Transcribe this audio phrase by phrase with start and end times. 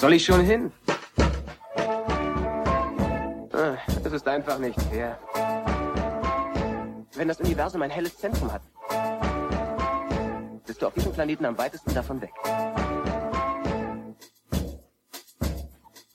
[0.00, 0.72] soll ich schon hin?
[3.52, 5.18] Ah, Es ist einfach nicht fair.
[7.14, 8.62] Wenn das Universum ein helles Zentrum hat,
[10.66, 12.30] bist du auf diesem Planeten am weitesten davon weg.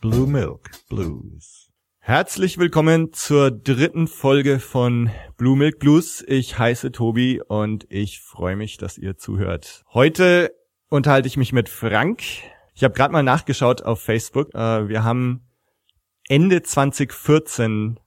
[0.02, 1.70] Blue Milk Blues.
[2.00, 6.24] Herzlich willkommen zur dritten Folge von Blue Milk Blues.
[6.28, 9.84] Ich heiße Tobi und ich freue mich, dass ihr zuhört.
[9.94, 10.52] Heute
[10.90, 12.24] unterhalte ich mich mit Frank.
[12.78, 14.54] Ich habe gerade mal nachgeschaut auf Facebook.
[14.54, 15.48] Äh, Wir haben
[16.28, 18.00] Ende 2014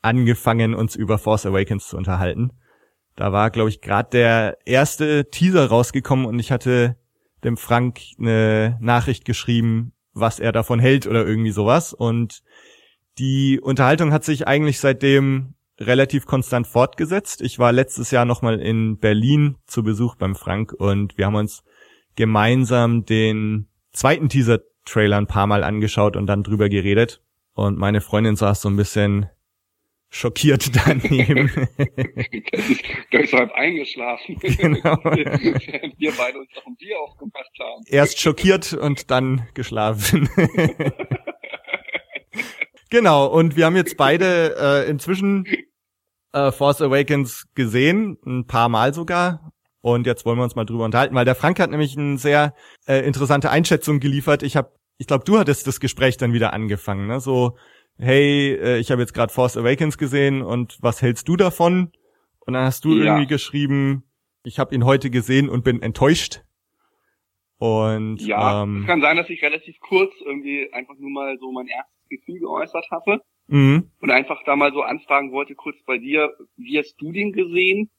[0.00, 2.50] angefangen, uns über Force Awakens zu unterhalten.
[3.16, 6.96] Da war, glaube ich, gerade der erste Teaser rausgekommen und ich hatte
[7.44, 11.92] dem Frank eine Nachricht geschrieben, was er davon hält oder irgendwie sowas.
[11.92, 12.42] Und
[13.18, 17.42] die Unterhaltung hat sich eigentlich seitdem relativ konstant fortgesetzt.
[17.42, 21.62] Ich war letztes Jahr nochmal in Berlin zu Besuch beim Frank und wir haben uns
[22.16, 27.22] gemeinsam den zweiten Teaser-Trailer ein paar Mal angeschaut und dann drüber geredet.
[27.54, 29.30] Und meine Freundin saß so ein bisschen
[30.10, 31.50] schockiert daneben.
[33.12, 34.38] Deshalb eingeschlafen.
[34.40, 34.98] Genau.
[35.04, 37.84] Während wir beide uns noch ein Bier aufgemacht haben.
[37.88, 40.28] Erst schockiert und dann geschlafen.
[42.90, 45.46] genau, und wir haben jetzt beide äh, inzwischen
[46.32, 49.52] äh, Force Awakens gesehen, ein paar Mal sogar.
[49.84, 52.54] Und jetzt wollen wir uns mal drüber unterhalten, weil der Frank hat nämlich eine sehr
[52.86, 54.42] äh, interessante Einschätzung geliefert.
[54.42, 57.20] Ich habe, ich glaube, du hattest das Gespräch dann wieder angefangen, ne?
[57.20, 57.58] So,
[57.98, 61.92] hey, äh, ich habe jetzt gerade Force Awakens gesehen und was hältst du davon?
[62.46, 63.04] Und dann hast du Ja.
[63.04, 64.04] irgendwie geschrieben,
[64.42, 66.40] ich habe ihn heute gesehen und bin enttäuscht.
[67.58, 71.52] Und Ja, ähm, es kann sein, dass ich relativ kurz irgendwie einfach nur mal so
[71.52, 73.90] mein erstes Gefühl geäußert hatte mhm.
[74.00, 77.90] und einfach da mal so anfragen wollte, kurz bei dir, wie hast du den gesehen?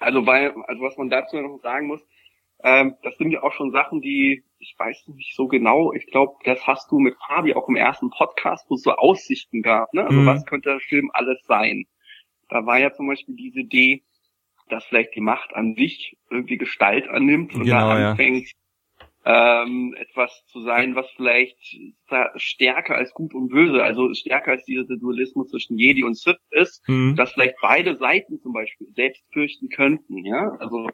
[0.00, 2.06] Also weil, also was man dazu noch sagen muss,
[2.62, 6.34] ähm, das sind ja auch schon Sachen, die, ich weiß nicht so genau, ich glaube,
[6.44, 10.04] das hast du mit Fabi auch im ersten Podcast, wo es so Aussichten gab, ne?
[10.04, 10.26] Also Mhm.
[10.26, 11.86] was könnte der Film alles sein?
[12.48, 14.02] Da war ja zum Beispiel diese Idee,
[14.68, 18.14] dass vielleicht die Macht an sich irgendwie Gestalt annimmt und Genau, da ja.
[19.30, 21.58] Ähm, etwas zu sein, was vielleicht
[22.36, 26.82] stärker als Gut und Böse, also stärker als dieser Dualismus zwischen Jedi und Sith ist,
[26.88, 27.14] Mhm.
[27.14, 30.88] dass vielleicht beide Seiten zum Beispiel selbst fürchten könnten, ja, also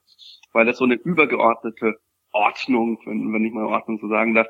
[0.53, 1.95] weil das so eine übergeordnete
[2.33, 4.49] Ordnung, wenn, wenn ich mal Ordnung so sagen darf,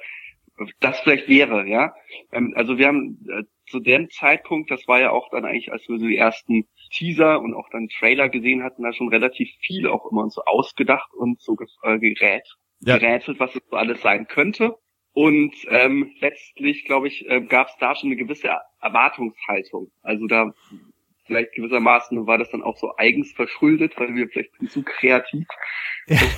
[0.81, 1.93] das vielleicht wäre, ja.
[2.33, 5.87] Ähm, also wir haben äh, zu dem Zeitpunkt, das war ja auch dann eigentlich, als
[5.89, 9.89] wir so die ersten Teaser und auch dann Trailer gesehen hatten, da schon relativ viel
[9.89, 12.47] auch immer uns so ausgedacht und so äh, gerät,
[12.85, 12.99] Ja.
[12.99, 14.77] gerätselt, was es so alles sein könnte.
[15.13, 18.49] Und ähm, letztlich, glaube ich, äh, gab es da schon eine gewisse
[18.81, 19.91] Erwartungshaltung.
[20.03, 20.53] Also da
[21.27, 25.47] vielleicht gewissermaßen war das dann auch so eigens verschuldet, weil wir vielleicht zu kreativ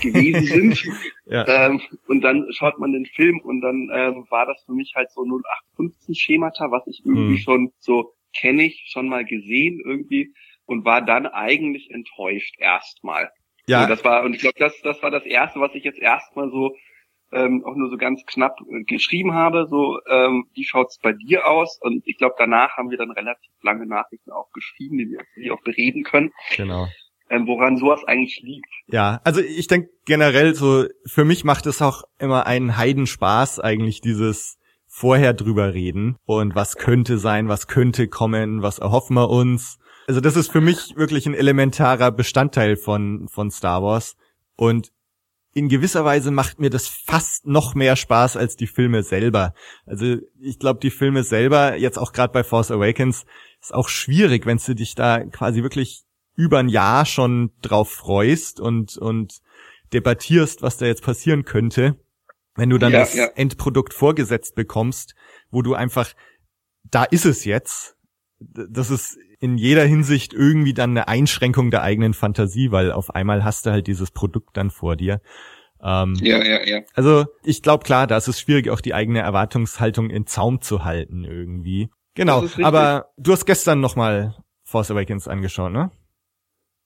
[0.03, 0.85] gewesen sind.
[1.29, 1.45] Ja.
[1.67, 5.11] Ähm, und dann schaut man den Film und dann ähm, war das für mich halt
[5.11, 7.39] so 0815-Schemata, was ich irgendwie Mhm.
[7.39, 10.33] schon so kenne ich, schon mal gesehen irgendwie
[10.67, 13.31] und war dann eigentlich enttäuscht erstmal.
[13.67, 15.99] Ja, So, das war, und ich glaube, das, das war das Erste, was ich jetzt
[15.99, 16.75] erstmal so
[17.33, 21.47] ähm, auch nur so ganz knapp äh, geschrieben habe, so, ähm, wie schaut's bei dir
[21.47, 21.79] aus?
[21.81, 25.51] Und ich glaube, danach haben wir dann relativ lange Nachrichten auch geschrieben, die wir die
[25.51, 26.87] auch bereden können, genau.
[27.29, 28.69] ähm, woran sowas eigentlich liegt.
[28.87, 34.01] Ja, also ich denke generell so, für mich macht es auch immer einen Heidenspaß eigentlich
[34.01, 39.79] dieses vorher drüber reden und was könnte sein, was könnte kommen, was erhoffen wir uns.
[40.07, 44.17] Also das ist für mich wirklich ein elementarer Bestandteil von, von Star Wars
[44.57, 44.93] und
[45.53, 49.55] in gewisser Weise macht mir das fast noch mehr Spaß als die Filme selber.
[49.87, 53.25] Also ich glaube, die Filme selber, jetzt auch gerade bei Force Awakens,
[53.63, 58.61] ist auch schwierig, wenn du dich da quasi wirklich über ein Jahr schon drauf freust
[58.61, 59.41] und, und
[59.95, 61.97] debattierst, was da jetzt passieren könnte.
[62.55, 63.27] Wenn du dann Ja, das ja.
[63.35, 65.15] Endprodukt vorgesetzt bekommst,
[65.51, 66.13] wo du einfach,
[66.85, 67.97] da ist es jetzt.
[68.39, 73.45] Das ist in jeder Hinsicht irgendwie dann eine Einschränkung der eigenen Fantasie, weil auf einmal
[73.45, 75.21] hast du halt dieses Produkt dann vor dir.
[75.83, 76.81] Ähm, Ja, ja, ja.
[76.95, 80.85] also ich glaube klar, da ist es schwierig, auch die eigene Erwartungshaltung in Zaum zu
[80.85, 81.91] halten irgendwie.
[82.15, 84.35] Genau, aber du hast gestern nochmal
[84.65, 85.91] Force Awakens angeschaut, ne?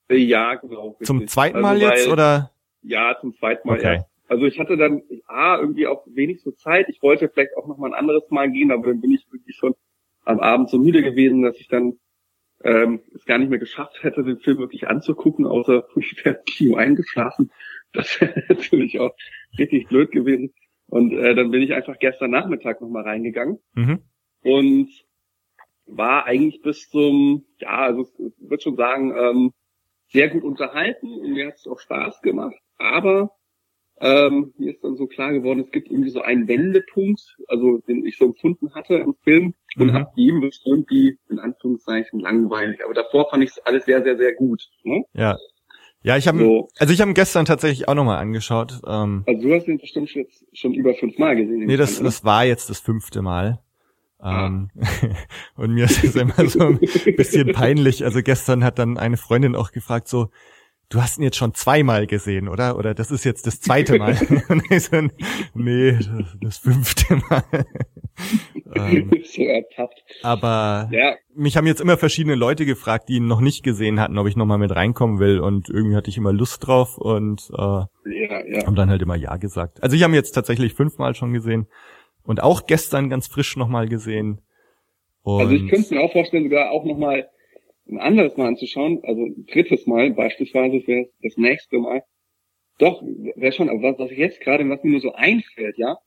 [0.09, 0.97] Ja, genau.
[1.03, 1.33] Zum richtig.
[1.33, 2.51] zweiten Also, Mal jetzt weil- oder?
[2.83, 3.77] Ja, zum zweiten Mal.
[3.77, 3.95] Okay.
[3.95, 4.05] Ja.
[4.27, 6.87] Also ich hatte dann A, irgendwie auch wenig so Zeit.
[6.89, 9.55] Ich wollte vielleicht auch noch mal ein anderes Mal gehen, aber dann bin ich wirklich
[9.55, 9.73] schon
[10.25, 11.93] am Abend so müde gewesen, dass ich dann
[12.63, 16.45] ähm, es gar nicht mehr geschafft hätte, den Film wirklich anzugucken, außer ich wäre im
[16.45, 17.51] Kino eingeschlafen.
[17.93, 19.15] Das wäre natürlich auch
[19.57, 20.53] richtig blöd gewesen.
[20.87, 24.01] Und äh, dann bin ich einfach gestern Nachmittag nochmal reingegangen Mhm.
[24.43, 24.89] und
[25.85, 29.53] war eigentlich bis zum, ja, also ich würde schon sagen, ähm,
[30.09, 32.55] sehr gut unterhalten und mir hat es auch Spaß gemacht.
[32.77, 33.31] Aber
[34.01, 38.05] ähm, mir ist dann so klar geworden, es gibt irgendwie so einen Wendepunkt, also den
[38.05, 39.53] ich so empfunden hatte im Film.
[39.77, 39.95] Und Mhm.
[39.95, 42.83] ab dem wird irgendwie, in Anführungszeichen, langweilig.
[42.83, 44.63] Aber davor fand ich es alles sehr, sehr, sehr gut.
[44.83, 45.03] Ne?
[45.13, 45.37] Ja.
[46.03, 46.67] Ja, ich habe So.
[46.79, 48.81] also ich habe ihn gestern tatsächlich auch nochmal angeschaut.
[48.87, 51.65] Ähm, Also du hast ihn bestimmt jetzt schon über fünfmal gesehen.
[51.65, 53.59] nee, das, an, das war jetzt das fünfte Mal.
[54.17, 54.47] Ah.
[54.47, 54.69] Ähm,
[55.57, 56.79] und mir ist es immer so ein
[57.15, 58.03] bisschen peinlich.
[58.03, 60.29] Also gestern hat dann eine Freundin auch gefragt, so,
[60.91, 62.77] du hast ihn jetzt schon zweimal gesehen, oder?
[62.77, 64.17] Oder das ist jetzt das zweite Mal.
[64.49, 65.01] und ich so,
[65.55, 67.43] nee, das, das fünfte Mal.
[68.75, 70.03] ähm, so ertappt.
[70.21, 74.17] aber Ja, mich haben jetzt immer verschiedene Leute gefragt, die ihn noch nicht gesehen hatten,
[74.17, 75.39] ob ich nochmal mit reinkommen will.
[75.39, 77.87] Und irgendwie hatte ich immer Lust drauf und äh, ja,
[78.45, 78.65] ja.
[78.65, 79.81] haben dann halt immer Ja gesagt.
[79.81, 81.67] Also ich habe ihn jetzt tatsächlich fünfmal schon gesehen
[82.23, 84.41] und auch gestern ganz frisch nochmal gesehen.
[85.23, 87.29] Und Also ich könnte mir auch vorstellen, sogar auch nochmal
[87.89, 92.03] ein anderes Mal anzuschauen, also ein drittes Mal beispielsweise für das nächste Mal.
[92.77, 93.01] Doch,
[93.35, 95.97] wäre schon, aber was, was ich jetzt gerade, was mir nur so einfällt, ja,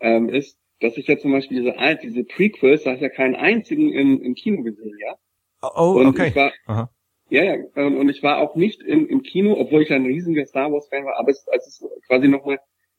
[0.00, 3.34] ähm, ist, dass ich ja zum Beispiel diese alt, diese Prequels, da hast ja keinen
[3.34, 5.16] einzigen im, im Kino gesehen, ja.
[5.62, 6.28] oh, Und okay.
[6.28, 6.90] ich war, Aha.
[7.30, 10.44] ja, ja, ähm, und ich war auch nicht im, im Kino, obwohl ich ein riesiger
[10.46, 12.58] Star Wars Fan war, aber es, als es quasi nochmal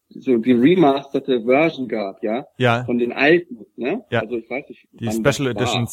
[0.10, 4.06] so die remasterte Version gab, ja, Ja, von den alten, ne?
[4.10, 4.22] Ja.
[4.22, 4.88] Also ich weiß nicht.
[4.94, 5.88] die Special war.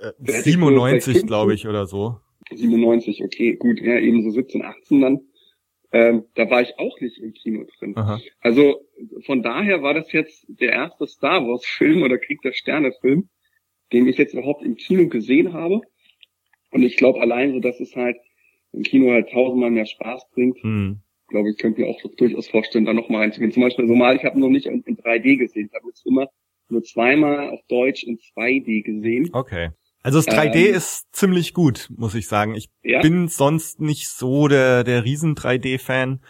[0.00, 2.16] Äh, Da hätte ich nur 97, vielleicht glaube ich, oder so.
[2.52, 5.20] 97, okay, gut, ja, eben so 17, 18 dann.
[5.92, 7.96] Ähm, da war ich auch nicht im Kino drin.
[7.96, 8.20] Aha.
[8.40, 8.80] Also
[9.26, 13.28] von daher war das jetzt der erste Star Wars Film oder Krieg der Sterne Film,
[13.92, 15.80] den ich jetzt überhaupt im Kino gesehen habe.
[16.70, 18.16] Und ich glaube allein so, dass es halt
[18.72, 21.00] im Kino halt tausendmal mehr Spaß bringt, Hm.
[21.26, 23.50] glaube ich, könnte mir auch durchaus vorstellen, da nochmal reinzugehen.
[23.50, 26.06] Zum Beispiel so mal, ich habe noch nicht in, in 3D gesehen, ich habe jetzt
[26.06, 26.28] immer
[26.68, 29.28] nur zweimal auf Deutsch in 2D gesehen.
[29.32, 29.70] Okay.
[30.02, 32.54] Also das 3D Ähm, ist ziemlich gut, muss ich sagen.
[32.54, 33.00] Ich Ja.
[33.00, 36.20] bin sonst nicht so der, der riesen 3D-Fan,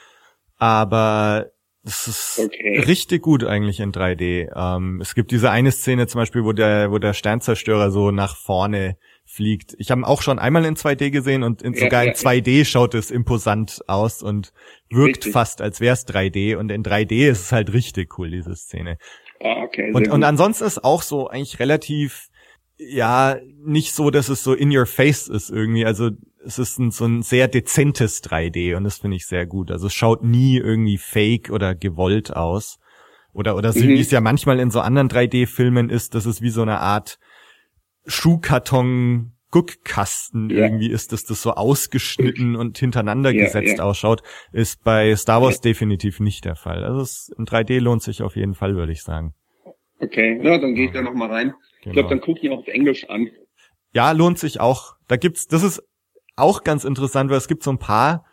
[0.57, 1.47] aber
[1.85, 2.79] es ist Okay.
[2.81, 4.49] richtig gut eigentlich in 3D.
[4.55, 8.37] Ähm, es gibt diese eine Szene zum Beispiel, wo der, wo der Sternzerstörer so nach
[8.37, 9.75] vorne fliegt.
[9.79, 12.15] Ich habe ihn auch schon einmal in 2D gesehen und in, Ja, sogar ja, in
[12.17, 14.53] 2D schaut es imposant aus und
[14.91, 15.33] wirkt Richtig.
[15.33, 16.57] fast, als wäre es 3D.
[16.57, 18.99] Und in 3D ist es halt richtig cool, diese Szene.
[19.41, 19.93] Ah, okay.
[19.93, 20.13] Und, gut.
[20.13, 22.29] und ansonsten ist auch so eigentlich relativ,
[22.89, 25.85] ja, nicht so, dass es so in your face ist irgendwie.
[25.85, 26.11] Also
[26.45, 29.71] es ist ein, so ein sehr dezentes 3D und das finde ich sehr gut.
[29.71, 32.79] Also es schaut nie irgendwie fake oder gewollt aus.
[33.33, 33.91] Oder, oder so, Mhm.
[33.91, 37.19] wie es ja manchmal in so anderen 3D-Filmen ist, dass es wie so eine Art
[38.07, 40.59] Schuhkarton Guckkasten Ja.
[40.67, 43.85] irgendwie ist, dass das so ausgeschnitten und hintereinander Ja, gesetzt ja.
[43.85, 44.23] ausschaut,
[44.53, 46.85] ist bei Star Wars definitiv nicht der Fall.
[46.85, 49.35] Also es, in 3D lohnt sich auf jeden Fall, würde ich sagen.
[49.99, 51.29] Okay, ja, dann gehe ich da noch mal
[51.81, 51.91] rein.
[51.91, 51.95] Ich Genau.
[51.95, 53.29] glaube, dann gucke ich auch auf Englisch an.
[53.93, 54.95] Ja, lohnt sich auch.
[55.09, 55.83] Da gibt's, das ist
[56.37, 58.25] auch ganz interessant, weil es gibt so ein paar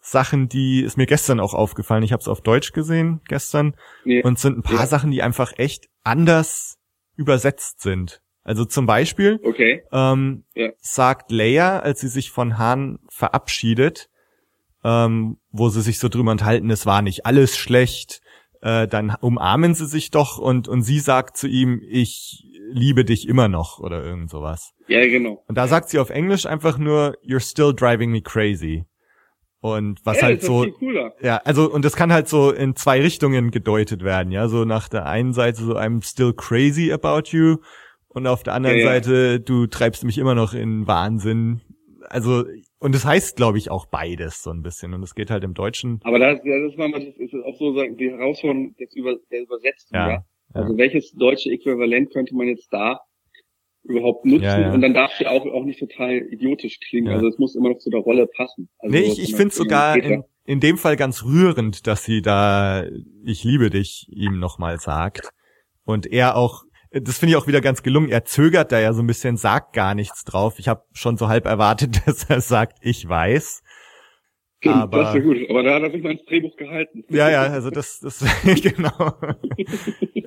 [0.00, 2.02] Sachen, die ist mir gestern auch aufgefallen.
[2.02, 3.74] Ich habe es auf Deutsch gesehen gestern
[4.04, 4.22] Nee.
[4.22, 4.86] und es sind ein paar Ja.
[4.86, 6.78] Sachen, die einfach echt anders
[7.16, 8.20] übersetzt sind.
[8.44, 9.82] Also zum Beispiel Okay.
[9.92, 10.70] ähm, Ja.
[10.78, 14.08] sagt Leia, als sie sich von Han verabschiedet,
[14.84, 18.20] ähm, wo sie sich so drüber enthalten, es war nicht alles schlecht,
[18.62, 23.28] äh, dann umarmen sie sich doch und, und sie sagt zu ihm, ich liebe dich
[23.28, 24.72] immer noch oder irgend sowas.
[24.86, 25.42] Ja, genau.
[25.46, 28.84] Und da sagt sie auf Englisch einfach nur, you're still driving me crazy.
[29.60, 31.14] Und was ja, halt das ist so, viel cooler.
[31.20, 34.88] ja, also, und das kann halt so in zwei Richtungen gedeutet werden, ja, so nach
[34.88, 37.56] der einen Seite so, I'm still crazy about you,
[38.08, 38.90] und auf der anderen Ja, ja.
[38.92, 41.60] Seite, du treibst mich immer noch in Wahnsinn.
[42.08, 42.44] Also,
[42.78, 44.94] und das heißt, glaube ich, auch beides so ein bisschen.
[44.94, 47.74] Und es geht halt im Deutschen, Aber das, das, war mal, das ist auch so
[47.74, 50.24] sagen, die Herausforderung des Über, der Übersetzung, Ja, ja.
[50.54, 53.00] Also welches deutsche Äquivalent könnte man jetzt da
[53.84, 54.44] überhaupt nutzen?
[54.44, 54.72] Ja, ja.
[54.72, 57.08] Und dann darf sie auch, auch nicht total idiotisch klingen.
[57.08, 58.68] Also es muss immer noch zu der Rolle passen.
[58.78, 62.22] Also nee, ich, ich finde Beispiel sogar in, in dem Fall ganz rührend, dass sie
[62.22, 62.86] da
[63.24, 65.30] ich liebe dich ihm nochmal sagt.
[65.84, 69.02] Und er auch, das finde ich auch wieder ganz gelungen, er zögert da ja so
[69.02, 70.58] ein bisschen, sagt gar nichts drauf.
[70.58, 73.62] Ich habe schon so halb erwartet, dass er sagt, ich weiß.
[74.66, 75.36] Aber- das ist ja gut.
[75.50, 77.04] Aber da hat er sich mal ins Drehbuch gehalten.
[77.08, 78.24] Ja, ja, also das, das,
[78.62, 79.12] genau.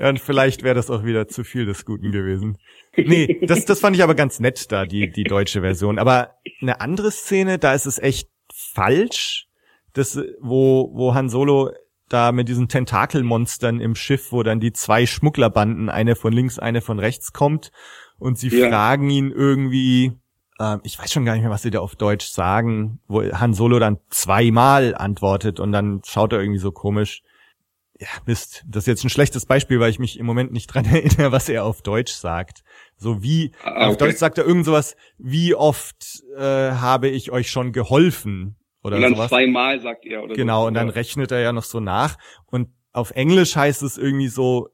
[0.10, 2.58] Und vielleicht wäre das auch wieder zu viel des Guten gewesen.
[2.96, 6.00] Nee, das, das fand ich aber ganz nett da, die, die deutsche Version.
[6.00, 9.48] Aber eine andere Szene, da ist es echt falsch,
[9.94, 11.72] das, wo, wo Han Solo
[12.10, 16.82] da mit diesen Tentakelmonstern im Schiff, wo dann die zwei Schmugglerbanden, eine von links, eine
[16.82, 17.72] von rechts kommt
[18.18, 18.70] und sie Ja.
[18.70, 20.12] fragen ihn irgendwie,
[20.84, 23.80] ich weiß schon gar nicht mehr, was sie da auf Deutsch sagen, wo Han Solo
[23.80, 27.22] dann zweimal antwortet und dann schaut er irgendwie so komisch.
[28.00, 30.86] Ja, Mist, das ist jetzt ein schlechtes Beispiel, weil ich mich im Moment nicht dran
[30.86, 32.64] erinnere, was er auf Deutsch sagt.
[32.98, 34.06] So wie, Ah, auf okay.
[34.08, 36.42] Deutsch sagt er irgend sowas, wie oft äh,
[36.72, 38.56] habe ich euch schon geholfen?
[38.84, 39.30] oder und dann sowas.
[39.30, 40.68] zweimal sagt er oder Genau, so.
[40.68, 42.18] und dann rechnet er ja noch so nach.
[42.48, 44.70] Und auf Englisch heißt es irgendwie so,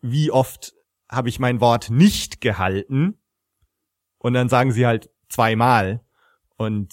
[0.00, 0.74] wie oft
[1.10, 3.18] habe ich mein Wort nicht gehalten?
[4.18, 6.00] Und dann sagen sie halt zweimal.
[6.56, 6.92] Und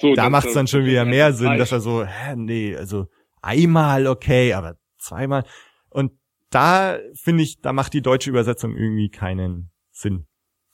[0.00, 3.06] so, da macht es dann schon wieder mehr Sinn, dass er so, hä, nee, also
[3.42, 5.44] einmal okay, aber zweimal.
[5.88, 6.12] Und
[6.50, 10.26] da finde ich, da macht die deutsche Übersetzung irgendwie keinen Sinn.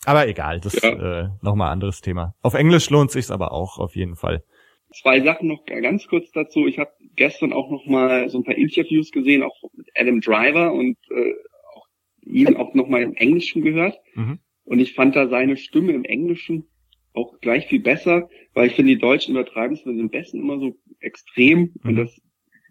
[0.04, 1.24] Aber egal, das ist Ja.
[1.24, 2.34] äh, nochmal anderes Thema.
[2.42, 4.44] Auf Englisch lohnt sich's aber auch auf jeden Fall.
[4.92, 6.66] Zwei Sachen noch ganz kurz dazu.
[6.66, 10.72] Ich habe gestern auch noch mal so ein paar Interviews gesehen, auch mit Adam Driver
[10.72, 11.34] und äh,
[11.74, 11.86] auch
[12.22, 13.98] ihn auch noch mal im Englischen gehört.
[14.14, 14.38] Mhm.
[14.64, 16.66] Und ich fand da seine Stimme im Englischen
[17.16, 20.58] auch gleich viel besser, weil ich finde, die Deutschen übertreiben es mit dem Besten immer
[20.58, 21.96] so extrem und Mhm.
[21.96, 22.20] das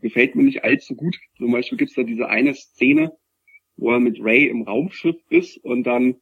[0.01, 1.17] gefällt mir nicht allzu gut.
[1.37, 3.11] Zum Beispiel gibt's da diese eine Szene,
[3.77, 6.15] wo er mit Ray im Raumschiff ist und dann,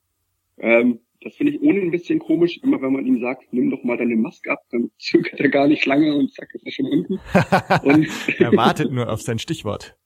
[0.57, 3.83] ähm, das finde ich ohne ein bisschen komisch, immer wenn man ihm sagt, nimm doch
[3.83, 6.85] mal deine Maske ab, dann zögert er gar nicht lange und zack, ist er schon
[6.85, 7.19] unten.
[7.83, 8.07] Und
[8.39, 9.97] er wartet nur auf sein Stichwort.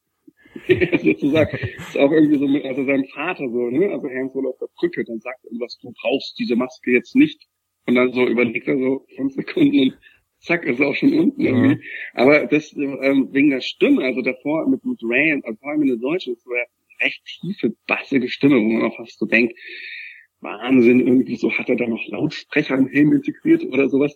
[1.03, 4.57] sozusagen ist auch irgendwie so mit, also sein Vater so, ne, also Hans Solo auf
[4.57, 7.47] der Brücke, dann sagt er irgendwas, du brauchst diese Maske jetzt nicht.
[7.87, 9.97] Und dann so überlegt er so fünf Sekunden und
[10.39, 11.49] zack, ist er auch schon unten Ja.
[11.51, 11.83] irgendwie.
[12.13, 15.81] Aber das ähm, wegen der Stimme, also davor mit, mit Ray, und also vor allem
[15.83, 16.65] in der Deutschen, ist so eine
[17.01, 19.57] recht tiefe, bassige Stimme, wo man auch fast so denkt,
[20.41, 24.15] Wahnsinn, irgendwie so hat er da noch Lautsprecher im Helm integriert oder sowas,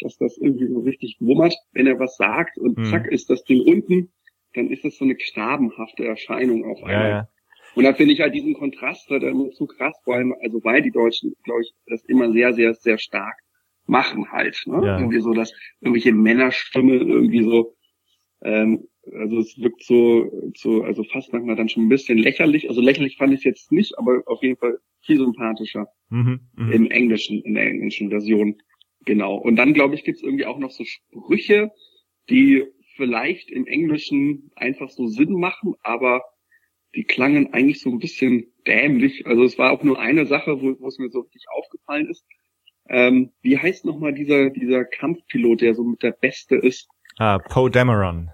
[0.00, 2.84] dass das irgendwie so richtig wummert, wenn er was sagt und Mhm.
[2.84, 4.12] zack ist das Ding unten,
[4.54, 7.10] dann ist das so eine knabenhafte Erscheinung auf einmal.
[7.10, 7.28] Ja, ja.
[7.74, 10.82] Und da finde ich halt diesen Kontrast halt immer zu krass, vor allem, also weil
[10.82, 13.38] die Deutschen, glaube ich, das immer sehr, sehr, sehr stark
[13.86, 14.62] machen halt.
[14.66, 14.86] Ne?
[14.86, 14.98] Ja.
[14.98, 17.74] Irgendwie so, dass irgendwelche Männerstimme irgendwie so,
[18.42, 22.68] ähm, also es wirkt so, so, also fast manchmal dann schon ein bisschen lächerlich.
[22.68, 26.72] Also lächerlich fand ich es jetzt nicht, aber auf jeden Fall viel sympathischer Mhm, mhm.
[26.72, 28.60] im Englischen, in der englischen Version.
[29.06, 29.36] Genau.
[29.36, 31.70] Und dann, glaube ich, gibt es irgendwie auch noch so Sprüche,
[32.28, 32.64] die
[32.96, 36.22] vielleicht im Englischen einfach so Sinn machen, aber
[36.94, 39.26] die klangen eigentlich so ein bisschen dämlich.
[39.26, 42.24] Also es war auch nur eine Sache, wo, wo es mir so richtig aufgefallen ist.
[42.88, 46.88] Ähm, wie heißt nochmal dieser, dieser Kampfpilot, der so mit der Beste ist?
[47.16, 48.30] Ah, Poe Dameron.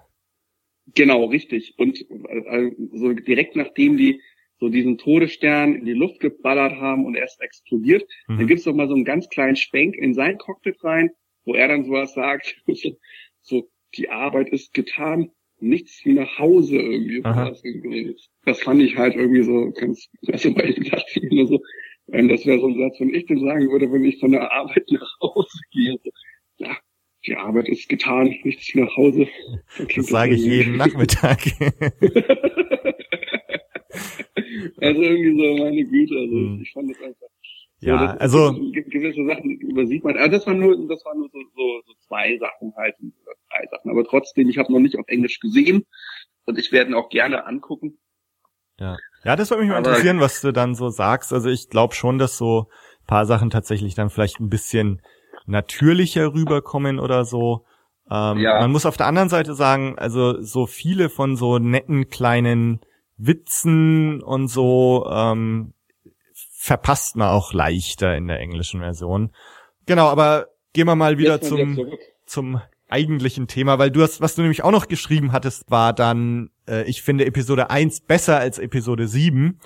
[0.95, 1.75] Genau, richtig.
[1.77, 4.21] Und äh, äh, so direkt nachdem die
[4.59, 8.47] so diesen Todesstern in die Luft geballert haben und erst explodiert, dann Mhm.
[8.47, 11.11] gibt's doch mal so einen ganz kleinen Schwenk in sein Cockpit rein,
[11.45, 12.97] wo er dann sowas sagt, so,
[13.41, 17.17] so die Arbeit ist getan, nichts wie nach Hause irgendwie.
[17.17, 18.15] Sowas irgendwie.
[18.45, 21.59] Das fand ich halt irgendwie so ganz, also weil ich dachte mir nur so,
[22.07, 24.85] das wäre so ein Satz, wenn ich den sagen würde, wenn ich von der Arbeit
[24.91, 25.97] nach Hause gehe.
[26.57, 26.77] Ja,
[27.25, 29.27] die Arbeit ist getan, nichts wie nach Hause.
[29.77, 31.39] Das klingt sage ich jeden Nachmittag.
[34.81, 36.59] Also irgendwie so, meine Güte, also Hm.
[36.61, 37.27] ich fand das einfach.
[37.81, 40.17] Ja, das- also ge- gewisse Sachen übersieht man.
[40.17, 43.91] Also das waren nur, das waren nur so, so, so zwei Sachen halt, drei Sachen.
[43.91, 45.85] Aber trotzdem, ich habe noch nicht auf Englisch gesehen
[46.45, 47.97] und ich werde ihn auch gerne angucken.
[48.79, 48.97] Ja.
[49.23, 51.33] Ja, das würde mich mal Aber- interessieren, was du dann so sagst.
[51.33, 52.67] Also ich glaube schon, dass so
[53.07, 55.01] paar Sachen tatsächlich dann vielleicht ein bisschen
[55.45, 57.65] natürlicher rüberkommen oder so.
[58.11, 58.59] Ähm, Ja.
[58.61, 62.79] Man muss auf der anderen Seite sagen, also so viele von so netten kleinen
[63.17, 65.73] Witzen und so ähm,
[66.61, 69.31] verpasst man auch leichter in der englischen Version.
[69.85, 71.99] Genau, aber gehen wir mal wieder zum zurück.
[72.25, 76.49] zum eigentlichen Thema, weil du hast, was du nämlich auch noch geschrieben hattest, war dann,
[76.67, 79.59] äh, ich finde Episode 1 besser als Episode 7.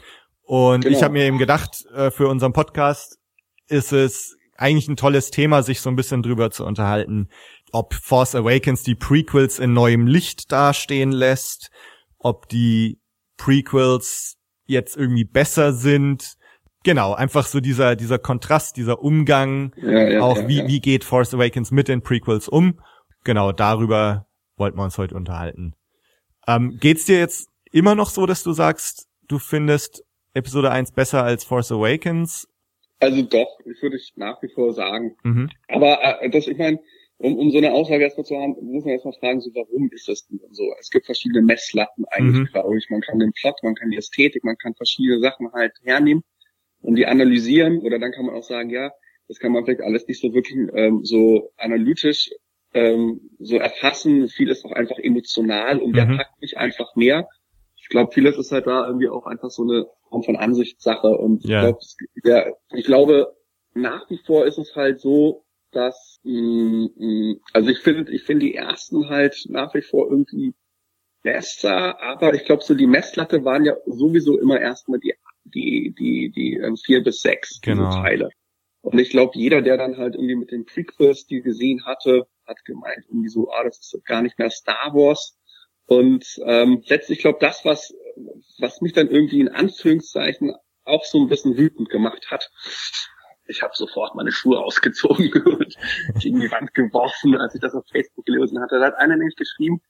[0.44, 0.96] Und Genau.
[0.96, 3.18] ich habe mir eben gedacht, äh, für unseren Podcast
[3.68, 7.28] ist es eigentlich ein tolles Thema, sich so ein bisschen drüber zu unterhalten,
[7.72, 11.72] ob Force Awakens die Prequels in neuem Licht dastehen lässt,
[12.20, 13.00] ob die
[13.38, 14.36] Prequels
[14.66, 16.36] jetzt irgendwie besser sind.
[16.84, 21.04] Genau, einfach so dieser, dieser Kontrast, dieser Umgang Ja, ja, auch ja, wie, wie geht
[21.06, 22.80] Force Awakens mit den Prequels um.
[23.24, 25.76] Genau, darüber wollten wir uns heute unterhalten.
[26.46, 31.24] Ähm, geht's dir jetzt immer noch so, dass du sagst, du findest Episode 1 besser
[31.24, 32.48] als Force Awakens?
[33.00, 35.16] Also doch, ich würde ich nach wie vor sagen.
[35.24, 35.50] Mhm.
[35.70, 36.80] Aber äh, das, ich meine,
[37.18, 40.10] um, um so eine Aussage erstmal zu haben, muss man erstmal fragen, so warum ist
[40.10, 40.64] das denn so?
[40.80, 42.52] Es gibt verschiedene Messlatten eigentlich, Mhm.
[42.52, 42.90] glaube ich.
[42.90, 46.24] Man kann den Plot, man kann die Ästhetik, man kann verschiedene Sachen halt hernehmen
[46.84, 47.80] und die analysieren.
[47.80, 48.92] Oder dann kann man auch sagen, ja,
[49.28, 52.32] das kann man vielleicht alles nicht so wirklich ähm, so analytisch
[52.74, 54.28] ähm, so erfassen.
[54.30, 56.18] Vieles ist auch einfach emotional und der Mhm.
[56.18, 57.28] packt mich einfach mehr.
[57.76, 61.08] Ich glaube, vieles ist halt da irgendwie auch einfach so eine Form von Ansichtssache.
[61.18, 61.50] Und Ja.
[61.50, 63.36] ich, glaub, es- ja, ich glaube,
[63.74, 68.46] nach wie vor ist es halt so, dass mh, mh, also ich finde, ich finde
[68.46, 70.54] die ersten halt nach wie vor irgendwie
[71.24, 76.32] besser, aber ich glaube, so die Messlatte waren ja sowieso immer erstmal die die die
[76.32, 77.90] die ähm, vier bis sechs diese Genau.
[78.02, 78.30] Teile.
[78.82, 82.66] Und ich glaube, jeder, der dann halt irgendwie mit den Prequels die gesehen hatte, hat
[82.66, 85.38] gemeint, irgendwie so, ah, das ist gar nicht mehr Star Wars.
[85.86, 87.94] Und ähm, letztlich, ich glaube, das, was,
[88.60, 92.52] was mich dann irgendwie in Anführungszeichen auch so ein bisschen wütend gemacht hat,
[93.48, 95.78] ich habe sofort meine Schuhe ausgezogen und
[96.20, 98.80] gegen die Wand geworfen, als ich das auf Facebook gelesen hatte.
[98.80, 99.82] Da hat einer nämlich geschrieben,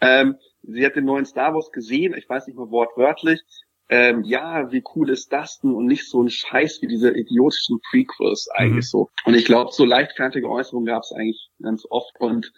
[0.00, 3.40] ähm, sie hat den neuen Star Wars gesehen, ich weiß nicht mal wortwörtlich,
[3.88, 7.80] ähm, ja, wie cool ist das denn und nicht so ein Scheiß wie diese idiotischen
[7.88, 8.88] Prequels eigentlich mhm.
[8.88, 9.10] so.
[9.24, 12.52] Und ich glaube, so leichtfertige Äußerungen gab es eigentlich ganz oft und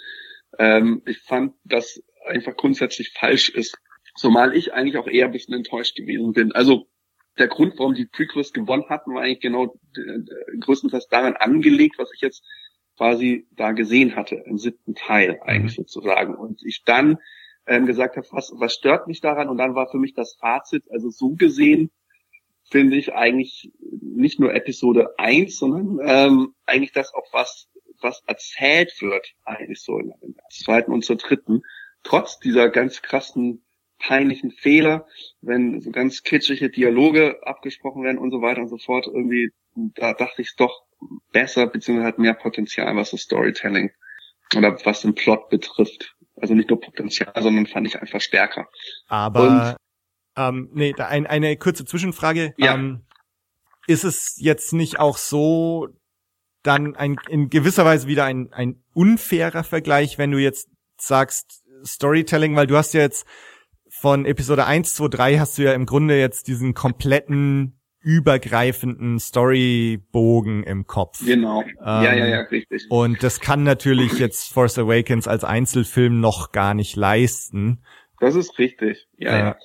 [0.58, 3.76] ähm, ich fand, dass einfach grundsätzlich falsch ist,
[4.16, 6.52] zumal ich eigentlich auch eher ein bisschen enttäuscht gewesen bin.
[6.52, 6.86] Also
[7.38, 12.10] der Grund, warum die Prequels gewonnen hatten, war eigentlich genau äh, größtenteils daran angelegt, was
[12.14, 12.42] ich jetzt
[12.96, 15.82] quasi da gesehen hatte, im siebten Teil eigentlich mhm.
[15.82, 16.34] sozusagen.
[16.34, 17.18] Und ich dann
[17.68, 19.48] ähm, gesagt habe, was, was stört mich daran?
[19.48, 21.90] Und dann war für mich das Fazit, also so gesehen
[22.70, 27.68] finde ich eigentlich nicht nur Episode 1, sondern ähm, eigentlich das auch was,
[28.00, 31.62] was erzählt wird, eigentlich so in der zweiten und zur dritten,
[32.02, 33.62] trotz dieser ganz krassen
[33.98, 35.06] peinlichen Fehler,
[35.40, 40.12] wenn so ganz kitschige Dialoge abgesprochen werden und so weiter und so fort, irgendwie, da
[40.12, 40.84] dachte ich es doch
[41.32, 43.90] besser, beziehungsweise hat mehr Potenzial, was das Storytelling
[44.56, 46.14] oder was den Plot betrifft.
[46.40, 48.68] Also nicht nur Potenzial, sondern fand ich einfach stärker.
[49.08, 49.76] Aber und,
[50.36, 52.54] ähm, nee, da ein, eine kurze Zwischenfrage.
[52.56, 52.74] Ja.
[52.74, 53.04] Ähm,
[53.86, 55.88] ist es jetzt nicht auch so,
[56.62, 60.68] dann ein, in gewisser Weise wieder ein, ein unfairer Vergleich, wenn du jetzt
[60.98, 63.26] sagst Storytelling, weil du hast ja jetzt
[63.88, 70.62] von Episode 1, 2, 3 hast du ja im Grunde jetzt diesen kompletten übergreifenden Storybogen
[70.62, 71.24] im Kopf.
[71.24, 71.62] Genau.
[71.62, 72.86] Ähm, ja, ja, ja, richtig.
[72.90, 77.82] Und das kann natürlich jetzt Force Awakens als Einzelfilm noch gar nicht leisten.
[78.20, 79.08] Das ist richtig.
[79.16, 79.56] Ja, äh, ja.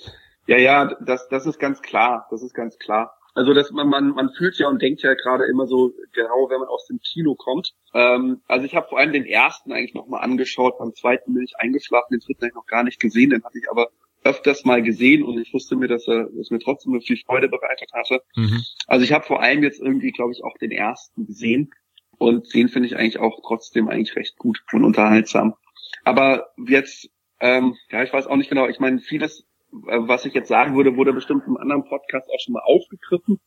[0.45, 2.27] Ja, ja, das, das ist ganz klar.
[2.29, 3.15] Das ist ganz klar.
[3.35, 6.59] Also dass man, man, man fühlt ja und denkt ja gerade immer so genau, wenn
[6.59, 7.73] man aus dem Kino kommt.
[7.93, 11.55] Ähm, also ich habe vor allem den ersten eigentlich nochmal angeschaut, beim zweiten bin ich
[11.57, 13.89] eingeschlafen, den dritten habe ich noch gar nicht gesehen, den hatte ich aber
[14.23, 17.91] öfters mal gesehen und ich wusste mir, dass er dass mir trotzdem viel Freude bereitet
[17.93, 18.21] hatte.
[18.35, 18.63] Mhm.
[18.87, 21.71] Also ich habe vor allem jetzt irgendwie, glaube ich, auch den ersten gesehen
[22.17, 25.55] und den finde ich eigentlich auch trotzdem eigentlich recht gut und unterhaltsam.
[26.03, 28.67] Aber jetzt, ähm, ja, ich weiß auch nicht genau.
[28.67, 29.45] Ich meine, vieles,
[29.87, 33.39] äh, was ich jetzt sagen würde, wurde bestimmt im anderen Podcast auch schon mal aufgegriffen.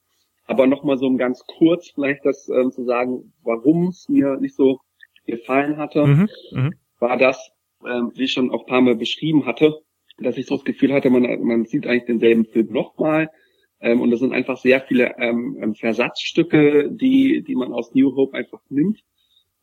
[0.47, 4.79] Aber nochmal so ganz kurz vielleicht das ähm, zu sagen, warum es mir nicht so
[5.27, 6.29] gefallen hatte, mhm.
[6.53, 6.75] Mhm.
[7.01, 7.51] war das,
[7.85, 9.83] ähm, wie ich schon auch ein paar Mal beschrieben hatte,
[10.19, 13.31] dass ich so das Gefühl hatte, man, man sieht eigentlich denselben Film nochmal.
[13.81, 18.15] Ähm, und das sind einfach sehr viele ähm, ähm, Versatzstücke, die, die man aus New
[18.17, 19.01] Hope einfach nimmt.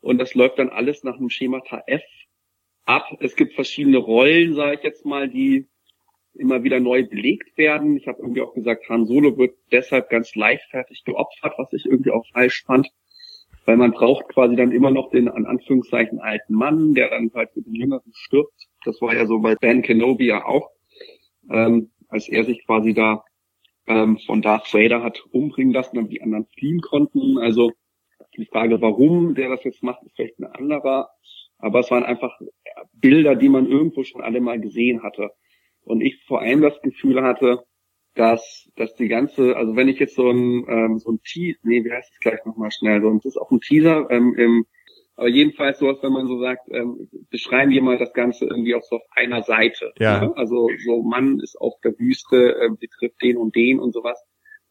[0.01, 2.03] Und das läuft dann alles nach einem Schemata F
[2.85, 3.07] ab.
[3.19, 5.67] Es gibt verschiedene Rollen, sage ich jetzt mal, die
[6.35, 7.95] immer wieder neu belegt werden.
[7.95, 12.11] Ich habe irgendwie auch gesagt, Han Solo wird deshalb ganz leichtfertig geopfert, was ich irgendwie
[12.11, 12.89] auch falsch fand
[13.65, 17.55] weil man braucht quasi dann immer noch den, an Anführungszeichen, alten Mann, der dann halt
[17.55, 18.67] mit den Jüngeren stirbt.
[18.85, 20.69] Das war ja so bei Ben Kenobi ja auch,
[21.49, 23.23] ähm, als er sich quasi da
[23.87, 27.37] ähm, von Darth Vader hat umbringen lassen, damit die anderen fliehen konnten.
[27.37, 27.71] Also
[28.37, 31.09] die Frage, warum der das jetzt macht, ist vielleicht ein anderer.
[31.57, 32.39] Aber es waren einfach
[32.93, 35.31] Bilder, die man irgendwo schon alle mal gesehen hatte.
[35.83, 37.63] Und ich vor allem das Gefühl hatte,
[38.15, 41.83] dass, dass die ganze, also wenn ich jetzt so ein, ähm, so ein Teaser, nee,
[41.83, 44.65] wie heißt es gleich nochmal schnell, so, das ist auch ein Teaser, ähm, im,
[45.15, 48.83] aber jedenfalls sowas, wenn man so sagt, ähm, beschreiben wir mal das Ganze irgendwie auch
[48.83, 49.93] so auf einer Seite.
[49.99, 50.25] Ja.
[50.25, 50.33] Ne?
[50.35, 54.23] Also so Mann ist auf der Wüste, äh, betrifft den und den und sowas.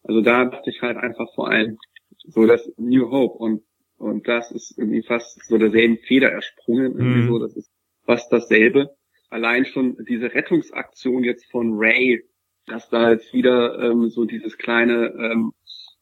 [0.03, 1.77] Also da dachte ich halt einfach vor allem
[2.25, 3.63] so das New Hope und
[4.03, 7.27] und das ist irgendwie fast so derselben Feder ersprungen, irgendwie mhm.
[7.27, 7.71] so, das ist
[8.05, 8.95] fast dasselbe.
[9.29, 12.21] Allein schon diese Rettungsaktion jetzt von Ray,
[12.65, 15.53] dass da jetzt wieder ähm, so dieses kleine, ähm,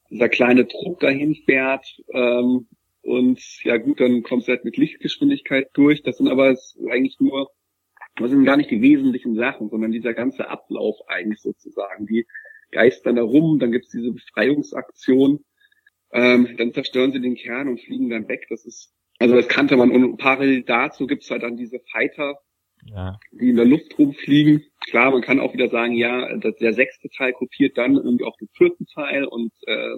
[0.10, 2.68] dieser kleine Trupp dahin fährt ähm,
[3.02, 6.04] und ja gut, dann kommst du halt mit Lichtgeschwindigkeit durch.
[6.04, 6.56] Das sind aber
[6.90, 7.50] eigentlich nur,
[8.18, 12.06] das sind gar nicht die wesentlichen Sachen, sondern dieser ganze Ablauf eigentlich sozusagen.
[12.06, 12.28] Die
[12.72, 15.44] geistern da rum, dann gibt's diese Befreiungsaktion,
[16.14, 18.46] ähm, dann zerstören sie den Kern und fliegen dann weg.
[18.50, 19.92] Das ist, also das kannte man.
[19.92, 22.40] Und parallel dazu gibt's halt dann diese Fighter,
[22.86, 23.18] ja.
[23.32, 24.64] die in der Luft rumfliegen.
[24.90, 28.50] Klar, man kann auch wieder sagen, ja, der sechste Teil kopiert dann irgendwie auch den
[28.54, 29.98] vierten Teil und äh,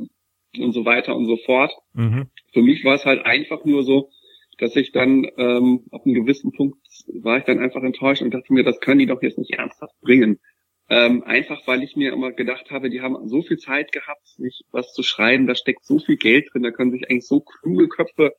[0.60, 1.74] und so weiter und so fort.
[1.94, 2.30] Mhm.
[2.52, 4.10] Für mich war es halt einfach nur so,
[4.58, 6.78] dass ich dann ähm, auf einem gewissen Punkt
[7.22, 10.00] war ich dann einfach enttäuscht und dachte mir, das können die doch jetzt nicht ernsthaft
[10.02, 10.40] bringen.
[10.90, 14.64] Ähm, einfach weil ich mir immer gedacht habe, die haben so viel Zeit gehabt, sich
[14.72, 17.88] was zu schreiben, da steckt so viel Geld drin, da können sich eigentlich so kluge
[17.88, 18.34] Köpfe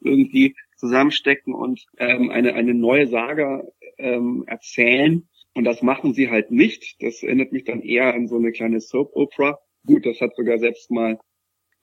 [0.00, 3.64] irgendwie zusammenstecken und ähm, eine, eine neue Saga
[3.98, 5.26] ähm, erzählen.
[5.54, 6.96] Und das machen sie halt nicht.
[7.00, 9.58] Das erinnert mich dann eher an so eine kleine Soap Opera.
[9.86, 11.18] Gut, das hat sogar selbst mal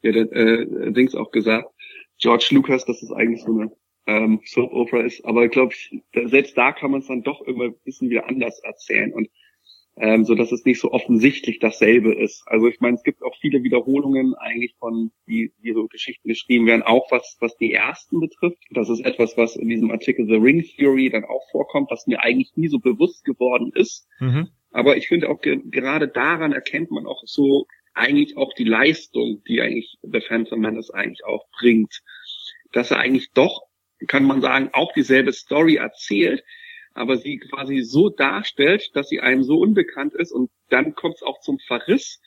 [0.04, 1.70] ja, der, äh, Dings auch gesagt.
[2.20, 3.72] George Lucas, dass es eigentlich so eine
[4.06, 5.26] ähm, Soap Opera ist.
[5.26, 8.60] Aber glaube ich, selbst da kann man es dann doch irgendwann ein bisschen wieder anders
[8.60, 9.30] erzählen und
[9.96, 12.44] ähm, so dass es nicht so offensichtlich dasselbe ist.
[12.48, 16.66] Also ich meine, es gibt auch viele Wiederholungen eigentlich von, wie, wie so Geschichten geschrieben
[16.66, 18.58] werden, auch was, was die ersten betrifft.
[18.72, 22.22] Das ist etwas, was in diesem Artikel The Ring Theory dann auch vorkommt, was mir
[22.22, 24.08] eigentlich nie so bewusst geworden ist.
[24.20, 24.50] Mhm.
[24.72, 29.44] Aber ich finde auch ge gerade daran erkennt man auch so eigentlich auch die Leistung,
[29.48, 32.02] die eigentlich The Phantom Menace eigentlich auch bringt.
[32.72, 33.68] Dass er eigentlich doch
[34.08, 36.44] kann man sagen, auch dieselbe Story erzählt,
[36.94, 41.24] aber sie quasi so darstellt, dass sie einem so unbekannt ist und dann kommt es
[41.24, 42.22] auch zum Verriss.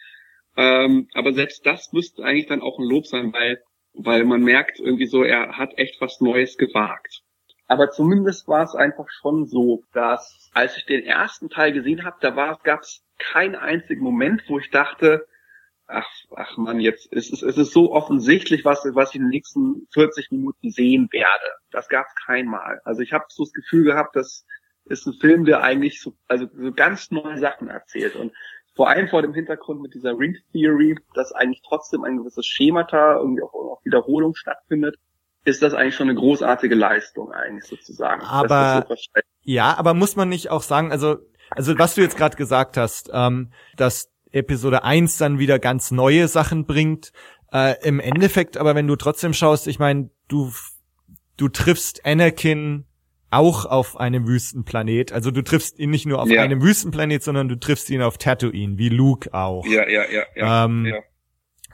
[0.57, 4.81] Ähm, aber selbst das müsste eigentlich dann auch ein Lob sein, weil, weil man merkt
[4.81, 7.23] irgendwie so, er hat echt was Neues gewagt.
[7.69, 12.17] Aber zumindest war es einfach schon so, dass als ich den ersten Teil gesehen habe,
[12.21, 15.27] da gab es keinen einzigen Moment, wo ich dachte,
[15.87, 19.31] ach, ach man, jetzt ist es, es ist so offensichtlich, was, was ich in den
[19.31, 21.47] nächsten 40 Minuten sehen werde.
[21.71, 22.81] Das gab es keinmal.
[22.85, 24.45] Also ich habe so das Gefühl gehabt, das
[24.85, 28.17] ist ein Film, der eigentlich so, also so ganz neue Sachen erzählt.
[28.17, 28.33] Und
[28.75, 33.17] vor allem vor dem Hintergrund mit dieser Ring Theory, dass eigentlich trotzdem ein gewisses Schemata,
[33.17, 34.97] irgendwie auch, auch Wiederholung stattfindet,
[35.45, 38.23] ist das eigentlich schon eine großartige Leistung eigentlich sozusagen.
[38.23, 38.97] Aber so
[39.43, 41.19] ja, aber muss man nicht auch sagen, also
[41.51, 46.29] also was du jetzt gerade gesagt hast, ähm, dass Episode 1 dann wieder ganz neue
[46.29, 47.13] Sachen bringt.
[47.53, 50.53] Äh, Im Endeffekt, aber wenn du trotzdem schaust, ich meine, du,
[51.37, 52.85] du triffst Anakin
[53.31, 55.13] auch auf einem Wüstenplanet.
[55.13, 56.43] Also du triffst ihn nicht nur auf ja.
[56.43, 59.67] einem Wüstenplanet, sondern du triffst ihn auf Tatooine, wie Luke auch.
[59.67, 60.65] Ja, ja, ja, ja.
[60.65, 60.97] Ähm, ja.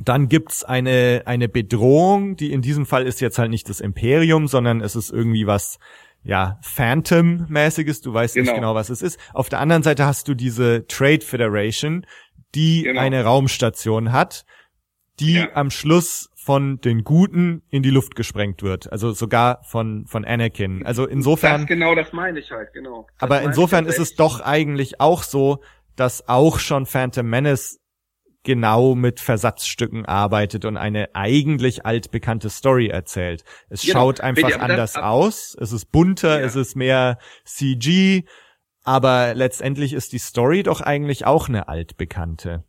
[0.03, 4.49] Dann gibt's eine, eine Bedrohung, die in diesem Fall ist jetzt halt nicht das Imperium,
[4.49, 5.79] sondern es ist irgendwie was,
[6.25, 8.45] ja, Phantom-mäßiges, du weißt genau.
[8.45, 9.19] nicht genau, was es ist.
[9.35, 12.07] Auf der anderen Seite hast du diese Trade Federation,
[12.55, 13.01] die genau.
[13.01, 14.45] eine Raumstation hat,
[15.21, 15.49] die ja.
[15.55, 18.91] am Schluss von den Guten in die Luft gesprengt wird.
[18.91, 20.85] Also sogar von, von Anakin.
[20.85, 21.63] Also insofern.
[21.63, 23.07] Das genau, das meine ich halt, genau.
[23.19, 25.63] Das aber insofern ist es doch eigentlich auch so,
[25.95, 27.79] dass auch schon Phantom Menace
[28.43, 33.45] genau mit Versatzstücken arbeitet und eine eigentlich altbekannte Story erzählt.
[33.69, 33.93] Es genau.
[33.93, 36.47] schaut einfach anders aus, es ist bunter, ja.
[36.47, 38.25] es ist mehr CG,
[38.83, 42.65] aber letztendlich ist die Story doch eigentlich auch eine altbekannte.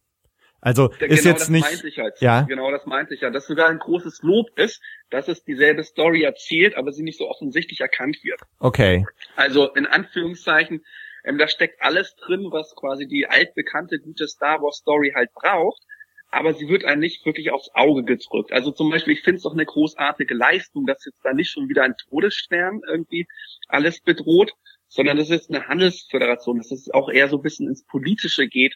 [0.62, 2.22] Also ist genau jetzt nicht halt.
[2.22, 5.84] ja genau das meinte ich ja, dass sogar ein großes Lob ist, dass es dieselbe
[5.84, 8.40] Story erzählt, aber sie nicht so offensichtlich erkannt wird.
[8.60, 9.06] Okay.
[9.36, 10.86] Also in Anführungszeichen,
[11.26, 15.82] ähm, da steckt alles drin, was quasi die altbekannte gute Star Wars Story halt braucht,
[16.30, 18.54] aber sie wird einem nicht wirklich aufs Auge gedrückt.
[18.54, 21.68] Also zum Beispiel, ich finde es doch eine großartige Leistung, dass jetzt da nicht schon
[21.68, 23.28] wieder ein Todesstern irgendwie
[23.68, 24.54] alles bedroht,
[24.94, 28.76] sondern das ist eine Handelsföderation, dass es auch eher so ein bisschen ins Politische geht.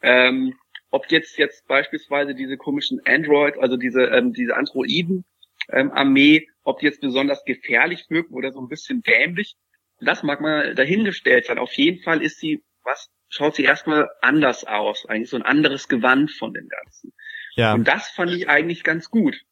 [0.00, 0.54] Ähm,
[0.90, 5.24] ob jetzt jetzt beispielsweise diese komischen Android, also diese ähm, diese Androiden
[5.68, 9.56] ähm, Armee, ob die jetzt besonders gefährlich wirken oder so ein bisschen dämlich,
[10.00, 11.58] das mag man dahingestellt sein.
[11.58, 15.88] Auf jeden Fall ist sie, was schaut sie erstmal anders aus, eigentlich so ein anderes
[15.88, 17.12] Gewand von dem Ganzen.
[17.56, 17.74] Ja.
[17.74, 19.42] Und das fand ich eigentlich ganz gut.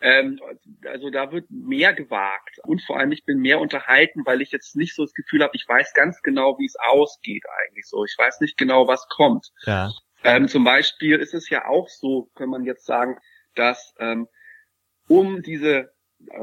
[0.00, 0.40] Ähm,
[0.84, 4.76] also da wird mehr gewagt und vor allem ich bin mehr unterhalten, weil ich jetzt
[4.76, 8.04] nicht so das Gefühl habe, ich weiß ganz genau, wie es ausgeht eigentlich so.
[8.04, 9.52] Ich weiß nicht genau, was kommt.
[9.64, 9.90] Ja.
[10.24, 13.18] Ähm, zum Beispiel ist es ja auch so, kann man jetzt sagen,
[13.54, 14.28] dass ähm,
[15.08, 15.92] um diese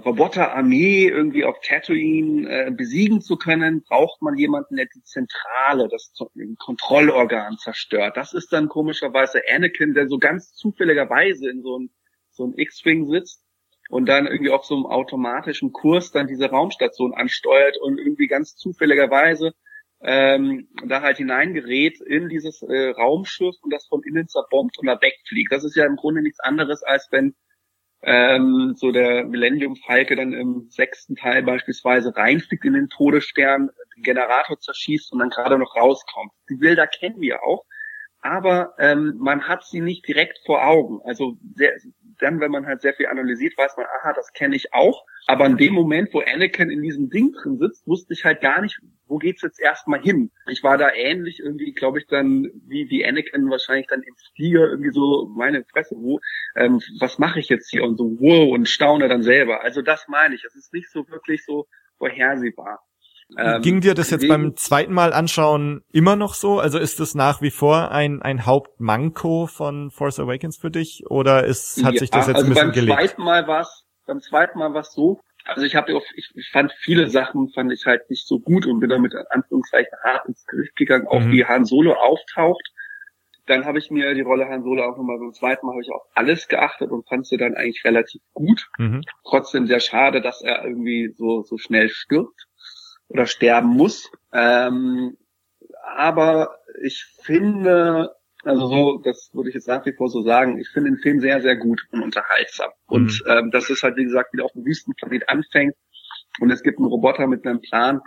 [0.06, 6.13] Roboterarmee irgendwie auf Tatooine äh, besiegen zu können, braucht man jemanden, der die Zentrale, das
[6.60, 8.16] Kontrollorgan zerstört.
[8.16, 11.89] Das ist dann komischerweise Anakin, der so ganz zufälligerweise in so ein
[12.34, 13.43] so ein X-Wing sitzt
[13.89, 18.56] und dann irgendwie auf so einem automatischen Kurs dann diese Raumstation ansteuert und irgendwie ganz
[18.56, 19.54] zufälligerweise
[20.02, 25.02] ähm, da halt hineingerät in dieses äh, Raumschiff und das von innen zerbombt und da
[25.02, 25.52] wegfliegt.
[25.52, 27.36] Das ist ja im Grunde nichts anderes, als wenn
[28.02, 34.04] ähm, so der Millennium Falke dann im sechsten Teil beispielsweise reinfliegt in den Todesstern, den
[34.04, 36.32] Generator zerschießt und dann gerade noch rauskommt.
[36.50, 37.63] Die Bilder kennen wir auch,
[38.19, 41.00] aber ähm, man hat sie nicht direkt vor Augen.
[41.06, 41.74] Also sehr,
[42.19, 45.06] dann, wenn man halt sehr viel analysiert, weiß man, aha, das kenne ich auch.
[45.28, 48.62] Aber in dem Moment, wo Anakin in diesem Ding drin sitzt, wusste ich halt gar
[48.62, 50.32] nicht, wo geht's jetzt erstmal hin.
[50.47, 54.69] Ich war da ähnlich irgendwie, glaube ich, dann wie wie Anakin wahrscheinlich dann im Flieger
[54.69, 56.19] irgendwie so meine Fresse, wo
[56.56, 59.63] ähm, was mache ich jetzt hier und so wow und staune dann selber.
[59.63, 60.43] Also das meine ich.
[60.43, 62.82] Es ist nicht so wirklich so vorhersehbar.
[63.38, 66.60] Ähm, Ging dir das jetzt beim zweiten Mal anschauen immer noch so?
[66.60, 71.04] Also ist das nach wie vor ein, ein Hauptmanko von Force Awakens für dich?
[71.08, 73.00] Oder ist, hat ja, sich das jetzt also ein bisschen beim gelegt?
[73.00, 76.72] Zweiten Mal war's, beim zweiten Mal war es so, also ich habe ich, ich fand
[76.72, 80.46] viele Sachen fand ich halt nicht so gut und bin damit in Anführungszeichen hart ins
[80.46, 81.32] Gericht gegangen, auch mhm.
[81.32, 82.63] wie Han Solo auftaucht.
[83.46, 85.91] dann habe ich mir die Rolle Han Solo auch nochmal beim zweiten Mal habe ich
[85.91, 88.69] auf alles geachtet und fand sie dann eigentlich relativ gut.
[88.78, 89.02] Mhm.
[89.26, 92.48] Trotzdem sehr schade, dass er irgendwie so, so schnell stirbt
[93.10, 94.12] oder sterben muss.
[94.32, 95.18] Ähm,
[95.96, 100.70] aber ich finde, also so, das würde ich jetzt nach wie vor so sagen, ich
[100.70, 102.72] finde den Film sehr, sehr gut und unterhaltsam.
[102.89, 102.96] Mhm.
[102.96, 105.76] Und ähm, das ist halt, wie gesagt, wieder auf dem Wüstenplanet anfängt
[106.39, 108.02] und es gibt einen Roboter mit einem Plan.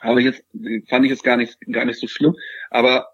[0.00, 0.44] Aber jetzt
[0.88, 2.34] fand ich es gar nicht, gar nicht so schlimm.
[2.70, 3.08] Aber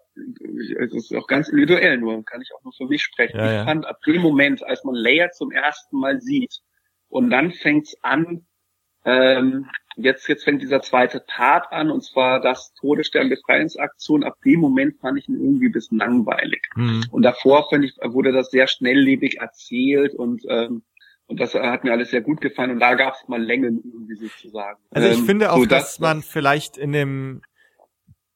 [0.79, 3.37] es ist auch ganz individuell nur, kann ich auch nur für mich sprechen.
[3.37, 3.59] Ja, ja.
[3.61, 6.61] Ich fand ab dem Moment, als man Leia zum ersten Mal sieht
[7.07, 8.45] und dann fängt's an,
[9.05, 14.23] ähm, jetzt, jetzt fängt dieser zweite Part an, und zwar das Todesstern-Befreiungsaktion.
[14.23, 16.61] Ab dem Moment fand ich ihn irgendwie ein bisschen langweilig.
[16.75, 17.05] Mhm.
[17.11, 20.83] Und davor fand ich, wurde das sehr schnelllebig erzählt und, ähm,
[21.27, 22.71] und das hat mir alles sehr gut gefallen.
[22.71, 24.79] Und da gab es mal Längen irgendwie sozusagen.
[24.91, 27.41] Also ich ähm, finde auch, so dass, dass man vielleicht in dem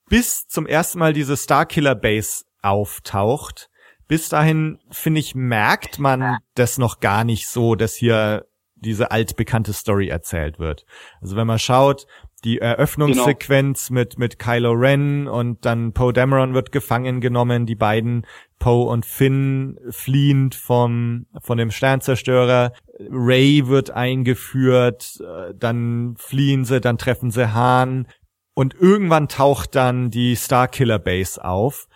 [0.07, 3.69] bis zum ersten Mal diese Starkiller Base auftaucht,
[4.07, 8.45] bis dahin, finde ich, merkt man das noch gar nicht so, dass hier
[8.85, 10.85] diese altbekannte Story erzählt wird.
[11.21, 12.07] Also wenn man schaut,
[12.45, 13.99] die Eröffnungssequenz genau.
[13.99, 18.25] mit, mit Kylo Ren und dann Poe Dameron wird gefangen genommen, die beiden
[18.59, 22.71] Poe und Finn fliehend vom, von dem Sternzerstörer.
[23.09, 28.07] Ray wird eingeführt, äh, dann fliehen sie, dann treffen sie Han
[28.53, 31.87] und irgendwann taucht dann die Starkiller Base auf.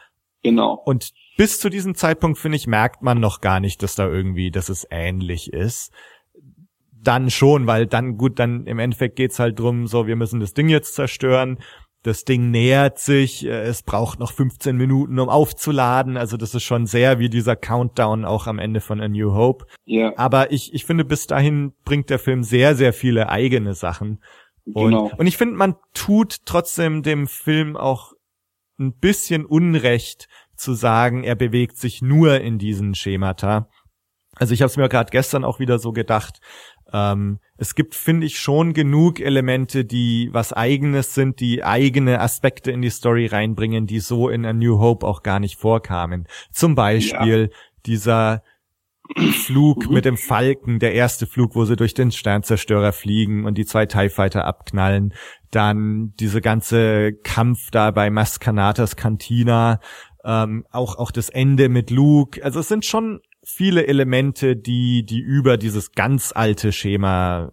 [0.41, 0.73] Genau.
[0.73, 4.52] Und bis zu diesem Zeitpunkt, finde ich, merkt man noch gar nicht, dass da irgendwie,
[4.52, 5.93] dass es ähnlich ist
[7.02, 10.54] dann schon, weil dann gut, dann im Endeffekt geht's halt drum, so wir müssen das
[10.54, 11.60] Ding jetzt zerstören.
[12.02, 16.16] Das Ding nähert sich, äh, es braucht noch 15 Minuten, um aufzuladen.
[16.16, 19.66] Also das ist schon sehr wie dieser Countdown auch am Ende von A New Hope.
[19.84, 20.14] Ja.
[20.16, 24.24] Aber ich, ich finde, bis dahin bringt der Film sehr, sehr viele eigene Sachen.
[24.66, 25.12] Und, genau.
[25.18, 28.14] und ich finde, man tut trotzdem dem Film auch
[28.80, 33.68] ein bisschen Unrecht zu sagen, er bewegt sich nur in diesen Schemata.
[34.36, 36.40] Also ich habe es mir gerade gestern auch wieder so gedacht,
[36.93, 42.71] ähm, es gibt, finde ich, schon genug Elemente, die was eigenes sind, die eigene Aspekte
[42.71, 46.28] in die Story reinbringen, die so in A New Hope auch gar nicht vorkamen.
[46.52, 47.58] Zum Beispiel ja.
[47.86, 48.43] dieser
[49.17, 53.65] Flug mit dem Falken, der erste Flug, wo sie durch den Sternzerstörer fliegen und die
[53.65, 55.13] zwei TIE Fighter abknallen.
[55.52, 59.80] Dann diese ganze Kampf da bei Mascanatas Cantina,
[60.23, 62.43] ähm, auch, auch das Ende mit Luke.
[62.43, 67.52] Also es sind schon viele Elemente, die, die über dieses ganz alte Schema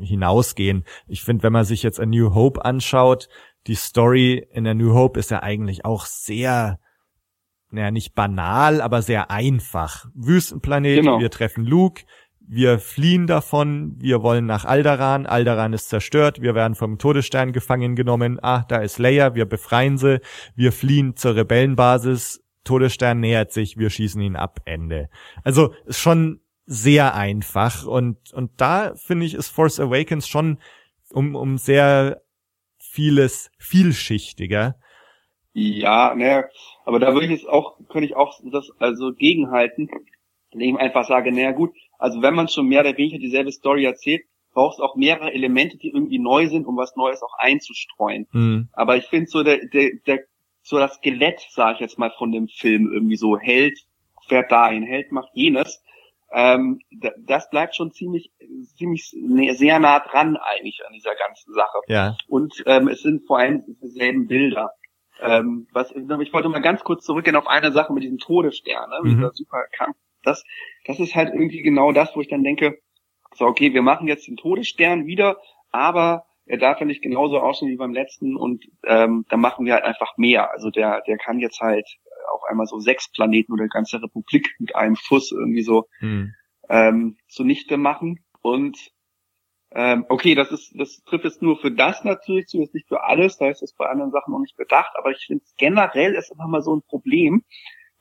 [0.00, 0.84] hinausgehen.
[1.06, 3.28] Ich finde, wenn man sich jetzt A New Hope anschaut,
[3.66, 6.78] die Story in A New Hope ist ja eigentlich auch sehr,
[7.70, 10.06] naja, nicht banal, aber sehr einfach.
[10.14, 11.20] Wüstenplanet, genau.
[11.20, 12.02] wir treffen Luke,
[12.40, 17.94] wir fliehen davon, wir wollen nach Alderan, Alderan ist zerstört, wir werden vom Todesstern gefangen
[17.94, 20.20] genommen, ah, da ist Leia, wir befreien sie,
[20.54, 25.08] wir fliehen zur Rebellenbasis, Todesstern nähert sich, wir schießen ihn ab, Ende.
[25.44, 30.58] Also ist schon sehr einfach und und da finde ich ist Force Awakens schon
[31.10, 32.22] um um sehr
[32.78, 34.76] vieles vielschichtiger.
[35.52, 36.48] Ja, ne,
[36.84, 39.88] aber da würde ich jetzt auch könnte ich auch das also gegenhalten,
[40.50, 43.84] indem ich einfach sage, naja gut, also wenn man schon mehr oder weniger dieselbe Story
[43.84, 44.22] erzählt,
[44.52, 48.26] braucht es auch mehrere Elemente, die irgendwie neu sind, um was Neues auch einzustreuen.
[48.32, 48.68] Mhm.
[48.72, 50.20] Aber ich finde so der, der, der
[50.62, 53.78] so das Skelett, sage ich jetzt mal, von dem Film irgendwie so Held
[54.28, 55.82] fährt dahin, Held macht jenes.
[56.32, 56.80] Ähm,
[57.18, 58.32] das bleibt schon ziemlich,
[58.76, 61.78] ziemlich sehr nah dran eigentlich an dieser ganzen Sache.
[61.88, 62.16] Ja.
[62.28, 64.72] Und ähm, es sind vor allem dieselben Bilder.
[65.20, 68.96] Ähm, was, ich wollte mal ganz kurz zurückgehen auf eine Sache mit diesem Todesstern, ne,
[69.02, 69.16] mit mhm.
[69.18, 69.96] dieser super Kampf.
[70.22, 70.42] Das,
[70.86, 72.78] das ist halt irgendwie genau das, wo ich dann denke,
[73.34, 75.36] so okay, wir machen jetzt den Todesstern wieder,
[75.70, 79.74] aber er darf ja nicht genauso aussehen wie beim letzten und ähm, da machen wir
[79.74, 80.50] halt einfach mehr.
[80.50, 81.86] Also der, der kann jetzt halt
[82.32, 86.34] auf einmal so sechs Planeten oder ganze Republik mit einem Schuss irgendwie so hm.
[86.68, 88.24] ähm, zunichte machen.
[88.40, 88.76] Und
[89.74, 93.04] ähm, okay, das ist, das trifft jetzt nur für das natürlich zu, ist nicht für
[93.04, 96.30] alles, da ist das bei anderen Sachen noch nicht bedacht, aber ich finde generell ist
[96.30, 97.44] immer mal so ein Problem,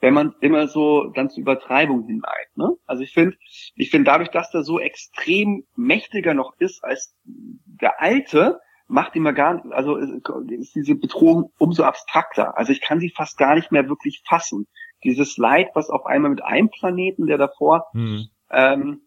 [0.01, 2.57] wenn man immer so dann zu Übertreibung hineigt.
[2.57, 2.71] Ne?
[2.85, 3.37] Also ich finde,
[3.75, 9.31] ich finde dadurch, dass der so extrem mächtiger noch ist als der alte, macht immer
[9.31, 12.57] gar, also ist diese Bedrohung umso abstrakter.
[12.57, 14.67] Also ich kann sie fast gar nicht mehr wirklich fassen.
[15.03, 18.27] Dieses Leid, was auf einmal mit einem Planeten, der davor, mhm.
[18.49, 19.01] ähm,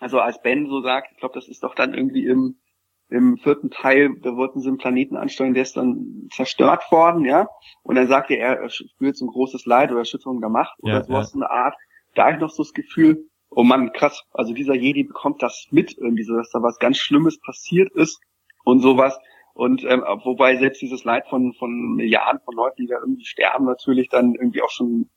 [0.00, 2.58] also als Ben so sagt, ich glaube, das ist doch dann irgendwie im
[3.14, 7.46] im vierten Teil, da wollten sie einen Planeten ansteuern, der ist dann zerstört worden, ja.
[7.82, 10.94] Und dann sagt er, er spürt so ein großes Leid oder Erschütterung der Macht oder
[10.94, 11.34] ja, sowas ja.
[11.34, 11.74] in der Art.
[12.14, 15.66] Da habe ich noch so das Gefühl, oh Mann, krass, also dieser Jedi bekommt das
[15.70, 18.20] mit, irgendwie so, dass da was ganz Schlimmes passiert ist
[18.64, 19.18] und sowas.
[19.52, 23.66] Und ähm, wobei selbst dieses Leid von, von Milliarden von Leuten, die da irgendwie sterben,
[23.66, 25.08] natürlich dann irgendwie auch schon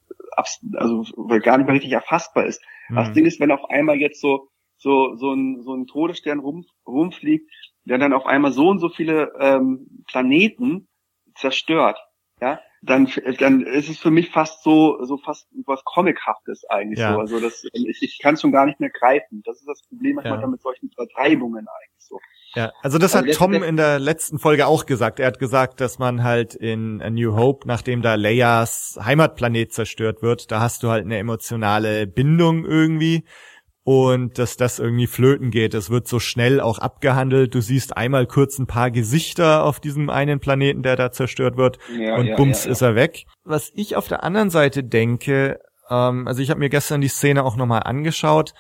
[0.73, 1.03] also
[1.41, 2.62] gar nicht mehr richtig erfassbar ist.
[2.89, 2.95] Mhm.
[2.95, 6.65] Das Ding ist, wenn auf einmal jetzt so so so ein so ein Todesstern rum,
[6.86, 7.49] rumfliegt,
[7.88, 10.88] der dann auf einmal so und so viele ähm, Planeten
[11.36, 11.97] zerstört,
[12.41, 17.13] ja, dann dann ist es für mich fast so so fast was comichaftes eigentlich ja.
[17.13, 17.19] so.
[17.19, 19.41] Also das ich, ich kann es schon gar nicht mehr greifen.
[19.45, 20.47] Das ist das Problem manchmal ja.
[20.47, 22.19] mit solchen Vertreibungen eigentlich so.
[22.54, 25.19] Ja, also das also hat Tom in der letzten Folge auch gesagt.
[25.19, 30.21] Er hat gesagt, dass man halt in A New Hope, nachdem da Leias Heimatplanet zerstört
[30.21, 33.26] wird, da hast du halt eine emotionale Bindung irgendwie
[33.88, 35.73] und dass das irgendwie flöten geht.
[35.73, 37.56] Es wird so schnell auch abgehandelt.
[37.56, 41.80] Du siehst einmal kurz ein paar Gesichter auf diesem einen Planeten, der da zerstört wird
[41.97, 43.23] ja, und ja, bums ja, ist er weg.
[43.45, 47.45] Was ich auf der anderen Seite denke, ähm, also ich habe mir gestern die Szene
[47.45, 48.54] auch nochmal angeschaut.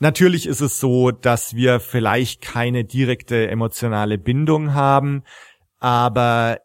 [0.00, 5.22] Natürlich ist es so, dass wir vielleicht keine direkte emotionale Bindung haben,
[5.78, 6.58] aber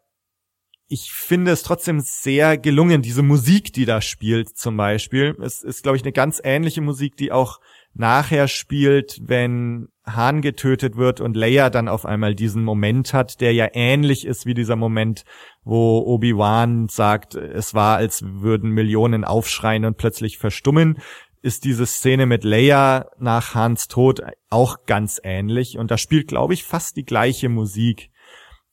[0.88, 5.36] ich finde es trotzdem sehr gelungen, diese Musik, die da spielt zum Beispiel.
[5.40, 7.60] Es ist, glaube ich, eine ganz ähnliche Musik, die auch
[8.00, 13.52] nachher spielt, wenn Han getötet wird und Leia dann auf einmal diesen Moment hat, der
[13.52, 15.24] ja ähnlich ist wie dieser Moment,
[15.62, 20.98] wo Obi-Wan sagt, es war, als würden Millionen aufschreien und plötzlich verstummen,
[21.42, 26.54] ist diese Szene mit Leia nach Hans Tod auch ganz ähnlich und da spielt, glaube
[26.54, 28.09] ich, fast die gleiche Musik.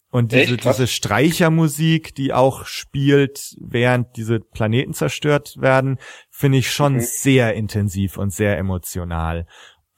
[0.10, 5.98] Und diese, diese Streichermusik, die auch spielt, während diese Planeten zerstört werden,
[6.30, 7.02] finde ich schon mhm.
[7.02, 9.46] sehr intensiv und sehr emotional.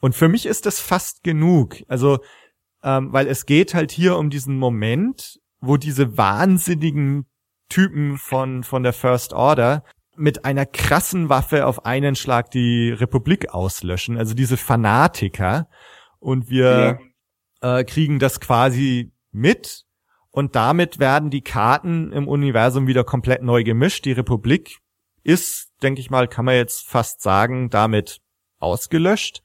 [0.01, 1.83] Und für mich ist das fast genug.
[1.87, 2.19] Also,
[2.83, 7.25] ähm, weil es geht halt hier um diesen Moment, wo diese wahnsinnigen
[7.67, 9.83] Typen von, von der First Order
[10.15, 14.17] mit einer krassen Waffe auf einen Schlag die Republik auslöschen.
[14.17, 15.69] Also diese Fanatiker.
[16.19, 16.99] Und wir
[17.61, 17.79] ja.
[17.79, 19.85] äh, kriegen das quasi mit
[20.39, 24.05] und damit werden die Karten im Universum wieder komplett neu gemischt.
[24.05, 24.77] Die Republik
[25.21, 28.21] ist, denke ich mal, kann man jetzt fast sagen, damit
[28.57, 29.43] ausgelöscht.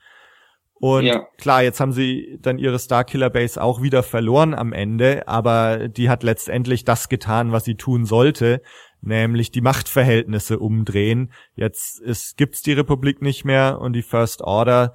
[0.74, 1.26] Und ja.
[1.36, 6.08] klar, jetzt haben sie dann ihre Starkiller Base auch wieder verloren am Ende, aber die
[6.08, 8.62] hat letztendlich das getan, was sie tun sollte,
[9.00, 11.32] nämlich die Machtverhältnisse umdrehen.
[11.56, 14.94] Jetzt ist, gibt's die Republik nicht mehr und die First Order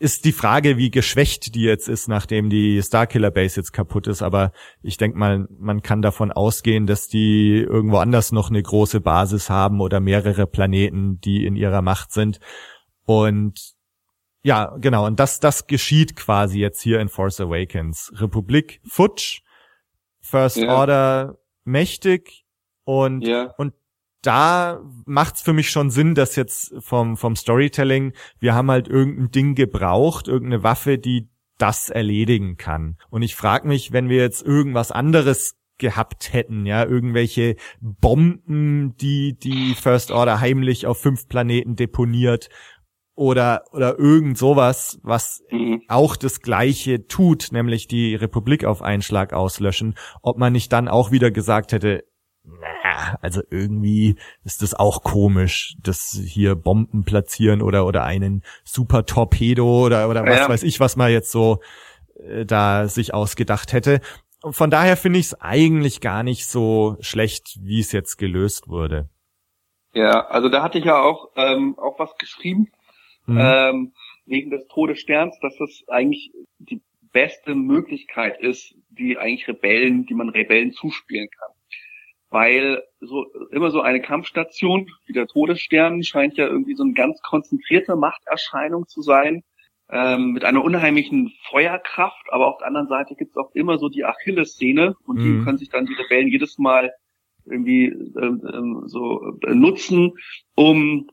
[0.00, 4.22] ist die Frage, wie geschwächt die jetzt ist, nachdem die Starkiller Base jetzt kaputt ist.
[4.22, 4.50] Aber
[4.82, 9.50] ich denke mal, man kann davon ausgehen, dass die irgendwo anders noch eine große Basis
[9.50, 12.40] haben oder mehrere Planeten, die in ihrer Macht sind.
[13.04, 13.74] Und
[14.42, 15.04] ja, genau.
[15.04, 18.10] Und das, das geschieht quasi jetzt hier in Force Awakens.
[18.16, 19.42] Republik futsch,
[20.22, 20.74] First ja.
[20.74, 22.46] Order mächtig
[22.84, 23.52] und, ja.
[23.58, 23.74] und
[24.22, 29.30] da macht's für mich schon Sinn, dass jetzt vom, vom Storytelling, wir haben halt irgendein
[29.30, 31.28] Ding gebraucht, irgendeine Waffe, die
[31.58, 32.96] das erledigen kann.
[33.10, 39.36] Und ich frage mich, wenn wir jetzt irgendwas anderes gehabt hätten, ja, irgendwelche Bomben, die
[39.38, 42.50] die First Order heimlich auf fünf Planeten deponiert
[43.14, 45.82] oder oder irgend sowas, was mhm.
[45.88, 50.88] auch das gleiche tut, nämlich die Republik auf einen Schlag auslöschen, ob man nicht dann
[50.88, 52.04] auch wieder gesagt hätte,
[52.44, 59.04] na, also irgendwie ist das auch komisch, dass hier Bomben platzieren oder oder einen Super
[59.04, 60.48] Torpedo oder oder was ja.
[60.48, 61.60] weiß ich, was man jetzt so
[62.16, 64.00] äh, da sich ausgedacht hätte.
[64.42, 68.68] Und von daher finde ich es eigentlich gar nicht so schlecht, wie es jetzt gelöst
[68.68, 69.10] wurde.
[69.92, 72.68] Ja, also da hatte ich ja auch ähm, auch was geschrieben
[73.26, 73.38] mhm.
[73.38, 73.92] ähm,
[74.24, 76.80] wegen des Todessterns, dass das eigentlich die
[77.12, 81.50] beste Möglichkeit ist, die eigentlich Rebellen, die man Rebellen zuspielen kann
[82.30, 87.20] weil so immer so eine Kampfstation wie der Todesstern scheint ja irgendwie so eine ganz
[87.22, 89.42] konzentrierte Machterscheinung zu sein,
[89.90, 93.88] ähm, mit einer unheimlichen Feuerkraft, aber auf der anderen Seite gibt es auch immer so
[93.88, 95.22] die Achillessehne und mhm.
[95.38, 96.92] die können sich dann die Rebellen jedes Mal
[97.44, 100.12] irgendwie ähm, ähm, so nutzen,
[100.54, 101.10] um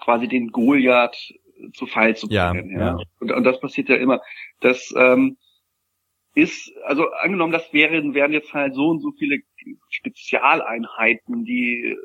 [0.00, 1.34] quasi den Goliath
[1.72, 2.70] zu Fall zu bringen.
[2.70, 2.78] Ja, ja.
[2.78, 2.98] ja.
[3.18, 4.20] Und, und das passiert ja immer.
[4.60, 5.36] Das ähm,
[6.34, 9.38] ist, also angenommen, das wären, wären jetzt halt so und so viele
[9.88, 11.96] Spezialeinheiten, die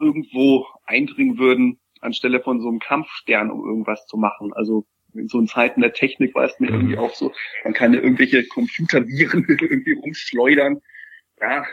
[0.00, 4.52] irgendwo eindringen würden, anstelle von so einem Kampfstern, um irgendwas zu machen.
[4.54, 7.00] Also in so in Zeiten der Technik war es mir irgendwie mhm.
[7.00, 7.32] auch so,
[7.64, 10.80] man kann ja irgendwelche Computerviren irgendwie rumschleudern.
[11.40, 11.64] Ja,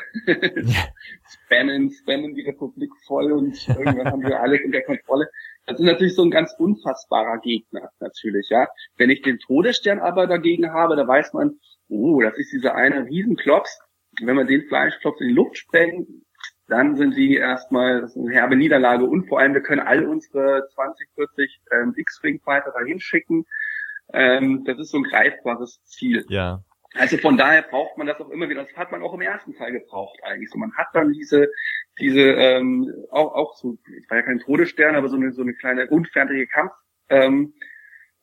[1.46, 5.28] spammen, spammen die Republik voll und irgendwann haben wir alles unter Kontrolle.
[5.66, 8.68] Das ist natürlich so ein ganz unfassbarer Gegner, natürlich, ja.
[8.96, 13.08] Wenn ich den Todesstern aber dagegen habe, da weiß man, oh, das ist dieser eine
[13.08, 13.78] Riesenklops.
[14.22, 16.26] Wenn wir den Fleischklops in die Luft sprengen,
[16.68, 20.06] dann sind die erstmal, das ist eine herbe Niederlage und vor allem, wir können all
[20.06, 23.46] unsere 20, 40 ähm, X-Wing Fighter dahin schicken.
[24.14, 26.26] Ähm, das ist so ein greifbares Ziel.
[26.30, 26.64] Ja.
[26.94, 28.64] Also von daher braucht man das auch immer wieder.
[28.64, 30.50] Das hat man auch im ersten Teil gebraucht eigentlich.
[30.50, 31.50] So, man hat dann diese
[32.00, 35.54] diese ähm, auch auch so, es war ja kein Todesstern, aber so eine so eine
[35.54, 36.72] kleine unfertige Kampf
[37.10, 37.54] ähm,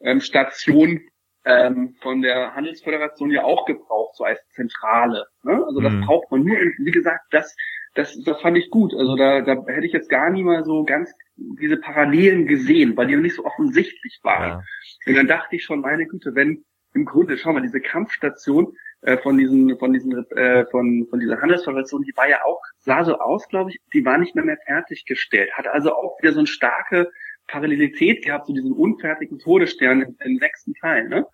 [0.01, 1.01] ähm, Station
[1.45, 5.26] ähm, von der Handelsföderation ja auch gebraucht, so als Zentrale.
[5.42, 5.62] Ne?
[5.66, 6.01] Also das Mhm.
[6.03, 7.55] braucht man nur, wie gesagt, das,
[7.95, 8.95] das, das fand ich gut.
[8.95, 13.07] Also da, da hätte ich jetzt gar nie mal so ganz diese Parallelen gesehen, weil
[13.07, 14.49] die noch nicht so offensichtlich waren.
[14.49, 14.62] Ja.
[15.07, 16.64] Und dann dachte ich schon, meine Güte, wenn
[16.95, 18.72] im Grunde, schau mal, diese Kampfstation
[19.03, 23.05] äh, von diesen, von diesen, äh, von, von dieser Handelsföderation, die war ja auch, sah
[23.05, 25.53] so aus, glaube ich, die war nicht mehr mehr fertiggestellt.
[25.55, 27.11] Hat also auch wieder so eine starke
[27.47, 31.26] Parallelität gehabt zu diesem unfertigen Todesstern im, im sechsten Teil, ne?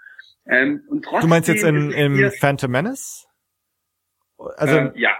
[0.46, 3.26] Ähm, und trotzdem Du meinst jetzt in, im Phantom Menace?
[4.56, 5.16] Also, ähm, ja.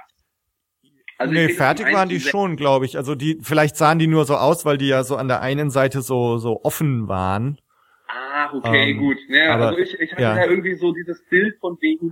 [1.19, 2.97] Also nee, fertig waren die schon, glaube ich.
[2.97, 5.69] Also die, vielleicht sahen die nur so aus, weil die ja so an der einen
[5.71, 7.61] Seite so, so offen waren.
[8.09, 9.19] Ah, okay, Ähm, gut.
[9.29, 10.35] Ja, aber- also ich, ich hatte ja.
[10.35, 12.11] da irgendwie so dieses Bild von wegen,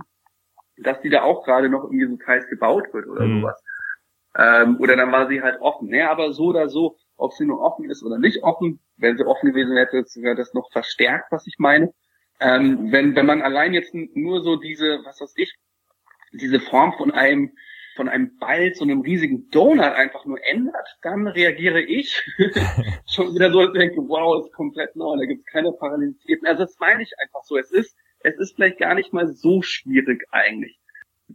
[0.77, 3.41] dass die da auch gerade noch irgendwie so teils gebaut wird oder Hm.
[3.41, 3.63] sowas.
[4.37, 5.91] Ähm, oder dann war sie halt offen.
[5.91, 9.25] Ja, aber so oder so, ob sie nur offen ist oder nicht offen, wenn sie
[9.25, 11.93] offen gewesen wäre, wäre das noch verstärkt, was ich meine.
[12.39, 15.53] Ähm, wenn, wenn man allein jetzt nur so diese, was weiß ich,
[16.31, 17.51] diese Form von einem
[17.95, 22.23] von einem Ball zu einem riesigen Donut einfach nur ändert, dann reagiere ich
[23.05, 26.47] schon wieder so und denke, wow, ist komplett neu, da gibt es keine Parallelitäten.
[26.47, 27.57] Also das meine ich einfach so.
[27.57, 30.79] Es ist, es ist vielleicht gar nicht mal so schwierig eigentlich.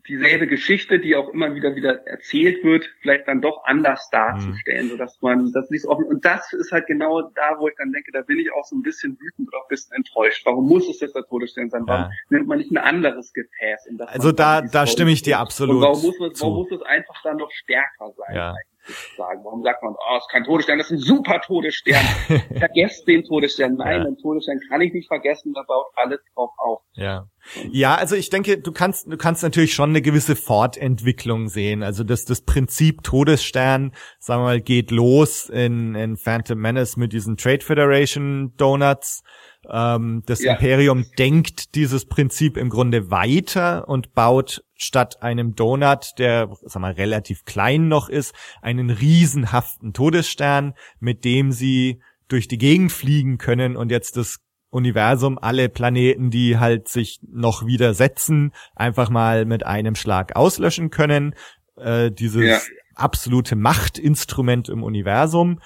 [0.09, 5.22] Dieselbe Geschichte, die auch immer wieder wieder erzählt wird, vielleicht dann doch anders darzustellen, sodass
[5.22, 6.05] man das nicht so offen.
[6.07, 8.74] Und das ist halt genau da, wo ich dann denke, da bin ich auch so
[8.76, 10.45] ein bisschen wütend oder auch ein bisschen enttäuscht.
[10.47, 11.84] Warum muss es jetzt der Todesstern sein?
[11.86, 12.11] Warum Ja.
[12.28, 13.86] nimmt man nicht ein anderes Gefäß?
[13.86, 16.42] In das Also da- da stimme ich dir absolut Und warum muss, man, zu.
[16.45, 18.34] warum muss es einfach dann noch stärker sein?
[18.34, 18.51] Ja.
[18.51, 19.45] eigentlich, sozusagen?
[19.45, 22.05] Warum sagt man, oh, es ist kein Todesstern, das ist ein super Todesstern.
[22.59, 23.74] Vergesst den Todesstern.
[23.76, 24.05] Nein, Ja.
[24.05, 26.80] den Todesstern kann ich nicht vergessen, da baut alles drauf auf.
[26.95, 27.26] Ja.
[27.70, 31.82] Ja, also ich denke, du kannst, du kannst natürlich schon eine gewisse Fortentwicklung sehen.
[31.82, 37.12] Also das, das Prinzip Todesstern, sagen wir mal, geht los in, in Phantom Menace mit
[37.12, 39.22] diesen Trade Federation Donuts.
[39.71, 40.53] Ähm, das Ja.
[40.53, 46.93] Imperium denkt dieses Prinzip im Grunde weiter und baut statt einem Donut, der, sag mal,
[46.93, 53.77] relativ klein noch ist, einen riesenhaften Todesstern, mit dem sie durch die Gegend fliegen können
[53.77, 54.39] und jetzt das
[54.71, 61.35] Universum, alle Planeten, die halt sich noch widersetzen, einfach mal mit einem Schlag auslöschen können.
[61.77, 62.59] Äh, dieses Ja.
[62.97, 65.61] absolute Machtinstrument im Universum.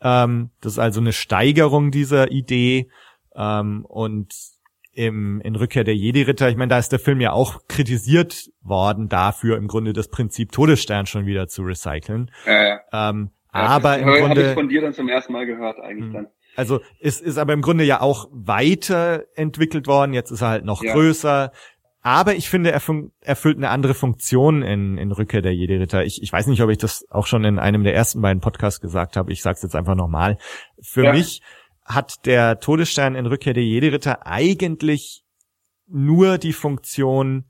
[0.00, 2.88] Ähm, das ist also eine Steigerung dieser Idee.
[3.38, 4.34] Ähm, und
[4.92, 9.08] im, in Rückkehr der Jedi-Ritter, ich meine, da ist der Film ja auch kritisiert worden
[9.08, 12.30] dafür, im Grunde das Prinzip Todesstern schon wieder zu recyceln.
[12.44, 16.06] Äh, Ähm, aber im habe ich Grunde, von dir dann zum ersten Mal gehört eigentlich
[16.06, 16.12] Hm.
[16.12, 16.26] dann.
[16.56, 20.14] also es ist aber im Grunde ja auch weiterentwickelt worden.
[20.14, 20.92] Jetzt ist er halt noch Ja.
[20.92, 21.52] größer.
[22.00, 22.80] Aber ich finde, er
[23.20, 26.04] erfüllt eine andere Funktion in, in Rückkehr der Jedi-Ritter.
[26.04, 28.80] Ich, ich weiß nicht, ob ich das auch schon in einem der ersten beiden Podcasts
[28.80, 29.32] gesagt habe.
[29.32, 30.38] Ich sage es jetzt einfach nochmal.
[30.80, 31.12] Für Ja.
[31.12, 31.42] mich
[31.88, 35.24] hat der Todesstern in Rückkehr der Jedi-Ritter eigentlich
[35.86, 37.46] nur die Funktion,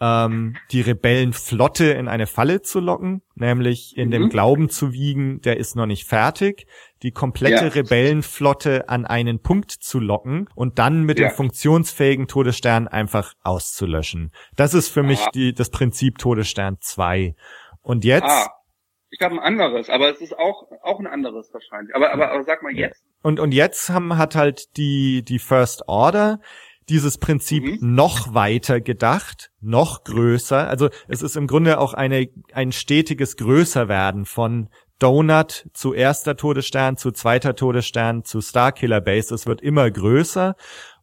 [0.00, 4.28] ähm, die Rebellenflotte in eine Falle zu locken, nämlich in dem Mhm.
[4.30, 6.66] Glauben zu wiegen, der ist noch nicht fertig,
[7.02, 7.70] die komplette Ja.
[7.70, 11.28] Rebellenflotte an einen Punkt zu locken und dann mit Ja.
[11.28, 14.32] dem funktionsfähigen Todesstern einfach auszulöschen.
[14.56, 15.30] Das ist für mich Ah.
[15.34, 17.36] die, das Prinzip Todesstern 2.
[17.82, 18.50] Und jetzt, Ah,
[19.10, 21.94] ich glaube ein anderes, aber es ist auch auch ein anderes wahrscheinlich.
[21.94, 23.04] Aber aber, aber sag mal jetzt.
[23.22, 26.40] Und, und jetzt haben, hat halt die, die First Order
[26.88, 27.94] dieses Prinzip Mhm.
[27.94, 30.68] noch weiter gedacht, noch größer.
[30.68, 34.68] Also es ist im Grunde auch eine, ein stetiges Größerwerden von
[34.98, 39.34] Donut zu erster Todesstern, zu zweiter Todesstern, zu Starkiller Base.
[39.34, 40.54] Es wird immer größer.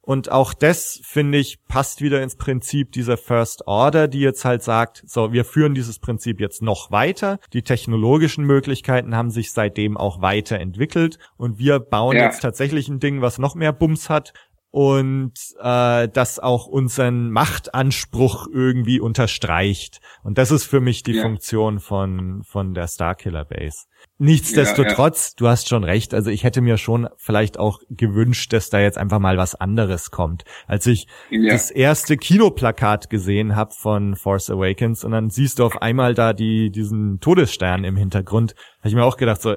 [0.09, 4.63] Und auch das, finde ich, passt wieder ins Prinzip dieser First Order, die jetzt halt
[4.63, 7.37] sagt, so, wir führen dieses Prinzip jetzt noch weiter.
[7.53, 12.23] Die technologischen Möglichkeiten haben sich seitdem auch weiterentwickelt und wir bauen Ja.
[12.23, 14.33] jetzt tatsächlich ein Ding, was noch mehr Bums hat
[14.71, 19.99] und äh, das auch unseren Machtanspruch irgendwie unterstreicht.
[20.23, 21.23] Und das ist für mich die Ja.
[21.23, 23.85] Funktion von, von der Starkiller Base.
[24.19, 28.79] Nichtsdestotrotz, du hast schon recht, also ich hätte mir schon vielleicht auch gewünscht, dass da
[28.79, 30.43] jetzt einfach mal was anderes kommt.
[30.67, 31.51] Als ich Ja.
[31.53, 36.33] das erste Kinoplakat gesehen habe von Force Awakens und dann siehst du auf einmal da
[36.33, 39.55] die, diesen Todesstern im Hintergrund, habe ich mir auch gedacht so,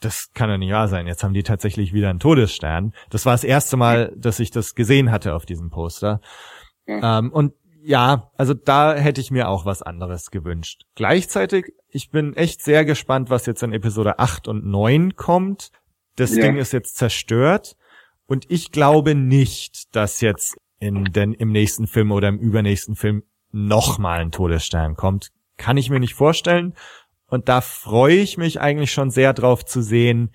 [0.00, 1.06] das kann doch nicht wahr sein.
[1.06, 2.92] Jetzt haben die tatsächlich wieder einen Todesstern.
[3.10, 6.20] Das war das erste Mal, dass ich das gesehen hatte auf diesem Poster.
[6.86, 7.18] Ja.
[7.18, 10.82] Ähm, und ja, also da hätte ich mir auch was anderes gewünscht.
[10.96, 15.70] Gleichzeitig, ich bin echt sehr gespannt, was jetzt in Episode 8 und 9 kommt.
[16.16, 16.42] Das Ja.
[16.42, 17.76] Ding ist jetzt zerstört.
[18.26, 23.22] Und ich glaube nicht, dass jetzt in den, im nächsten Film oder im übernächsten Film
[23.52, 25.30] nochmal ein Todesstern kommt.
[25.56, 26.74] Kann ich mir nicht vorstellen.
[27.28, 30.30] Und da freue ich mich eigentlich schon sehr drauf zu sehen,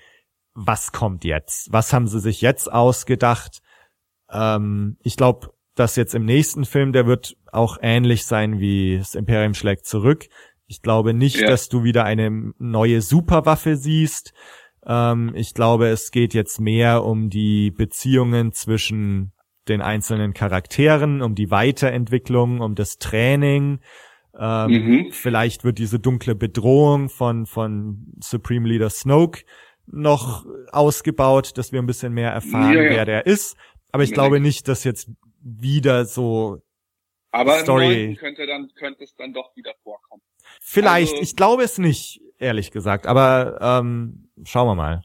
[0.53, 1.71] was kommt jetzt?
[1.71, 3.61] Was haben sie sich jetzt ausgedacht?
[4.29, 9.15] Ähm, ich glaube, dass jetzt im nächsten Film, der wird auch ähnlich sein wie das
[9.15, 10.27] Imperium schlägt zurück.
[10.67, 11.47] Ich glaube nicht, ja.
[11.47, 14.33] dass du wieder eine neue Superwaffe siehst.
[14.85, 19.33] Ähm, ich glaube, es geht jetzt mehr um die Beziehungen zwischen
[19.67, 23.79] den einzelnen Charakteren, um die Weiterentwicklung, um das Training.
[24.37, 25.11] Ähm, mhm.
[25.11, 29.43] Vielleicht wird diese dunkle Bedrohung von, von Supreme Leader Snoke
[29.87, 32.89] noch ausgebaut, dass wir ein bisschen mehr erfahren, ja, ja.
[32.91, 33.57] wer der ist.
[33.91, 35.09] Aber ich glaube nicht, dass jetzt
[35.41, 36.61] wieder so
[37.31, 40.21] aber Story könnte dann könnte es dann doch wieder vorkommen.
[40.59, 45.01] Vielleicht, also, ich glaube es nicht, ehrlich gesagt, aber ähm, schauen wir mal.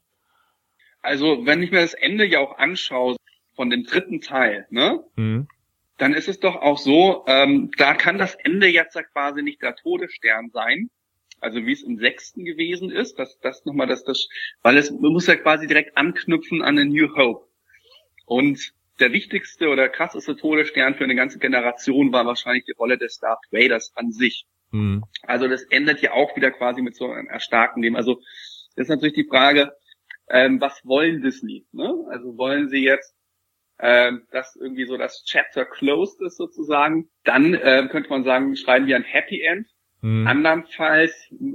[1.03, 3.16] Also, wenn ich mir das Ende ja auch anschaue
[3.55, 5.05] von dem dritten Teil, ne?
[5.14, 5.47] Mhm.
[5.99, 9.62] Dann ist es doch auch so, ähm, da kann das Ende jetzt ja quasi nicht
[9.62, 10.90] der Todesstern sein,
[11.40, 14.28] also wie es im sechsten gewesen ist, dass das nochmal das, das,
[14.62, 17.47] weil es man muss ja quasi direkt anknüpfen an A New Hope.
[18.26, 23.18] Und der wichtigste oder krasseste Todesstern für eine ganze Generation war wahrscheinlich die Rolle des
[23.18, 24.47] Darth Vaders an sich.
[24.70, 25.05] Mhm.
[25.22, 27.97] Also das endet ja auch wieder quasi mit so einem erstarken Leben.
[27.97, 28.20] Also
[28.74, 29.72] das ist natürlich die Frage,
[30.28, 31.66] ähm, was wollen Disney?
[31.72, 31.94] Ne?
[32.11, 33.14] Also wollen sie jetzt,
[33.79, 37.09] ähm, dass irgendwie so das Chapter closed ist sozusagen?
[37.24, 39.66] Dann ähm, könnte man sagen, schreiben wir ein Happy End.
[40.03, 40.27] Mhm.
[40.27, 41.12] Andernfalls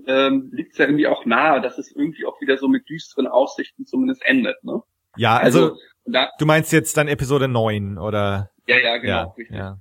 [0.07, 3.27] ähm, liegt es ja irgendwie auch nahe, dass es irgendwie auch wieder so mit düsteren
[3.27, 4.63] Aussichten zumindest endet.
[4.63, 4.81] Ne?
[5.15, 8.49] Ja, also, also da, du meinst jetzt dann Episode 9, oder?
[8.67, 9.57] Ja, ja, genau, ja, richtig.
[9.57, 9.77] Ja.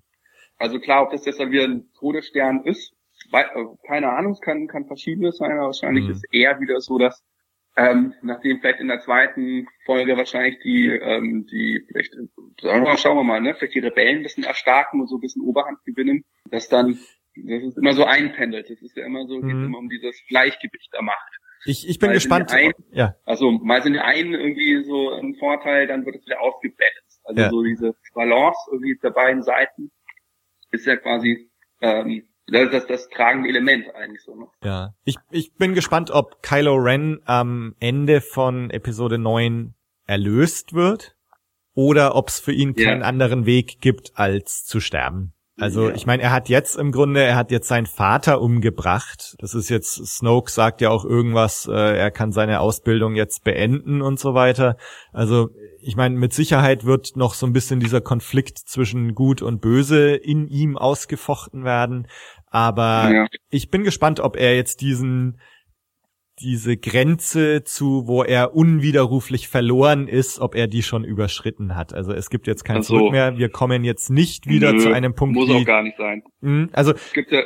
[0.58, 2.92] Also klar, ob das jetzt dann wieder ein Todesstern ist,
[3.32, 3.44] äh,
[3.86, 6.12] keine Ahnung, es kann, kann verschiedenes sein, aber wahrscheinlich mhm.
[6.12, 7.22] ist eher wieder so, dass
[7.80, 12.14] ähm, nachdem vielleicht in der zweiten Folge wahrscheinlich die, ähm, die, vielleicht,
[12.60, 15.82] schauen wir mal, ne, vielleicht die Rebellen ein bisschen erstarken und so ein bisschen Oberhand
[15.84, 16.98] gewinnen, dass dann,
[17.36, 18.68] das ist immer so einpendelt.
[18.68, 19.46] Das ist ja immer so, mhm.
[19.46, 21.32] geht immer um dieses Gleichgewicht der Macht.
[21.64, 22.52] Ich, ich bin mal gespannt.
[22.52, 23.16] Ein, ja.
[23.24, 27.20] Also mal sind die einen irgendwie so ein Vorteil, dann wird es wieder ausgebalanced.
[27.24, 27.50] Also ja.
[27.50, 29.90] so diese Balance irgendwie der beiden Seiten
[30.70, 31.50] ist ja quasi
[31.80, 34.34] ähm, das, das, das tragende Element eigentlich so.
[34.34, 34.46] Ne?
[34.62, 34.94] Ja.
[35.04, 39.74] Ich, ich bin gespannt, ob Kylo Ren am Ende von Episode 9
[40.06, 41.16] erlöst wird
[41.74, 43.06] oder ob es für ihn keinen ja.
[43.06, 45.32] anderen Weg gibt, als zu sterben.
[45.60, 45.94] Also ja.
[45.94, 49.36] ich meine, er hat jetzt im Grunde, er hat jetzt seinen Vater umgebracht.
[49.38, 54.00] Das ist jetzt, Snoke sagt ja auch irgendwas, äh, er kann seine Ausbildung jetzt beenden
[54.00, 54.76] und so weiter.
[55.12, 55.50] Also
[55.82, 60.14] ich meine, mit Sicherheit wird noch so ein bisschen dieser Konflikt zwischen Gut und Böse
[60.14, 62.06] in ihm ausgefochten werden.
[62.50, 63.26] Aber ja.
[63.48, 65.40] ich bin gespannt, ob er jetzt diesen
[66.40, 71.92] diese Grenze zu, wo er unwiderruflich verloren ist, ob er die schon überschritten hat.
[71.92, 73.36] Also es gibt jetzt kein also, Zurück mehr.
[73.36, 75.34] Wir kommen jetzt nicht wieder nö, zu einem Punkt.
[75.36, 76.22] Muss auch gar nicht sein.
[76.40, 77.42] Mh, also es gibt ja,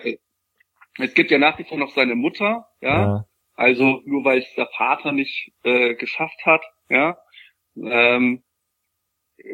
[0.98, 3.02] es gibt ja nach wie vor noch seine Mutter, ja.
[3.02, 3.24] ja.
[3.56, 7.16] Also nur weil es der Vater nicht äh, geschafft hat, ja,
[7.76, 8.42] ähm,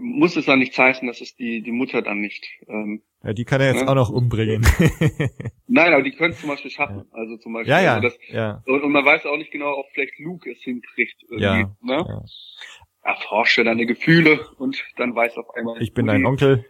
[0.00, 3.44] muss es dann nicht heißen, dass es die die Mutter dann nicht ähm, ja, die
[3.44, 3.88] kann er jetzt ja.
[3.88, 4.62] auch noch umbringen.
[5.66, 7.04] Nein, aber die können es zum Beispiel schaffen.
[7.10, 7.18] Ja.
[7.18, 7.70] Also zum Beispiel.
[7.70, 7.94] Ja, ja.
[7.96, 8.62] Also das, ja.
[8.64, 11.22] Und, und, man weiß auch nicht genau, ob vielleicht Luke es hinkriegt.
[11.24, 11.76] Irgendwie, ja.
[11.82, 12.04] Ne?
[12.08, 12.22] ja.
[13.02, 15.82] Erforsche deine Gefühle und dann weiß auf einmal.
[15.82, 16.64] Ich bin dein Onkel.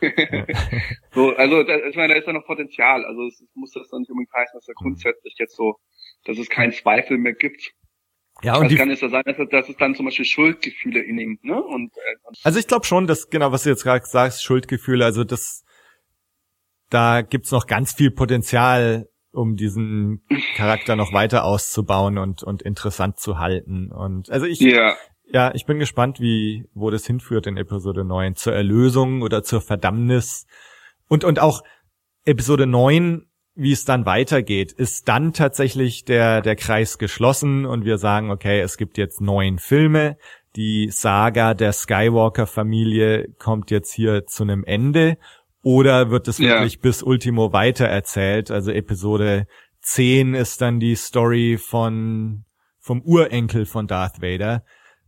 [1.12, 3.04] so, also da, ich meine, da ist ja noch Potenzial.
[3.04, 5.76] Also es, es muss das dann nicht unbedingt heißen, dass er grundsätzlich jetzt so,
[6.24, 7.72] dass es keinen Zweifel mehr gibt.
[8.42, 11.18] Ja, und also kann es ja sein, dass, dass es dann zum Beispiel Schuldgefühle in
[11.18, 11.62] ihm, ne?
[11.62, 15.24] Und, äh, also ich glaube schon, dass genau, was du jetzt gerade sagst, Schuldgefühle, also
[15.24, 15.64] das
[16.90, 20.22] da gibt's noch ganz viel Potenzial, um diesen
[20.56, 23.90] Charakter noch weiter auszubauen und, und interessant zu halten.
[23.90, 24.94] Und also ich, ja.
[25.26, 28.36] ja, ich bin gespannt, wie, wo das hinführt in Episode 9.
[28.36, 30.46] Zur Erlösung oder zur Verdammnis.
[31.08, 31.62] Und, und auch
[32.24, 33.26] Episode 9,
[33.56, 38.60] wie es dann weitergeht, ist dann tatsächlich der, der Kreis geschlossen und wir sagen, okay,
[38.60, 40.18] es gibt jetzt neun Filme.
[40.56, 45.16] Die Saga der Skywalker-Familie kommt jetzt hier zu einem Ende
[45.62, 46.80] oder wird es wirklich ja.
[46.82, 48.50] bis Ultimo weiter erzählt?
[48.50, 49.46] Also Episode
[49.80, 52.44] 10 ist dann die Story von,
[52.78, 54.64] vom Urenkel von Darth Vader.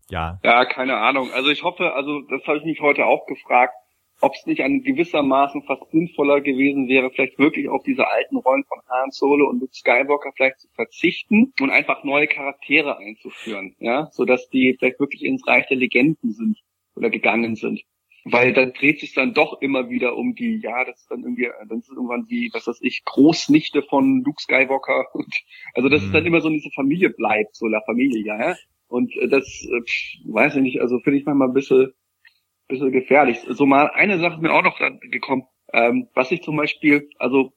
[0.09, 0.38] Ja.
[0.42, 1.30] Ja, keine Ahnung.
[1.32, 3.74] Also ich hoffe, also das habe ich mich heute auch gefragt,
[4.20, 8.64] ob es nicht an gewissermaßen fast sinnvoller gewesen wäre, vielleicht wirklich auf diese alten Rollen
[8.64, 14.08] von Han Solo und Luke Skywalker vielleicht zu verzichten und einfach neue Charaktere einzuführen, ja,
[14.12, 16.58] so dass die vielleicht wirklich ins Reich der Legenden sind
[16.94, 17.82] oder gegangen sind
[18.32, 21.48] weil dann dreht sich dann doch immer wieder um die, ja, das ist dann irgendwie,
[21.68, 25.06] dann ist es irgendwann die, was weiß ich, Großnichte von Luke Skywalker.
[25.12, 25.34] Und,
[25.74, 26.28] also das ist dann mhm.
[26.28, 28.56] immer so in diese Familie bleibt, so la Familie, ja.
[28.88, 31.92] Und äh, das, äh, weiß ich nicht, also finde ich manchmal ein bisschen,
[32.68, 33.38] bisschen gefährlich.
[33.48, 34.78] So mal eine Sache ist mir auch noch
[35.10, 37.52] gekommen, ähm, was ich zum Beispiel, also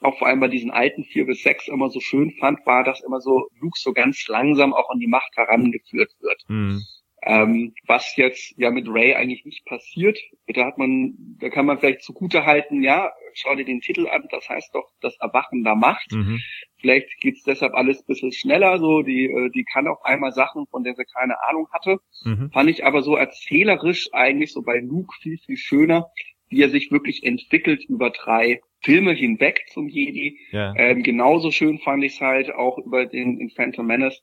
[0.00, 3.02] auch vor allem bei diesen alten vier bis sechs immer so schön fand, war, dass
[3.02, 6.42] immer so Luke so ganz langsam auch an die Macht herangeführt wird.
[6.48, 6.82] Mhm.
[7.22, 10.18] Ähm, was jetzt ja mit Ray eigentlich nicht passiert.
[10.46, 14.28] Da hat man, da kann man vielleicht zugute halten, ja, schau dir den Titel an,
[14.30, 16.12] das heißt doch das Erwachen der Macht.
[16.12, 16.40] Mhm.
[16.80, 20.66] Vielleicht geht's deshalb alles ein bisschen schneller, so, die, äh, die kann auf einmal Sachen,
[20.66, 21.98] von der sie keine Ahnung hatte.
[22.24, 22.50] Mhm.
[22.52, 26.10] Fand ich aber so erzählerisch eigentlich so bei Luke viel, viel schöner,
[26.48, 30.38] wie er sich wirklich entwickelt über drei Filme hinweg zum Jedi.
[30.52, 30.74] Ja.
[30.76, 34.22] Ähm, genauso schön fand ich es halt auch über den in Phantom Menace,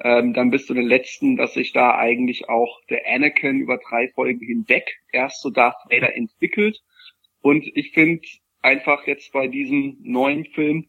[0.00, 4.08] ähm, dann bis zu den letzten, dass sich da eigentlich auch der Anakin über drei
[4.14, 6.80] Folgen hinweg erst so Darth Vader entwickelt.
[7.40, 8.22] Und ich finde
[8.62, 10.88] einfach jetzt bei diesem neuen Film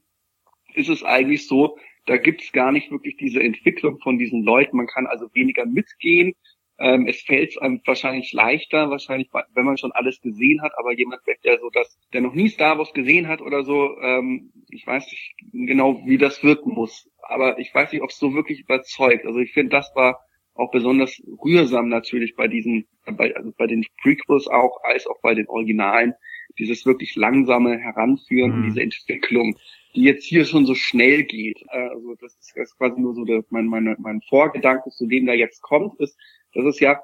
[0.74, 4.78] ist es eigentlich so, da gibt's gar nicht wirklich diese Entwicklung von diesen Leuten.
[4.78, 6.34] Man kann also weniger mitgehen.
[6.80, 11.22] Ähm, es fällt einem wahrscheinlich leichter, wahrscheinlich, wenn man schon alles gesehen hat, aber jemand,
[11.44, 15.06] der so das, der noch nie Star Wars gesehen hat oder so, ähm, ich weiß
[15.12, 17.10] nicht genau, wie das wirken muss.
[17.22, 19.26] Aber ich weiß nicht, ob es so wirklich überzeugt.
[19.26, 20.22] Also ich finde, das war
[20.56, 25.36] auch besonders rührsam natürlich bei diesen, bei, also bei den Prequels auch, als auch bei
[25.36, 26.14] den Originalen,
[26.60, 28.64] dieses wirklich langsame Heranführen mhm.
[28.66, 29.58] diese Entwicklung,
[29.96, 31.66] die jetzt hier schon so schnell geht.
[31.70, 35.26] Also das ist, das ist quasi nur so der, mein, mein, mein Vorgedanke zu dem,
[35.26, 36.18] der jetzt kommt, ist,
[36.54, 37.00] das ist ja,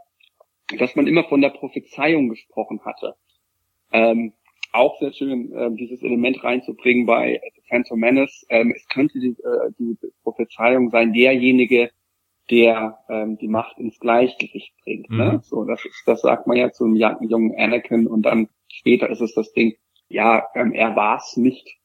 [0.78, 3.16] dass man immer von der Prophezeiung gesprochen hatte.
[3.92, 4.34] Ähm,
[4.72, 8.46] auch sehr schön, äh, dieses Element reinzubringen bei The Phantom Menace.
[8.50, 11.92] Ähm, es könnte die, äh, die Prophezeiung sein, derjenige,
[12.52, 15.10] der ähm, die Macht ins Gleichgewicht bringt.
[15.10, 15.16] Ne?
[15.16, 15.32] Mhm.
[15.32, 15.42] Ne?
[15.44, 19.34] So, das ist, das sagt man ja zum jungen Anakin und dann später ist es
[19.34, 19.76] das Ding,
[20.08, 21.78] ja, ähm, er war es nicht.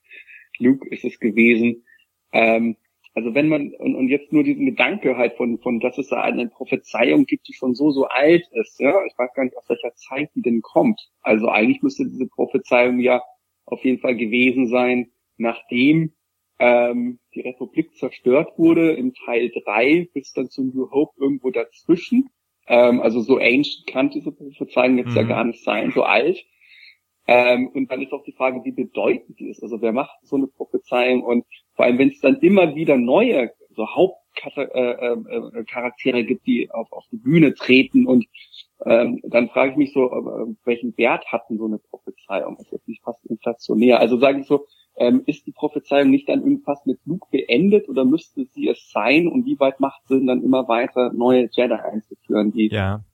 [0.58, 1.84] Luke ist es gewesen.
[2.32, 2.76] Ähm,
[3.14, 6.20] also wenn man, und, und jetzt nur diesen Gedanke halt von, von, dass es da
[6.20, 9.68] eine Prophezeiung gibt, die schon so, so alt ist, ja, ich weiß gar nicht, aus
[9.68, 11.00] welcher Zeit die denn kommt.
[11.22, 13.22] Also eigentlich müsste diese Prophezeiung ja
[13.66, 16.12] auf jeden Fall gewesen sein, nachdem
[16.58, 22.28] ähm, die Republik zerstört wurde, im Teil drei bis dann zu New Hope irgendwo dazwischen.
[22.66, 25.16] Ähm, also so ancient kann diese Prophezeiung jetzt mhm.
[25.16, 26.44] ja gar nicht sein, so alt.
[27.26, 29.62] Ähm, und dann ist auch die Frage, wie bedeutend die ist.
[29.62, 31.44] Also wer macht so eine Prophezeiung und
[31.74, 36.90] vor allem, wenn es dann immer wieder neue, so Hauptcharaktere äh, äh, gibt, die auf,
[36.92, 38.26] auf die Bühne treten und
[38.84, 42.56] ähm, dann frage ich mich so, äh, welchen Wert hatten so eine Prophezeiung?
[42.56, 44.00] Ist das nicht fast inflationär?
[44.00, 44.66] Also sage ich so,
[44.96, 49.28] ähm, ist die Prophezeiung nicht dann irgendwas mit Luke beendet oder müsste sie es sein?
[49.28, 53.04] Und wie weit macht es Sinn, dann immer weiter neue Jedi einzuführen, die ja.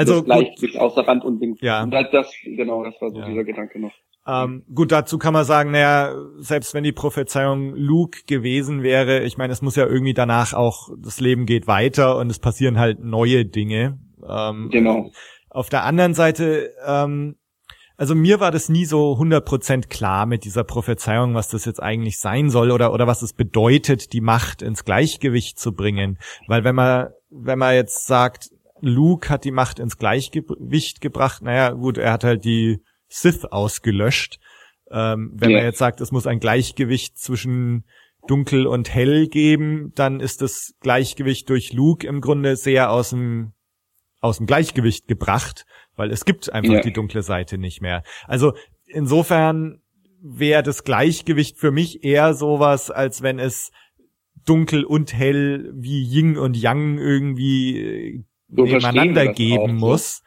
[0.00, 1.56] Also das außer Rand und Ding.
[1.60, 1.82] Ja.
[1.82, 3.26] Und das, genau, das war so ja.
[3.26, 3.92] dieser Gedanke noch.
[4.26, 9.38] Ähm, gut, dazu kann man sagen, naja, selbst wenn die Prophezeiung Luke gewesen wäre, ich
[9.38, 13.02] meine, es muss ja irgendwie danach auch, das Leben geht weiter und es passieren halt
[13.02, 13.98] neue Dinge.
[14.28, 15.10] Ähm, genau.
[15.48, 17.36] Auf der anderen Seite, ähm,
[17.96, 22.18] also mir war das nie so 100% klar mit dieser Prophezeiung, was das jetzt eigentlich
[22.18, 26.18] sein soll oder, oder was es bedeutet, die Macht ins Gleichgewicht zu bringen.
[26.46, 28.50] Weil wenn man, wenn man jetzt sagt,
[28.80, 34.38] Luke hat die Macht ins Gleichgewicht gebracht, naja, gut, er hat halt die Sith ausgelöscht.
[34.90, 35.58] Ähm, wenn yeah.
[35.60, 37.84] man jetzt sagt, es muss ein Gleichgewicht zwischen
[38.26, 43.52] dunkel und hell geben, dann ist das Gleichgewicht durch Luke im Grunde sehr aus dem,
[44.20, 45.64] aus dem Gleichgewicht gebracht,
[45.96, 46.82] weil es gibt einfach yeah.
[46.82, 48.02] die dunkle Seite nicht mehr.
[48.26, 48.52] Also
[48.86, 49.80] insofern
[50.22, 53.70] wäre das Gleichgewicht für mich eher sowas, als wenn es
[54.44, 60.22] dunkel und hell wie Yin und Yang irgendwie äh, so nebeneinander geben muss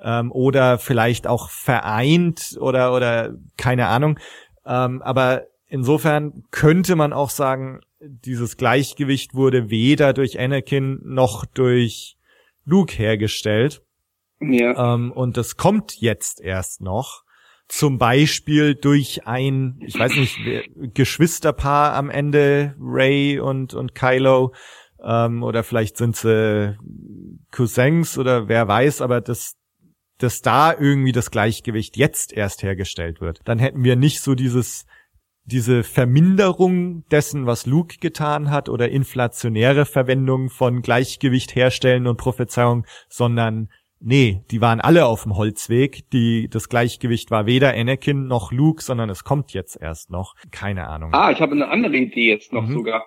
[0.00, 4.18] ähm, oder vielleicht auch vereint oder oder keine Ahnung.
[4.66, 12.16] Ähm, aber insofern könnte man auch sagen, dieses Gleichgewicht wurde weder durch Anakin noch durch
[12.64, 13.82] Luke hergestellt.
[14.40, 14.94] Ja.
[14.94, 17.24] Ähm, und das kommt jetzt erst noch.
[17.66, 20.38] Zum Beispiel durch ein, ich weiß nicht,
[20.94, 24.54] Geschwisterpaar am Ende, Ray und, und Kylo,
[25.04, 26.76] ähm, oder vielleicht sind sie
[27.50, 29.56] Cousins oder wer weiß, aber das,
[30.18, 33.40] dass da irgendwie das Gleichgewicht jetzt erst hergestellt wird.
[33.44, 34.86] Dann hätten wir nicht so dieses
[35.48, 42.84] diese Verminderung dessen, was Luke getan hat oder inflationäre Verwendung von Gleichgewicht herstellen und Prophezeiung,
[43.08, 46.08] sondern nee, die waren alle auf dem Holzweg.
[46.10, 50.34] Die, das Gleichgewicht war weder Anakin noch Luke, sondern es kommt jetzt erst noch.
[50.50, 51.14] Keine Ahnung.
[51.14, 52.74] Ah, ich habe eine andere Idee jetzt noch mhm.
[52.74, 53.06] sogar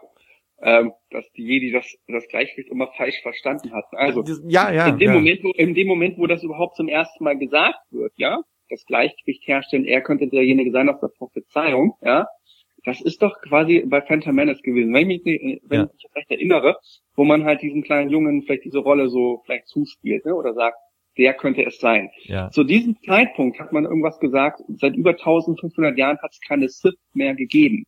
[0.61, 3.95] ähm, dass die Jedi das, das Gleichgewicht immer falsch verstanden hatten.
[3.95, 5.13] Also ja, ja, in dem ja.
[5.15, 8.85] Moment, wo, in dem Moment, wo das überhaupt zum ersten Mal gesagt wird, ja, das
[8.85, 12.27] Gleichgewicht herstellen, er könnte derjenige sein aus der Prophezeiung, ja,
[12.83, 15.85] das ist doch quasi bei Phantom Menace gewesen, wenn ich mich, wenn ja.
[15.85, 16.77] ich mich recht erinnere,
[17.15, 20.77] wo man halt diesen kleinen Jungen vielleicht diese Rolle so vielleicht zuspielt, ne, oder sagt,
[21.17, 22.09] der könnte es sein.
[22.23, 22.49] Ja.
[22.51, 26.95] Zu diesem Zeitpunkt hat man irgendwas gesagt, seit über 1500 Jahren hat es keine Sith
[27.13, 27.85] mehr gegeben.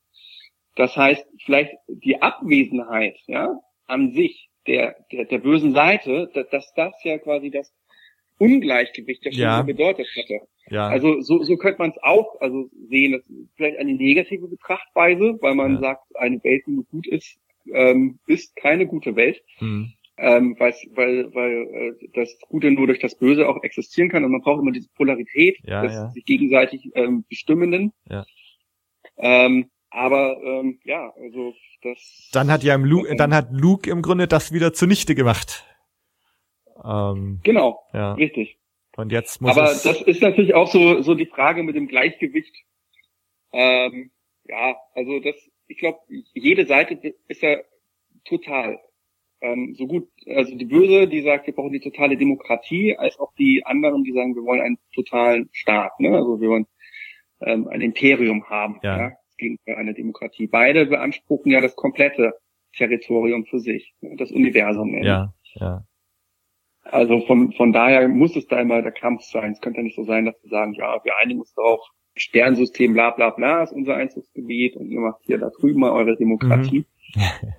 [0.76, 6.74] Das heißt, vielleicht die Abwesenheit, ja, an sich der, der, der bösen Seite, dass, dass
[6.76, 7.74] das ja quasi das
[8.40, 9.62] Ungleichgewicht der Stunde Ja.
[9.62, 10.40] bedeutet hätte.
[10.70, 10.88] Ja.
[10.88, 13.12] Also so, so könnte man es auch also sehen.
[13.12, 15.80] Das ist vielleicht eine negative Betrachtweise, weil man Ja.
[15.80, 17.38] sagt, eine Welt, die nur gut ist,
[17.74, 19.94] ähm, ist keine gute Welt, hm.
[20.18, 24.32] ähm, weil, weil, weil äh, das Gute nur durch das Böse auch existieren kann und
[24.32, 26.10] man braucht immer diese Polarität Ja, des ja.
[26.10, 27.94] sich gegenseitig ähm, Bestimmenden.
[28.10, 28.26] Ja.
[29.18, 32.30] Ähm, aber ähm, ja, also das.
[32.34, 35.66] Dann hat ja im Luke, dann hat Luke im Grunde das wieder zunichte gemacht.
[36.84, 38.14] Ähm, genau ja.
[38.14, 38.58] richtig.
[38.96, 42.56] Und jetzt muss Aber das ist natürlich auch so, so die Frage mit dem Gleichgewicht.
[43.52, 44.12] Ähm,
[44.46, 45.36] ja, also das,
[45.68, 46.00] ich glaube,
[46.34, 47.58] jede Seite ist ja
[48.26, 48.80] total.
[49.42, 53.34] Ähm, so gut, also die Böse, die sagt, wir brauchen die totale Demokratie, als auch
[53.38, 56.16] die anderen, die sagen, wir wollen einen totalen Staat, ne?
[56.16, 56.68] Also wir wollen
[57.42, 58.98] ähm, ein Imperium haben, Ja.
[58.98, 60.48] ja, gegen eine Demokratie.
[60.48, 62.34] Beide beanspruchen ja das komplette
[62.76, 64.16] Territorium für sich, ne?
[64.18, 64.92] das Universum.
[64.92, 65.06] ne?
[65.06, 65.86] ja, ja,
[66.84, 69.52] Also von, von daher muss es da immer der Kampf sein.
[69.52, 71.82] Es könnte ja nicht so sein, dass wir sagen, ja, wir einigen uns darauf,
[72.16, 76.16] Sternsystem bla bla bla ist unser Einzugsgebiet und ihr macht hier da drüben mal eure
[76.16, 76.86] Demokratie.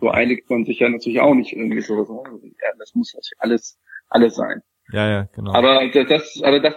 [0.00, 2.02] So einigt man sich ja natürlich auch nicht irgendwie so.
[2.02, 4.62] so, Ja, das muss natürlich alles, alles sein.
[4.90, 5.52] ja, ja, genau.
[5.52, 6.74] Aber das, aber das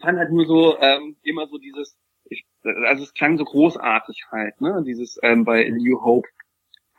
[0.00, 2.03] fand halt nur so ähm, immer so dieses, ich,
[2.64, 4.82] also es klang so großartig halt, ne?
[4.86, 6.28] Dieses ähm, bei New Hope,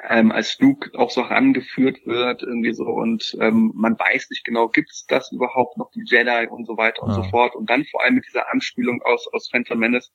[0.07, 4.67] ähm, als Luke auch so herangeführt wird irgendwie so und ähm, man weiß nicht genau,
[4.67, 8.03] gibt's das überhaupt noch die Jedi und so weiter und so fort und dann vor
[8.03, 10.11] allem mit dieser Anspielung aus aus Phantom Menace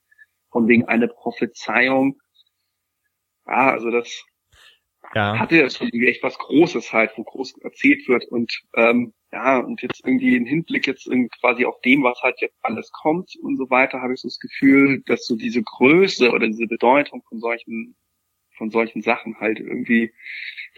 [0.50, 2.20] von wegen eine Prophezeiung.
[3.46, 4.24] Ja, also das
[5.14, 9.12] ja, hatte ja schon irgendwie echt was Großes halt, wo groß erzählt wird und ähm,
[9.32, 12.90] ja, und jetzt irgendwie im Hinblick jetzt irgendwie quasi auf dem, was halt jetzt alles
[12.90, 16.66] kommt und so weiter, habe ich so das Gefühl, dass so diese Größe oder diese
[16.66, 17.94] Bedeutung von solchen,
[18.56, 20.12] von solchen Sachen halt irgendwie,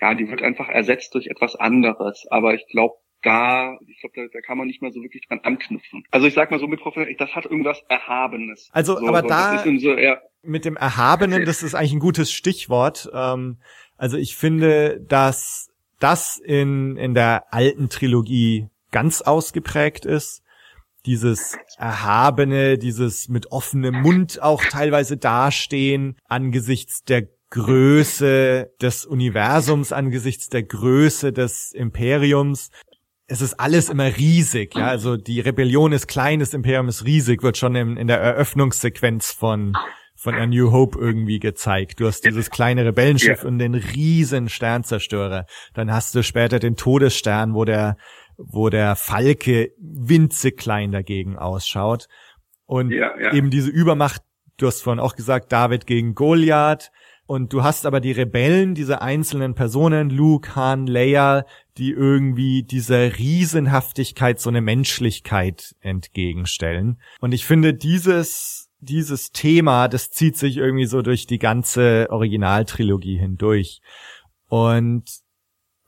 [0.00, 2.26] ja, die wird einfach ersetzt durch etwas anderes.
[2.30, 5.40] Aber ich glaube, da, ich glaube, da, da kann man nicht mehr so wirklich dran
[5.40, 6.04] anknüpfen.
[6.10, 8.68] Also ich sag mal so mit Prophet, das hat irgendwas Erhabenes.
[8.72, 11.92] Also, so, aber so, da- das ist so, ja, mit dem Erhabenen, das ist eigentlich
[11.92, 13.08] ein gutes Stichwort.
[13.14, 13.58] Ähm,
[14.02, 20.42] also ich finde, dass das in, in der alten Trilogie ganz ausgeprägt ist.
[21.06, 30.48] Dieses Erhabene, dieses mit offenem Mund auch teilweise dastehen angesichts der Größe des Universums, angesichts
[30.48, 32.72] der Größe des Imperiums.
[33.28, 34.88] Es ist alles immer riesig, ja.
[34.88, 39.30] Also die Rebellion ist klein, das Imperium ist riesig, wird schon in, in der Eröffnungssequenz
[39.30, 39.74] von
[40.22, 41.98] von A New Hope irgendwie gezeigt.
[41.98, 43.48] Du hast dieses kleine Rebellenschiff Ja.
[43.48, 45.46] und den riesen Sternzerstörer.
[45.74, 47.96] Dann hast du später den Todesstern, wo der,
[48.36, 52.06] wo der Falke winzig klein dagegen ausschaut.
[52.66, 53.32] Und Ja, ja.
[53.32, 54.22] eben diese Übermacht,
[54.58, 56.92] du hast vorhin auch gesagt, David gegen Goliath.
[57.26, 61.46] Und du hast aber die Rebellen, diese einzelnen Personen, Luke, Han, Leia,
[61.78, 67.00] die irgendwie dieser Riesenhaftigkeit so eine Menschlichkeit entgegenstellen.
[67.20, 73.16] Und ich finde, dieses, dieses Thema, das zieht sich irgendwie so durch die ganze Originaltrilogie
[73.16, 73.80] hindurch.
[74.48, 75.04] Und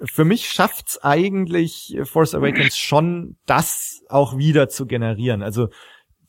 [0.02, 5.42] für mich schafft's eigentlich Force Awakens schon, das auch wieder zu generieren.
[5.42, 5.68] Also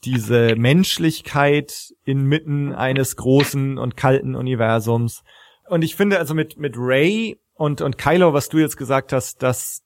[0.03, 5.23] diese Menschlichkeit inmitten eines großen und kalten Universums.
[5.67, 9.41] Und ich finde also mit, mit Ray und, und Kylo, was du jetzt gesagt hast,
[9.41, 9.83] dass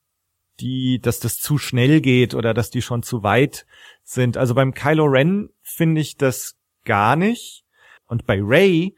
[0.60, 3.66] die, dass das zu schnell geht oder dass die schon zu weit
[4.04, 4.38] sind.
[4.38, 7.66] Also beim Kylo Ren finde ich das gar nicht.
[8.06, 8.96] Und bei Ray,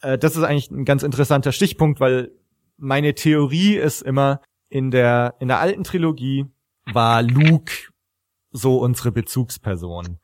[0.00, 2.32] äh, das ist eigentlich ein ganz interessanter Stichpunkt, weil
[2.76, 6.46] meine Theorie ist immer, in der, in der alten Trilogie
[6.86, 7.72] war Luke
[8.50, 10.18] so unsere Bezugsperson.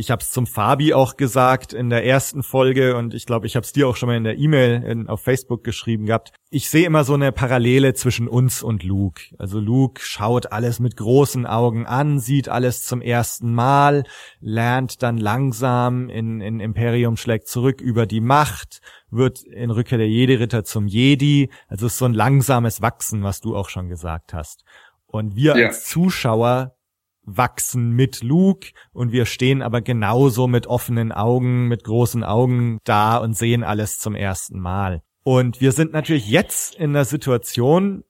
[0.00, 3.54] Ich habe es zum Fabi auch gesagt in der ersten Folge und ich glaube, ich
[3.54, 6.32] habe es dir auch schon mal in der E-Mail auf Facebook geschrieben gehabt.
[6.48, 9.20] Ich sehe immer so eine Parallele zwischen uns und Luke.
[9.36, 14.04] Also Luke schaut alles mit großen Augen an, sieht alles zum ersten Mal,
[14.40, 18.80] lernt dann langsam in, in Imperium schlägt zurück über die Macht,
[19.10, 21.50] wird in Rückkehr der Jedi-Ritter zum Jedi.
[21.68, 24.64] Also es ist so ein langsames Wachsen, was du auch schon gesagt hast.
[25.06, 25.66] Und wir Ja.
[25.66, 26.74] als Zuschauer
[27.22, 33.16] wachsen mit Luke und wir stehen aber genauso mit offenen Augen, mit großen Augen da
[33.18, 35.02] und sehen alles zum ersten Mal.
[35.22, 38.04] Und wir sind natürlich jetzt in einer Situation,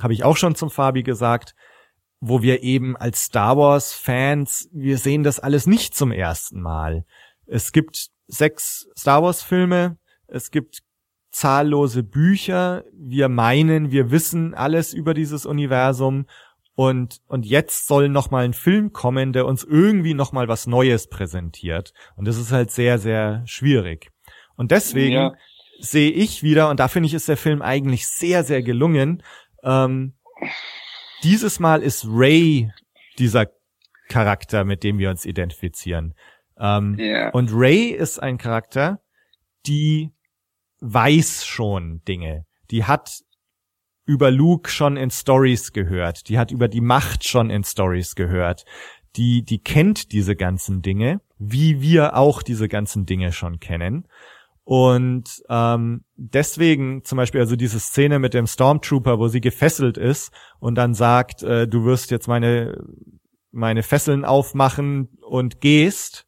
[0.00, 1.54] habe ich auch schon zum Fabi gesagt,
[2.20, 7.04] wo wir eben als Star Wars Fans, wir sehen das alles nicht zum ersten Mal.
[7.46, 10.82] Es gibt sechs Star Wars Filme, es gibt
[11.32, 16.26] zahllose Bücher, wir meinen, wir wissen alles über dieses Universum
[16.74, 20.66] und, und jetzt soll noch mal ein Film kommen, der uns irgendwie noch mal was
[20.66, 21.92] Neues präsentiert.
[22.16, 24.10] Und das ist halt sehr, sehr schwierig.
[24.56, 25.34] Und deswegen Ja.
[25.80, 29.22] sehe ich wieder, und da finde ich, ist der Film eigentlich sehr, sehr gelungen.
[29.62, 30.14] Ähm,
[31.22, 32.70] dieses Mal ist Ray
[33.18, 33.46] dieser
[34.08, 36.14] Charakter, mit dem wir uns identifizieren.
[36.58, 37.30] Ähm, Ja.
[37.30, 39.00] Und Ray ist ein Charakter,
[39.66, 40.12] die
[40.80, 42.46] weiß schon Dinge.
[42.70, 43.20] Die hat
[44.10, 46.28] über Luke schon in Stories gehört.
[46.28, 48.64] Die hat über die Macht schon in Stories gehört.
[49.14, 54.08] Die, die kennt diese ganzen Dinge, wie wir auch diese ganzen Dinge schon kennen.
[54.64, 60.32] Und ähm, deswegen zum Beispiel also diese Szene mit dem Stormtrooper, wo sie gefesselt ist
[60.58, 62.76] und dann sagt, äh, du wirst jetzt meine
[63.52, 66.26] meine Fesseln aufmachen und gehst,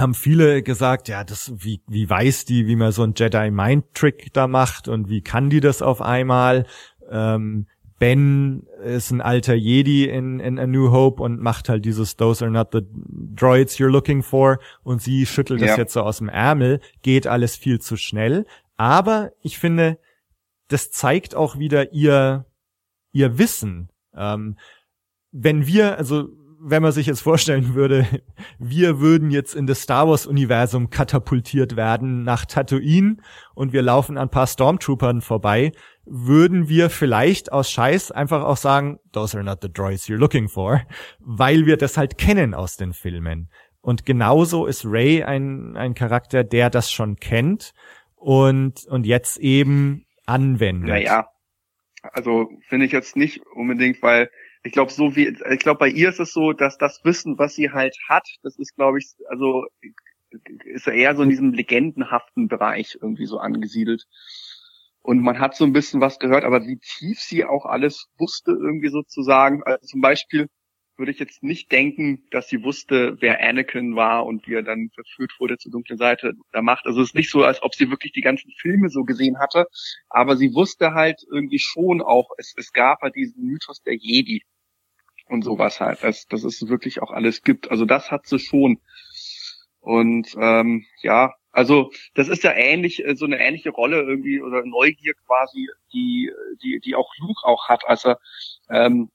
[0.00, 3.84] haben viele gesagt, ja, das wie wie weiß die, wie man so einen Jedi Mind
[3.94, 6.66] Trick da macht und wie kann die das auf einmal?
[7.10, 7.66] Ähm,
[7.98, 12.44] Ben ist ein alter Jedi in, in A New Hope und macht halt dieses Those
[12.44, 12.82] are not the
[13.34, 15.78] droids you're looking for und sie schüttelt das Ja.
[15.78, 18.46] jetzt so aus dem Ärmel, geht alles viel zu schnell.
[18.76, 19.98] Aber ich finde,
[20.68, 22.46] das zeigt auch wieder ihr,
[23.10, 23.88] ihr Wissen.
[24.14, 24.56] Ähm,
[25.32, 26.28] wenn wir, also
[26.60, 28.06] wenn man sich jetzt vorstellen würde,
[28.58, 33.18] wir würden jetzt in das Star Wars Universum katapultiert werden nach Tatooine
[33.54, 35.72] und wir laufen an ein paar Stormtroopern vorbei,
[36.04, 40.48] würden wir vielleicht aus Scheiß einfach auch sagen, those are not the droids you're looking
[40.48, 40.82] for,
[41.20, 43.50] weil wir das halt kennen aus den Filmen.
[43.80, 47.72] Und genauso ist Ray ein, ein Charakter, der das schon kennt
[48.16, 50.88] und, und jetzt eben anwendet.
[50.88, 51.28] Naja,
[52.02, 54.30] also finde ich jetzt nicht unbedingt, weil
[54.62, 57.54] ich glaube, so wie, ich glaube, bei ihr ist es so, dass das Wissen, was
[57.54, 59.66] sie halt hat, das ist, glaube ich, also
[60.64, 64.06] ist eher so in diesem legendenhaften Bereich irgendwie so angesiedelt.
[65.00, 68.50] Und man hat so ein bisschen was gehört, aber wie tief sie auch alles wusste,
[68.50, 69.62] irgendwie sozusagen.
[69.64, 70.48] Also zum Beispiel
[70.98, 74.90] würde ich jetzt nicht denken, dass sie wusste, wer Anakin war und wie er dann
[74.94, 76.86] verführt wurde zur dunklen Seite der Macht.
[76.86, 79.66] Also es ist nicht so, als ob sie wirklich die ganzen Filme so gesehen hatte,
[80.08, 84.42] aber sie wusste halt irgendwie schon auch, es, es gab halt diesen Mythos der Jedi
[85.28, 87.70] und sowas halt, dass, dass es wirklich auch alles gibt.
[87.70, 88.80] Also das hat sie schon.
[89.80, 94.64] Und ähm, ja, also das ist ja ähnlich, äh, so eine ähnliche Rolle irgendwie oder
[94.64, 96.30] Neugier quasi, die,
[96.62, 98.18] die, die auch Luke auch hat, als er
[98.70, 99.10] ähm,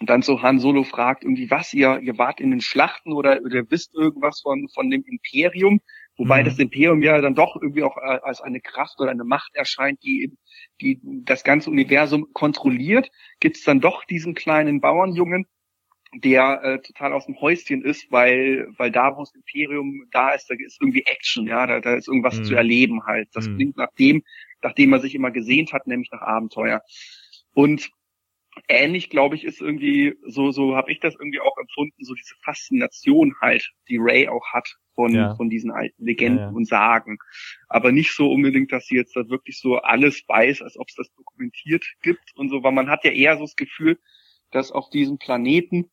[0.00, 3.64] dann so Han Solo fragt, irgendwie was, ihr, ihr wart in den Schlachten oder, oder
[3.70, 5.80] wisst irgendwas von, von dem Imperium,
[6.16, 6.44] wobei Mhm.
[6.44, 10.02] das Imperium ja dann doch irgendwie auch äh, als eine Kraft oder eine Macht erscheint,
[10.02, 10.32] die,
[10.80, 15.46] die das ganze Universum kontrolliert, gibt's dann doch diesen kleinen Bauernjungen,
[16.14, 20.48] der äh, total aus dem Häuschen ist, weil weil da wo das Imperium da ist,
[20.48, 22.44] da ist irgendwie Action, ja, da, da ist irgendwas Mhm.
[22.44, 23.28] zu erleben halt.
[23.34, 23.56] Das Mhm.
[23.56, 24.22] klingt nach dem,
[24.62, 26.82] nachdem man sich immer gesehnt hat, nämlich nach Abenteuer.
[27.52, 27.90] Und
[28.68, 32.34] ähnlich, glaube ich, ist irgendwie so so habe ich das irgendwie auch empfunden, so diese
[32.42, 35.34] Faszination halt, die Ray auch hat von Ja.
[35.36, 36.56] von diesen alten Legenden Ja, ja.
[36.56, 37.18] und Sagen,
[37.68, 40.94] aber nicht so unbedingt, dass sie jetzt da wirklich so alles weiß, als ob es
[40.96, 43.98] das dokumentiert gibt und so, weil man hat ja eher so das Gefühl,
[44.50, 45.90] dass auf diesem Planeten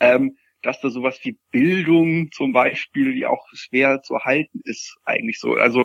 [0.00, 5.38] ähm, dass da sowas wie Bildung zum Beispiel, die auch schwer zu halten ist, eigentlich
[5.38, 5.54] so.
[5.54, 5.84] Also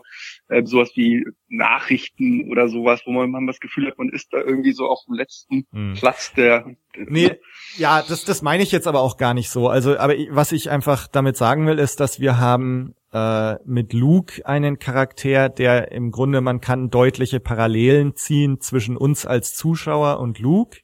[0.50, 4.40] ähm, sowas wie Nachrichten oder sowas, wo man, man das Gefühl hat, man ist da
[4.40, 5.94] irgendwie so auf dem letzten Hm.
[5.94, 6.76] Platz der.
[6.96, 7.40] Nee,
[7.78, 9.70] ja, das, das meine ich jetzt aber auch gar nicht so.
[9.70, 14.46] Also, aber was ich einfach damit sagen will, ist, dass wir haben äh, mit Luke
[14.46, 20.40] einen Charakter, der im Grunde, man kann deutliche Parallelen ziehen zwischen uns als Zuschauer und
[20.40, 20.80] Luke.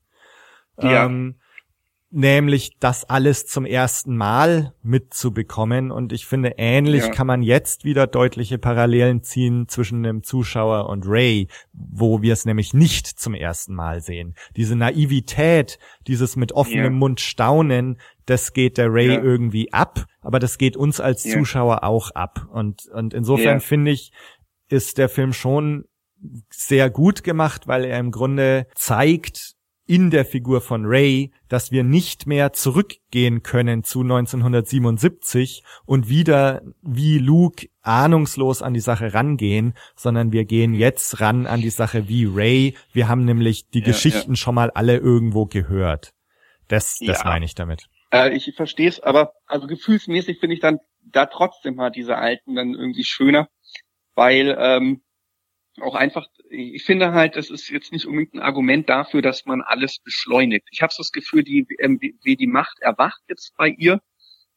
[0.80, 1.06] Ja.
[1.06, 1.40] Ähm,
[2.10, 5.92] nämlich das alles zum ersten Mal mitzubekommen.
[5.92, 7.10] Und ich finde, ähnlich Ja.
[7.10, 12.46] kann man jetzt wieder deutliche Parallelen ziehen zwischen dem Zuschauer und Ray, wo wir es
[12.46, 14.36] nämlich nicht zum ersten Mal sehen.
[14.56, 16.90] Diese Naivität, dieses mit offenem Ja.
[16.92, 19.22] Mund staunen, das geht der Ray Ja.
[19.22, 21.24] irgendwie ab, aber das geht uns als.
[21.24, 22.48] Zuschauer auch ab.
[22.54, 24.12] Und, und insofern finde ich,
[24.70, 25.86] ist der Film schon
[26.50, 29.56] sehr gut gemacht, weil er im Grunde zeigt
[29.88, 36.62] in der Figur von Ray, dass wir nicht mehr zurückgehen können zu 1977 und wieder
[36.82, 42.08] wie Luke ahnungslos an die Sache rangehen, sondern wir gehen jetzt ran an die Sache
[42.10, 42.76] wie Ray.
[42.92, 46.14] Wir haben nämlich die Ja, Geschichten schon mal alle irgendwo gehört.
[46.68, 47.30] Das, das Ja.
[47.30, 47.88] meine ich damit.
[48.12, 52.56] Äh, ich verstehe es, aber also gefühlsmäßig finde ich dann da trotzdem halt diese alten
[52.56, 53.48] dann irgendwie schöner,
[54.16, 55.02] weil ähm,
[55.82, 59.62] auch einfach, ich finde halt, das ist jetzt nicht unbedingt ein Argument dafür, dass man
[59.62, 60.68] alles beschleunigt.
[60.72, 64.02] Ich habe so das Gefühl, die, ähm, wie die Macht erwacht jetzt bei ihr,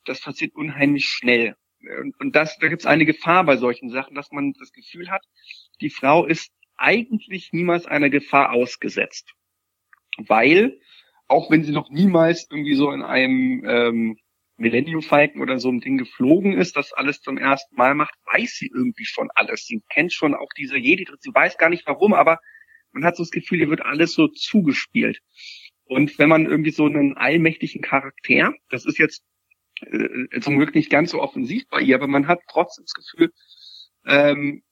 [0.04, 1.56] das passiert unheimlich schnell.
[1.80, 5.10] Und, und das, da gibt es eine Gefahr bei solchen Sachen, dass man das Gefühl
[5.10, 5.24] hat,
[5.80, 9.32] die Frau ist eigentlich niemals einer Gefahr ausgesetzt.
[10.16, 10.80] Weil,
[11.26, 14.18] auch wenn sie noch niemals irgendwie so in einem ähm,
[14.60, 18.56] Millennium Falcon oder so ein Ding geflogen ist, das alles zum ersten Mal macht, weiß
[18.56, 19.64] sie irgendwie schon alles.
[19.64, 22.38] Sie kennt schon auch diese Jedi, sie weiß gar nicht warum, aber
[22.92, 25.20] man hat so das Gefühl, ihr wird alles so zugespielt.
[25.84, 29.24] Und wenn man irgendwie so einen allmächtigen Charakter, das ist jetzt
[29.80, 33.32] äh, zum Glück nicht ganz so offensiv bei ihr, aber man hat trotzdem das Gefühl,
[34.06, 34.62] ähm,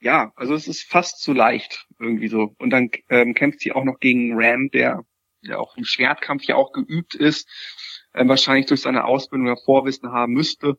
[0.00, 2.54] ja, also es ist fast zu leicht irgendwie so.
[2.58, 5.04] Und dann ähm, kämpft sie auch noch gegen Ram, der,
[5.42, 7.48] der auch im Schwertkampf ja auch geübt ist,
[8.14, 10.78] äh, wahrscheinlich durch seine Ausbildung oder Vorwissen haben müsste.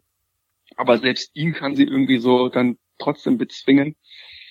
[0.78, 3.96] Aber selbst ihn kann sie irgendwie so dann trotzdem bezwingen.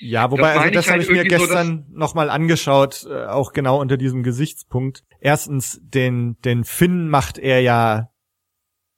[0.00, 3.52] Ja, wobei, das also das halt habe ich mir gestern so, nochmal angeschaut, äh, auch
[3.52, 5.04] genau unter diesem Gesichtspunkt.
[5.20, 8.10] Erstens, den, den Finn macht er ja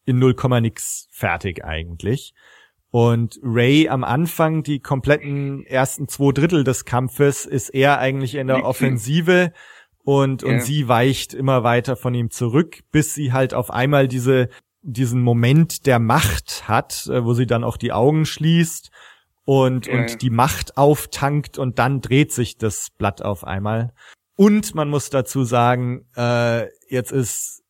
[0.04, 2.34] in 0, nix fertig eigentlich.
[2.90, 8.46] Und Ray am Anfang, die kompletten ersten zwei Drittel des Kampfes, ist er eigentlich in
[8.46, 9.52] der Offensive
[10.06, 14.50] und, und sie weicht immer weiter von ihm zurück, bis sie halt auf einmal diese,
[14.82, 18.92] diesen Moment der Macht hat, äh, wo sie dann auch die Augen schließt
[19.44, 19.98] und, ja.
[19.98, 23.92] und die Macht auftankt und dann dreht sich das Blatt auf einmal.
[24.36, 27.64] Und man muss dazu sagen, äh, jetzt ist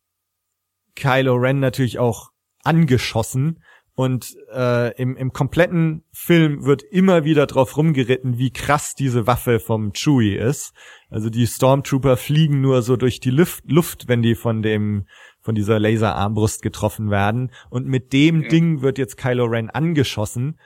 [0.95, 2.29] Kylo Ren natürlich auch
[2.63, 3.63] angeschossen
[3.97, 9.59] und äh, im, im kompletten Film wird immer wieder drauf rumgeritten, wie krass diese Waffe
[9.59, 10.71] vom Chewie ist.
[11.09, 15.07] Also die Stormtrooper fliegen nur so durch die Luft, Luft wenn die von dem
[15.41, 17.51] von dieser Laserarmbrust getroffen werden.
[17.69, 18.49] Und mit dem ja.
[18.49, 20.57] Ding wird jetzt Kylo Ren angeschossen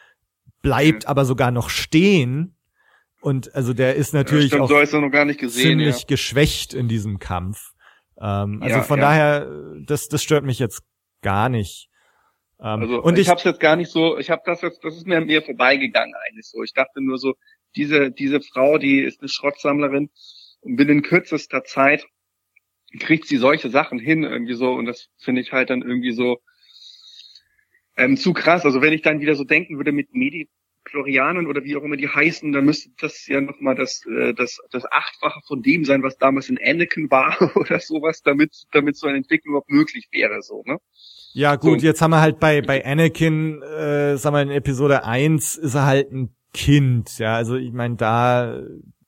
[0.62, 2.56] bleibt aber sogar noch stehen.
[3.22, 4.70] Und also der ist natürlich ja, stimmt, auch
[5.38, 6.06] gesehen, ziemlich ja.
[6.08, 7.72] geschwächt in diesem Kampf.
[8.20, 9.48] Ähm, also ja, von daher,
[9.86, 10.82] das, das stört mich jetzt
[11.22, 11.90] gar nicht.
[12.62, 14.96] Ähm, also und ich, ich habe jetzt gar nicht so, ich habe das jetzt, das
[14.96, 16.64] ist mir mir vorbeigegangen eigentlich so.
[16.64, 17.36] Ich dachte nur so,
[17.76, 20.10] diese diese Frau, die ist eine Schrottsammlerin
[20.62, 22.06] und binnen kürzester Zeit
[23.00, 26.42] kriegt sie solche Sachen hin irgendwie so und das finde ich halt dann irgendwie so
[27.98, 28.66] ähm, zu krass.
[28.66, 32.10] Also wenn ich dann wieder so denken würde mit Medichlorianern oder wie auch immer die
[32.10, 36.18] heißen, dann müsste das ja nochmal das, äh, das, das Achtfache von dem sein, was
[36.18, 40.64] damals in Anakin war oder sowas, damit, damit so eine Entwicklung überhaupt möglich wäre, so,
[40.66, 40.78] ne?
[41.34, 41.86] Ja, gut, so.
[41.86, 45.86] jetzt haben wir halt bei, bei Anakin, äh, sagen wir in Episode 1 ist er
[45.86, 48.62] halt ein Kind, ja, also ich meine, da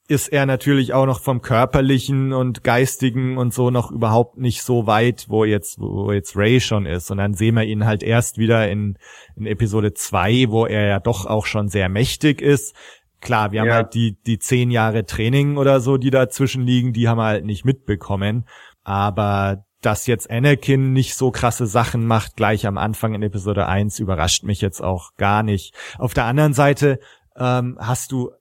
[0.07, 4.85] ist er natürlich auch noch vom körperlichen und geistigen und so noch überhaupt nicht so
[4.85, 7.09] weit, wo jetzt, wo jetzt Ray schon ist.
[7.09, 8.97] Und dann sehen wir ihn halt erst wieder in,
[9.35, 12.75] in Episode zwei, wo er ja doch auch schon sehr mächtig ist.
[13.21, 17.07] Klar, wir haben halt die, die zehn Jahre Training oder so, die dazwischen liegen, die
[17.07, 18.45] haben wir halt nicht mitbekommen.
[18.83, 23.99] Aber dass jetzt Anakin nicht so krasse Sachen macht, gleich am Anfang in Episode 1,
[23.99, 25.75] überrascht mich jetzt auch gar nicht.
[25.97, 26.99] Auf der anderen Seite
[27.35, 28.31] ähm, hast du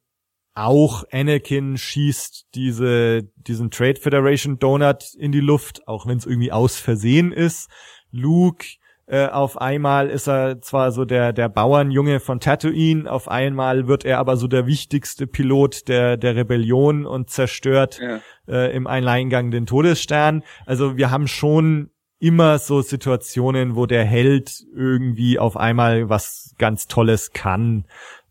[0.54, 6.52] auch Anakin schießt diese, diesen Trade Federation Donut in die Luft, auch wenn es irgendwie
[6.52, 7.70] aus Versehen ist.
[8.10, 8.66] Luke,
[9.06, 14.04] äh, auf einmal ist er zwar so der, der Bauernjunge von Tatooine, auf einmal wird
[14.04, 18.20] er aber so der wichtigste Pilot der, der Rebellion und zerstört ja.
[18.48, 20.44] äh, im Alleingang den Todesstern.
[20.66, 21.90] Also wir haben schon
[22.20, 27.84] immer so Situationen, wo der Held irgendwie auf einmal was ganz Tolles kann.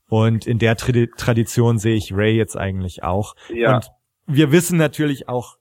[0.08, 3.36] Und in der Tradi Tradition sehe ich Ray jetzt eigentlich auch.
[3.54, 3.76] Ja.
[3.76, 3.92] Und
[4.28, 5.58] wir wissen natürlich auch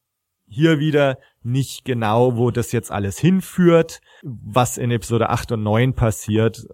[0.50, 5.94] hier wieder nicht genau, wo das jetzt alles hinführt, was in Episode 8 und 9
[5.94, 6.66] passiert.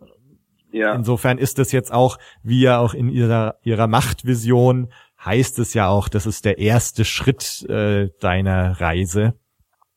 [0.73, 0.95] Ja.
[0.95, 4.93] Insofern ist das jetzt auch, wie ja auch in ihrer, ihrer Machtvision
[5.25, 9.35] heißt es ja auch, das ist der erste Schritt äh, deiner Reise.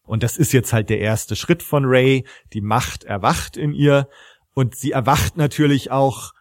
[0.04, 2.26] Und das ist jetzt halt der erste Schritt von Ray.
[2.54, 4.08] Die Macht erwacht in ihr
[4.54, 6.34] und sie erwacht natürlich auch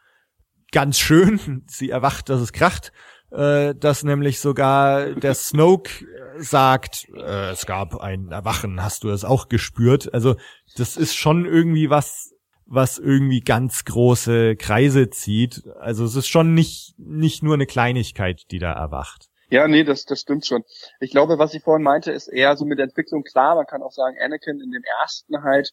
[0.73, 1.65] ganz schön.
[1.67, 2.93] Sie erwacht, dass es kracht,
[3.31, 6.07] äh, dass nämlich sogar der Snoke
[6.39, 10.13] sagt, äh, es gab ein Erwachen, hast du es auch gespürt?
[10.13, 10.37] Also
[10.77, 12.35] das ist schon irgendwie was,
[12.67, 15.63] was irgendwie ganz große Kreise zieht.
[15.81, 19.27] Also es ist schon nicht, nicht nur eine Kleinigkeit, die da erwacht.
[19.51, 20.63] Ja, nee, das, das stimmt schon.
[21.01, 23.55] Ich glaube, was ich vorhin meinte, ist eher so mit der Entwicklung klar.
[23.55, 25.73] Man kann auch sagen, Anakin in dem ersten halt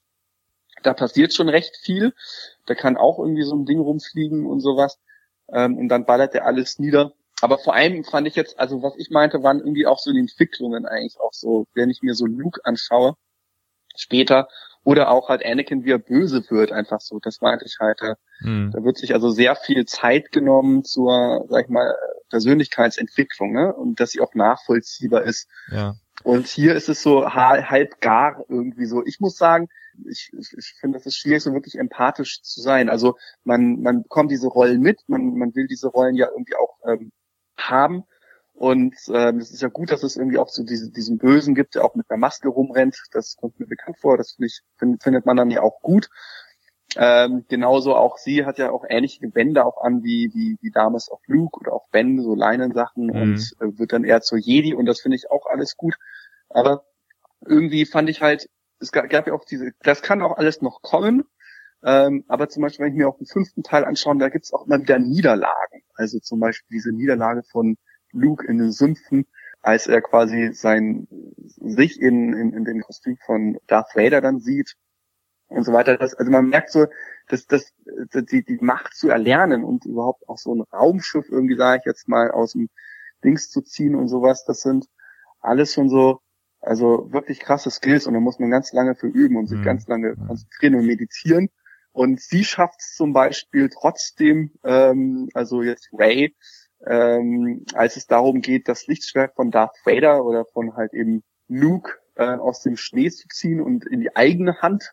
[0.83, 2.13] da passiert schon recht viel.
[2.65, 4.99] Da kann auch irgendwie so ein Ding rumfliegen und sowas.
[5.51, 7.13] Ähm, und dann ballert er alles nieder.
[7.41, 10.19] Aber vor allem fand ich jetzt, also was ich meinte, waren irgendwie auch so die
[10.19, 13.15] Entwicklungen eigentlich auch so, wenn ich mir so Luke anschaue,
[13.95, 14.47] später,
[14.83, 17.19] oder auch halt Anakin, wie er böse wird, einfach so.
[17.19, 17.99] Das meinte ich halt.
[18.39, 18.71] Hm.
[18.71, 21.95] Da wird sich also sehr viel Zeit genommen zur, sag ich mal,
[22.29, 23.73] Persönlichkeitsentwicklung, ne?
[23.73, 25.49] Und dass sie auch nachvollziehbar ist.
[25.71, 25.95] Ja.
[26.23, 29.03] Und hier ist es so halb gar irgendwie so.
[29.05, 29.69] Ich muss sagen,
[30.07, 32.89] ich, ich, ich finde, es ist schwierig, so wirklich empathisch zu sein.
[32.89, 36.77] Also man, man bekommt diese Rollen mit, man, man will diese Rollen ja irgendwie auch
[36.87, 37.11] ähm,
[37.57, 38.03] haben.
[38.53, 41.75] Und ähm, es ist ja gut, dass es irgendwie auch so diese, diesen Bösen gibt,
[41.75, 42.97] der auch mit einer Maske rumrennt.
[43.11, 44.17] Das kommt mir bekannt vor.
[44.17, 46.09] Das find ich, find, findet man dann ja auch gut.
[46.97, 51.09] Ähm, genauso auch sie hat ja auch ähnliche Gewänder auch an wie, wie, wie damals
[51.09, 53.21] auch Luke oder auch Ben, so Leinensachen mhm.
[53.21, 55.95] und äh, wird dann eher zur Jedi und das finde ich auch alles gut.
[56.47, 56.85] Aber
[57.45, 58.49] irgendwie fand ich halt,
[58.79, 61.25] es gab, gab ja auch diese, das kann auch alles noch kommen,
[61.85, 64.65] ähm, aber zum Beispiel, wenn ich mir auch den fünften Teil anschaue, da gibt's auch
[64.65, 65.83] immer wieder Niederlagen.
[65.93, 67.77] Also zum Beispiel diese Niederlage von
[68.11, 69.27] Luke in den Sümpfen,
[69.61, 71.07] als er quasi sein
[71.45, 74.75] sich in, in, in dem Kostüm von Darth Vader dann sieht
[75.47, 75.95] und so weiter.
[75.97, 76.87] Das, also man merkt so,
[77.27, 77.71] dass, dass,
[78.11, 81.85] dass die, die Macht zu erlernen und überhaupt auch so ein Raumschiff irgendwie, sage ich
[81.85, 82.69] jetzt mal, aus dem
[83.23, 84.85] Dings zu ziehen und sowas, das sind
[85.39, 86.19] alles schon so,
[86.61, 89.63] also wirklich krasse Skills und da muss man ganz lange für üben und sich mhm.
[89.63, 91.49] ganz lange konzentrieren und meditieren.
[91.95, 96.35] Und sie schafft es zum Beispiel trotzdem, ähm, also jetzt Ray,
[96.85, 101.93] ähm, als es darum geht, das Lichtschwert von Darth Vader oder von halt eben Luke
[102.15, 104.91] äh, aus dem Schnee zu ziehen und in die eigene Hand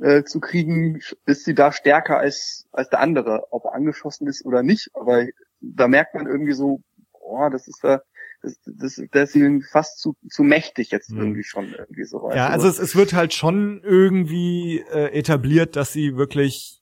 [0.00, 4.46] äh, zu kriegen, ist sie da stärker als, als der andere, ob er angeschossen ist
[4.46, 4.88] oder nicht.
[4.94, 5.26] Aber
[5.60, 6.80] da merkt man irgendwie so,
[7.12, 8.00] boah, das ist da,
[8.42, 11.20] das, das, das ist fast zu, zu mächtig jetzt mhm.
[11.20, 12.30] irgendwie schon irgendwie so.
[12.32, 16.80] Ja, also es, es wird halt schon irgendwie äh, etabliert, dass sie wirklich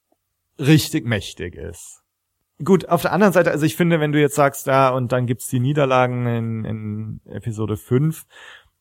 [0.58, 2.02] richtig mächtig ist.
[2.62, 5.26] Gut, auf der anderen Seite, also ich finde, wenn du jetzt sagst, ja, und dann
[5.26, 8.26] gibt's die Niederlagen in, in Episode 5,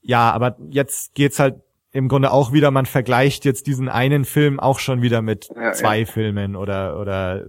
[0.02, 1.62] ja, aber jetzt geht's halt
[1.92, 5.72] im Grunde auch wieder, man vergleicht jetzt diesen einen Film auch schon wieder mit ja,
[5.72, 6.06] zwei ja.
[6.06, 7.48] Filmen oder oder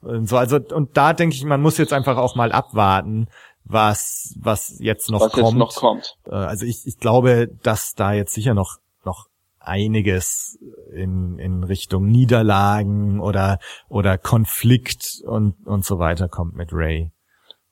[0.00, 0.38] so.
[0.38, 3.28] Also und da denke ich, man muss jetzt einfach auch mal abwarten,
[3.64, 5.46] was was jetzt noch was kommt.
[5.46, 6.16] Jetzt noch kommt.
[6.26, 9.26] Äh, also ich, ich glaube, dass da jetzt sicher noch noch
[9.58, 10.58] einiges
[10.92, 13.58] in, in Richtung Niederlagen oder
[13.88, 17.12] oder Konflikt und und so weiter kommt mit Ray.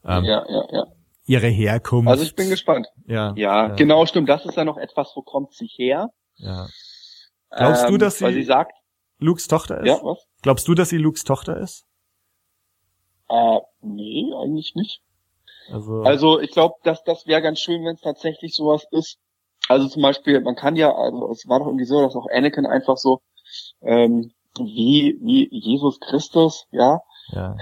[0.04, 0.84] Ähm, ja, ja, ja
[1.30, 2.08] ihre Herkunft.
[2.08, 2.88] Also ich bin gespannt.
[3.06, 3.74] Ja, ja, ja.
[3.76, 4.28] genau, stimmt.
[4.28, 6.08] Das ist ja noch etwas, wo kommt sie her?
[6.36, 6.66] Ja.
[7.50, 8.72] Glaubst ähm, du, dass sie, weil sie sagt,
[9.18, 9.86] Lukes Tochter ist?
[9.86, 10.26] Ja, was?
[10.42, 11.86] Glaubst du, dass sie Lukes Tochter ist?
[13.28, 15.02] Äh, nee, eigentlich nicht.
[15.70, 19.18] Also, also ich glaube, dass das wäre ganz schön, wenn es tatsächlich sowas ist.
[19.68, 22.66] Also zum Beispiel, man kann ja, also es war doch irgendwie so, dass auch Anakin
[22.66, 23.20] einfach so
[23.82, 27.56] ähm, wie wie Jesus Christus, ja, ja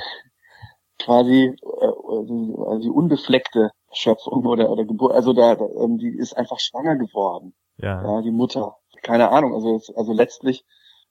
[0.98, 6.08] quasi äh, die, also die unbefleckte Schöpfung oder oder Geburt, also da, da ähm, die
[6.08, 7.54] ist einfach schwanger geworden.
[7.78, 8.02] Ja.
[8.02, 8.76] ja die Mutter.
[9.02, 10.64] Keine Ahnung, also also letztlich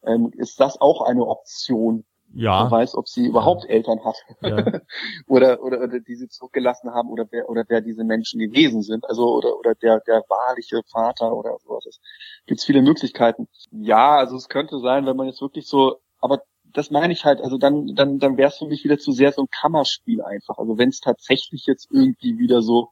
[0.06, 2.06] ähm, ist das auch eine Option.
[2.38, 2.62] Ja.
[2.62, 3.72] Man weiß, ob sie überhaupt ja.
[3.72, 4.16] Eltern hat.
[4.42, 4.58] Ja.
[5.28, 9.10] oder, oder, oder die sie zurückgelassen haben oder wer, oder wer diese Menschen gewesen sind.
[9.10, 11.86] Also, oder, oder der, der wahrliche Vater oder sowas.
[11.88, 12.00] Es
[12.46, 13.48] gibt viele Möglichkeiten.
[13.72, 17.42] Ja, also es könnte sein, wenn man jetzt wirklich so, aber das meine ich halt,
[17.42, 20.60] also dann, dann, dann wäre es für mich wieder zu sehr so ein Kammerspiel einfach.
[20.60, 22.92] Also wenn es tatsächlich jetzt irgendwie wieder so,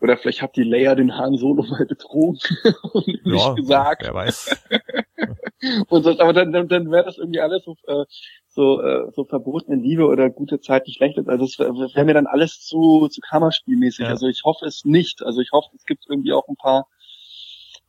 [0.00, 2.38] oder vielleicht hat die Leia den Han Solo mal betrogen
[2.92, 4.02] und ja, nicht gesagt.
[4.02, 4.62] Wer weiß.
[5.88, 8.04] und so, aber dann, dann, dann wäre das irgendwie alles so, äh,
[8.48, 11.28] so, äh, so verbotene Liebe oder gute Zeit, die schlecht ist.
[11.28, 14.04] Also es wäre wär mir dann alles zu, zu Kammerspielmäßig.
[14.04, 14.10] Ja.
[14.10, 15.22] Also ich hoffe es nicht.
[15.22, 16.86] Also ich hoffe, es gibt irgendwie auch ein paar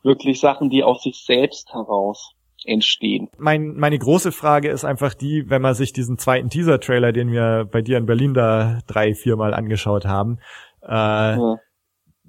[0.03, 2.33] wirklich Sachen, die aus sich selbst heraus
[2.65, 3.29] entstehen.
[3.37, 7.67] Mein, meine große Frage ist einfach die, wenn man sich diesen zweiten Teaser-Trailer, den wir
[7.71, 10.39] bei dir in Berlin da drei, viermal angeschaut haben,
[10.83, 11.57] äh, ja.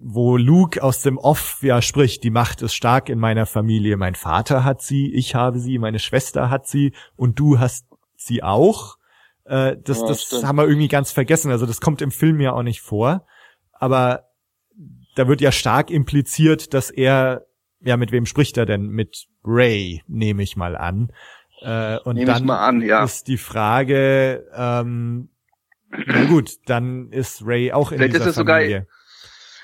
[0.05, 4.15] Wo Luke aus dem Off ja spricht, die Macht ist stark in meiner Familie, mein
[4.15, 7.87] Vater hat sie, ich habe sie, meine Schwester hat sie und du hast
[8.17, 8.99] sie auch.
[9.45, 10.45] Äh, das ja, das stimmt.
[10.45, 11.51] haben wir irgendwie ganz vergessen.
[11.51, 13.27] Also das kommt im Film ja auch nicht vor.
[13.73, 14.25] Aber
[15.15, 17.47] da wird ja stark impliziert, dass er
[17.85, 18.89] ja, mit wem spricht er denn?
[18.89, 21.13] Mit Ray, nehme ich mal an.
[21.61, 23.05] Äh, und Nehm dann an, ja.
[23.05, 25.29] ist die Frage, ähm,
[25.91, 28.81] na gut, dann ist Ray auch in Vielleicht dieser Familie.
[28.81, 28.87] Sogar,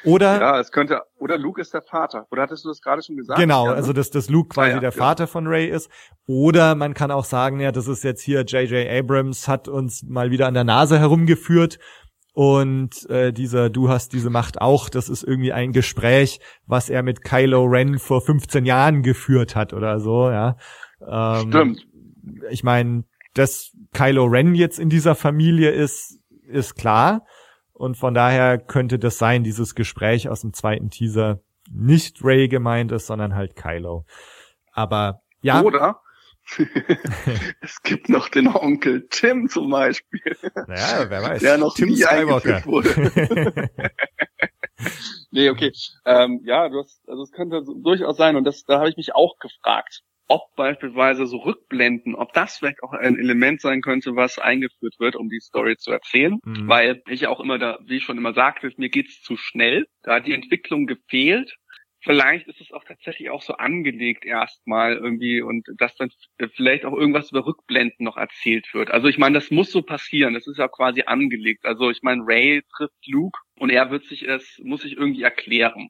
[0.05, 2.27] oder ja, es könnte oder Luke ist der Vater.
[2.31, 3.39] Oder hattest du das gerade schon gesagt?
[3.39, 3.77] Genau, ja, ne?
[3.77, 5.91] also dass, dass Luke quasi ah, ja, der Vater von Ray ist.
[6.27, 8.89] Oder man kann auch sagen, ja, das ist jetzt hier J.J.
[8.89, 11.79] Abrams hat uns mal wieder an der Nase herumgeführt
[12.39, 17.03] und äh, dieser Du hast diese Macht auch, das ist irgendwie ein Gespräch, was er
[17.03, 20.57] mit Kylo Ren vor 15 Jahren geführt hat oder so, ja.
[21.05, 21.87] Ähm, Stimmt.
[22.51, 23.03] Ich meine,
[23.35, 27.27] dass Kylo Ren jetzt in dieser Familie ist, ist klar.
[27.79, 31.41] Und von daher könnte das sein, dieses Gespräch aus dem zweiten Teaser
[31.71, 34.05] nicht Ray gemeint ist, sondern halt Kylo.
[34.73, 35.63] Aber ja.
[35.63, 36.01] Oder
[37.61, 40.37] es gibt noch den Onkel Tim zum Beispiel.
[40.67, 41.41] Naja, wer weiß.
[41.41, 42.65] Der noch Tim nie Skywalker.
[42.65, 43.71] wurde.
[45.31, 45.71] nee, okay.
[46.05, 49.15] Ähm, ja, du hast, also es könnte durchaus sein und das, da habe ich mich
[49.15, 50.03] auch gefragt.
[50.29, 55.17] Ob beispielsweise so Rückblenden, ob das vielleicht auch ein Element sein könnte, was eingeführt wird,
[55.17, 56.39] um die Story zu erzählen.
[56.45, 56.69] Mhm.
[56.69, 59.87] Weil ich auch immer da, wie ich schon immer sagte, mir geht's zu schnell.
[60.03, 61.57] Da hat die Entwicklung gefehlt.
[62.01, 66.11] Vielleicht ist es auch tatsächlich auch so angelegt erstmal irgendwie und dass dann
[66.55, 68.91] vielleicht auch irgendwas über Rückblenden noch erzählt wird.
[68.91, 70.35] Also ich meine, das muss so passieren.
[70.35, 71.65] Das ist ja quasi angelegt.
[71.65, 75.89] Also ich meine, Ray trifft Luke und er wird sich es, muss sich irgendwie erklären.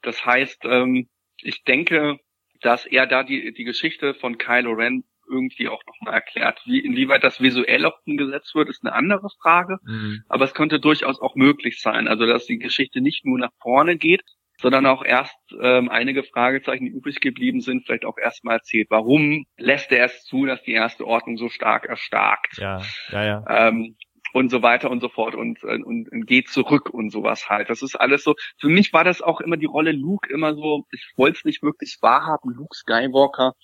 [0.00, 1.08] Das heißt, ähm,
[1.42, 2.18] ich denke,
[2.64, 6.60] dass er da die, die Geschichte von Kylo Ren irgendwie auch nochmal erklärt.
[6.66, 9.78] Wie, inwieweit das visuell auch umgesetzt wird, ist eine andere Frage.
[9.84, 10.22] Mhm.
[10.28, 12.08] Aber es könnte durchaus auch möglich sein.
[12.08, 14.22] Also, dass die Geschichte nicht nur nach vorne geht,
[14.60, 18.88] sondern auch erst ähm, einige Fragezeichen, die übrig geblieben sind, vielleicht auch erstmal erzählt.
[18.90, 22.58] Warum lässt er es zu, dass die erste Ordnung so stark erstarkt?
[22.58, 22.80] Ja,
[23.10, 23.44] ja, ja.
[23.48, 23.96] Ähm,
[24.34, 27.70] und so weiter und so fort und, und, und geht zurück und sowas halt.
[27.70, 28.34] Das ist alles so.
[28.58, 31.62] Für mich war das auch immer die Rolle Luke immer so, ich wollte es nicht
[31.62, 33.54] wirklich wahrhaben, Luke Skywalker,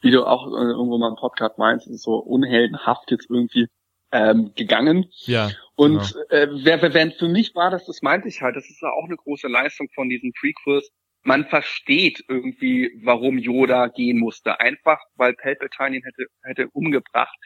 [0.00, 3.66] wie du auch äh, irgendwo mal im Podcast meinst, ist so unheldenhaft jetzt irgendwie
[4.10, 5.10] ähm, gegangen.
[5.26, 5.50] Ja.
[5.76, 6.24] Und genau.
[6.30, 9.04] äh, wer, wer, für mich war das, das meinte ich halt, das ist ja auch
[9.04, 10.88] eine große Leistung von diesen Prequels.
[11.22, 14.58] Man versteht irgendwie, warum Yoda gehen musste.
[14.58, 17.36] Einfach, weil Palpatine ihn hätte, hätte umgebracht.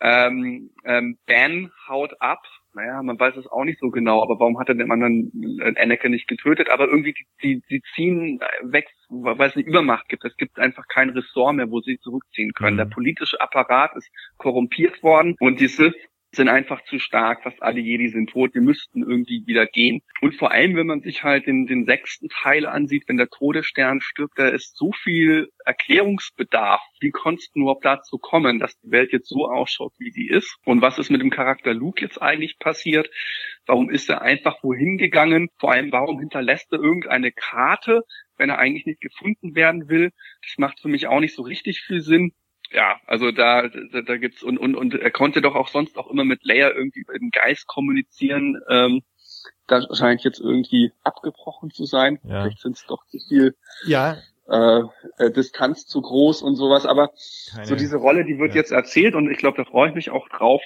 [0.00, 2.42] Ähm, ähm, Ben haut ab.
[2.74, 5.80] Naja, man weiß es auch nicht so genau, aber warum hat er den anderen äh,
[5.80, 6.70] Anakin nicht getötet?
[6.70, 10.24] Aber irgendwie, die, die, die ziehen weg, weil es eine Übermacht gibt.
[10.24, 12.74] Es gibt einfach kein Ressort mehr, wo sie zurückziehen können.
[12.74, 12.78] Mhm.
[12.78, 15.96] Der politische Apparat ist korrumpiert worden und die Sith
[16.38, 17.42] sind einfach zu stark.
[17.42, 18.54] Fast alle Jedi sind tot.
[18.54, 20.00] Wir müssten irgendwie wieder gehen.
[20.22, 24.00] Und vor allem, wenn man sich halt den, den sechsten Teil ansieht, wenn der Todesstern
[24.00, 26.80] stirbt, da ist so viel Erklärungsbedarf.
[27.00, 30.56] Wie konnte es nur dazu kommen, dass die Welt jetzt so ausschaut, wie sie ist?
[30.64, 33.10] Und was ist mit dem Charakter Luke jetzt eigentlich passiert?
[33.66, 35.50] Warum ist er einfach wohin gegangen?
[35.58, 38.02] Vor allem, warum hinterlässt er irgendeine Karte,
[38.38, 40.12] wenn er eigentlich nicht gefunden werden will?
[40.42, 42.32] Das macht für mich auch nicht so richtig viel Sinn
[42.70, 46.10] ja, also da, da, da gibt's und, und, und er konnte doch auch sonst auch
[46.10, 48.60] immer mit Leia irgendwie über den Geist kommunizieren.
[48.68, 49.02] Ähm,
[49.66, 52.18] das scheint jetzt irgendwie abgebrochen zu sein.
[52.24, 52.42] Ja.
[52.42, 53.56] Vielleicht sind es doch zu viel.
[53.86, 54.18] Ja.
[54.48, 54.82] Äh,
[55.18, 57.10] äh, Distanz zu groß und sowas, aber
[57.50, 58.56] Keine, so diese Rolle, die wird ja.
[58.56, 60.62] jetzt erzählt und ich glaube, da freue ich mich auch drauf.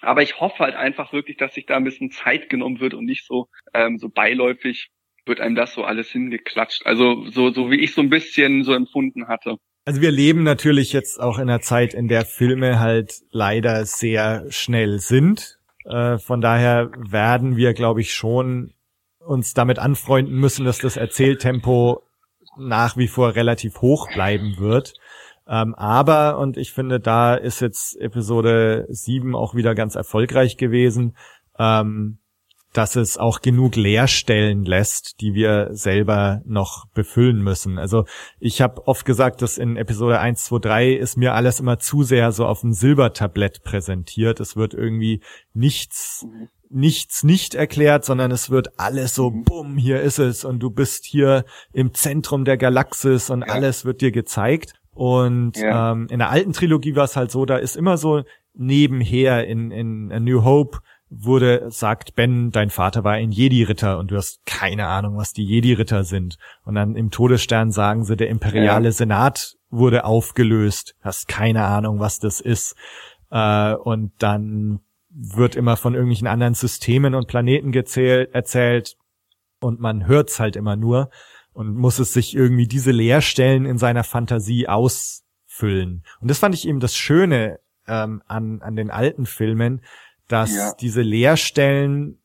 [0.00, 3.04] Aber ich hoffe halt einfach wirklich, dass sich da ein bisschen Zeit genommen wird und
[3.04, 4.90] nicht so ähm, so beiläufig
[5.26, 6.86] wird einem das so alles hingeklatscht.
[6.86, 9.58] Also so so wie ich so ein bisschen so empfunden hatte.
[9.84, 14.46] Also wir leben natürlich jetzt auch in einer Zeit, in der Filme halt leider sehr
[14.48, 15.58] schnell sind.
[15.84, 18.74] Äh, von daher werden wir, glaube ich, schon
[19.18, 22.02] uns damit anfreunden müssen, dass das Erzähltempo
[22.56, 24.94] nach wie vor relativ hoch bleiben wird.
[25.48, 31.16] Ähm, aber, und ich finde, da ist jetzt Episode 7 auch wieder ganz erfolgreich gewesen,
[31.58, 32.18] ähm,
[32.72, 37.78] dass es auch genug Leerstellen lässt, die wir selber noch befüllen müssen.
[37.78, 38.04] Also
[38.40, 42.02] ich habe oft gesagt, dass in Episode 1, 2, 3 ist mir alles immer zu
[42.02, 44.40] sehr so auf dem Silbertablett präsentiert.
[44.40, 45.20] Es wird irgendwie
[45.52, 46.26] nichts
[46.74, 51.04] nichts nicht erklärt, sondern es wird alles so, bumm, hier ist es und du bist
[51.04, 51.44] hier
[51.74, 53.48] im Zentrum der Galaxis und ja.
[53.48, 54.72] alles wird dir gezeigt.
[54.94, 55.92] Und ja.
[55.92, 58.22] ähm, in der alten Trilogie war es halt so, da ist immer so
[58.54, 60.78] nebenher in, in A New Hope
[61.14, 65.44] wurde, sagt Ben, dein Vater war ein Jedi-Ritter und du hast keine Ahnung, was die
[65.44, 66.38] Jedi-Ritter sind.
[66.64, 68.92] Und dann im Todesstern sagen sie, der imperiale ja.
[68.92, 72.76] Senat wurde aufgelöst, hast keine Ahnung, was das ist.
[73.30, 74.80] Äh, und dann
[75.10, 78.96] wird immer von irgendwelchen anderen Systemen und Planeten gezählt, erzählt
[79.60, 81.10] und man hört's halt immer nur
[81.52, 86.04] und muss es sich irgendwie diese Leerstellen in seiner Fantasie ausfüllen.
[86.20, 89.82] Und das fand ich eben das Schöne ähm, an, an den alten Filmen,
[90.28, 90.72] dass ja.
[90.80, 92.22] diese Leerstellen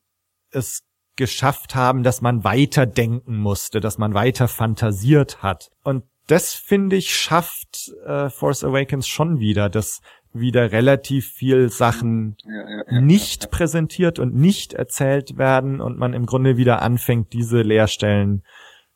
[0.50, 0.84] es
[1.16, 5.70] geschafft haben, dass man weiter denken musste, dass man weiter fantasiert hat.
[5.82, 10.00] Und das finde ich schafft äh, Force Awakens schon wieder, dass
[10.32, 16.26] wieder relativ viel Sachen ja, ja, nicht präsentiert und nicht erzählt werden und man im
[16.26, 18.44] Grunde wieder anfängt, diese Leerstellen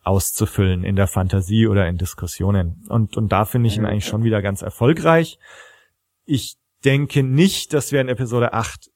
[0.05, 2.85] auszufüllen in der Fantasie oder in Diskussionen.
[2.89, 5.39] Und, und da finde ich ihn eigentlich schon wieder ganz erfolgreich.
[6.25, 8.92] Ich denke nicht, dass wir in Episode 8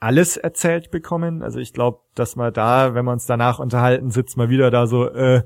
[0.00, 1.42] alles erzählt bekommen.
[1.42, 4.86] Also ich glaube, dass wir da, wenn wir uns danach unterhalten, sitzt mal wieder da
[4.86, 5.42] so, äh,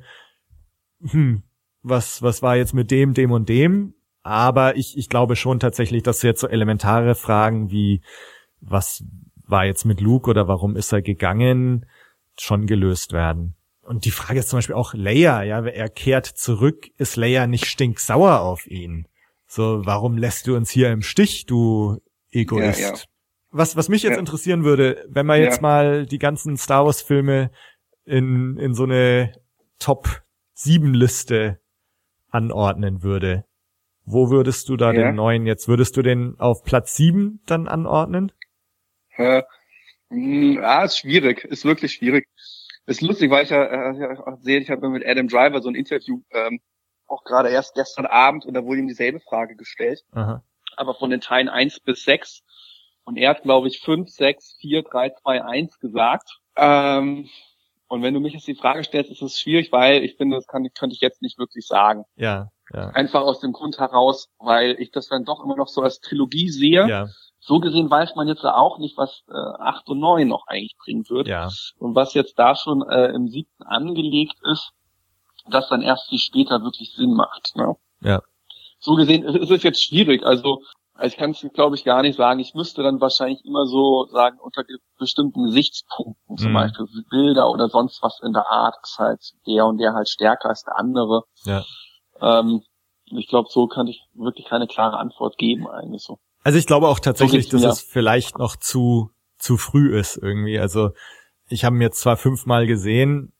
[1.00, 1.42] hm,
[1.82, 3.94] was, was war jetzt mit dem, dem und dem?
[4.22, 8.02] Aber ich, ich glaube schon tatsächlich, dass jetzt so elementare Fragen wie,
[8.60, 9.04] was
[9.44, 11.86] war jetzt mit Luke oder warum ist er gegangen,
[12.38, 13.56] schon gelöst werden.
[13.82, 17.66] Und die Frage ist zum Beispiel auch Leia, ja, er kehrt zurück, ist Leia nicht
[17.66, 19.08] stinksauer auf ihn?
[19.46, 21.98] So, warum lässt du uns hier im Stich, du
[22.30, 22.80] Egoist?
[22.80, 23.00] Ja, ja.
[23.52, 24.18] Was, was mich jetzt ja.
[24.18, 25.62] interessieren würde, wenn man jetzt ja.
[25.62, 27.50] mal die ganzen Star Wars Filme
[28.04, 29.32] in, in so eine
[29.78, 30.22] Top
[30.54, 31.60] 7 Liste
[32.30, 33.44] anordnen würde,
[34.04, 35.02] wo würdest du da ja.
[35.02, 35.68] den neuen jetzt?
[35.68, 38.32] Würdest du den auf Platz sieben dann anordnen?
[39.16, 39.42] Äh,
[40.10, 42.26] ja, ist schwierig, ist wirklich schwierig.
[42.86, 46.22] Ist lustig, weil ich ja äh, sehe, ich habe mit Adam Driver so ein Interview
[46.30, 46.60] ähm,
[47.06, 50.02] auch gerade erst gestern Abend und da wurde ihm dieselbe Frage gestellt.
[50.12, 50.42] Aha.
[50.76, 52.42] Aber von den Teilen eins bis sechs
[53.04, 56.38] und er hat, glaube ich, fünf, sechs, vier, drei, zwei, eins gesagt.
[56.56, 57.28] Ähm,
[57.88, 60.46] und wenn du mich jetzt die Frage stellst, ist es schwierig, weil ich finde, das
[60.46, 62.04] kann, könnte ich jetzt nicht wirklich sagen.
[62.16, 62.88] Ja, ja.
[62.90, 66.48] Einfach aus dem Grund heraus, weil ich das dann doch immer noch so als Trilogie
[66.48, 66.88] sehe.
[66.88, 67.08] Ja
[67.44, 71.04] so gesehen weiß man jetzt auch nicht, was äh, 8 und 9 noch eigentlich bringen
[71.08, 71.26] wird.
[71.26, 71.50] Ja.
[71.76, 74.70] Und was jetzt da schon äh, im siebten angelegt ist,
[75.50, 77.56] das dann erst viel später wirklich Sinn macht.
[77.56, 77.74] Ne?
[78.00, 78.22] Ja.
[78.78, 80.22] So gesehen ist es jetzt schwierig.
[80.22, 80.62] Also
[81.06, 82.40] ich kann es, glaube ich, gar nicht sagen.
[82.40, 84.62] Ich müsste dann wahrscheinlich immer so sagen, unter
[84.98, 86.54] bestimmten Gesichtspunkten, zum mhm.
[86.54, 90.48] Beispiel Bilder oder sonst was in der Art, ist halt der und der halt stärker
[90.48, 91.24] als der andere.
[91.44, 91.64] Ja.
[92.20, 92.62] Ähm,
[93.06, 96.18] ich glaube, so kann ich wirklich keine klare Antwort geben, eigentlich so.
[96.44, 100.58] Also ich glaube auch tatsächlich, dass es vielleicht noch zu, zu früh ist irgendwie.
[100.58, 100.90] Also
[101.46, 103.32] ich habe ihn jetzt zwar fünfmal gesehen,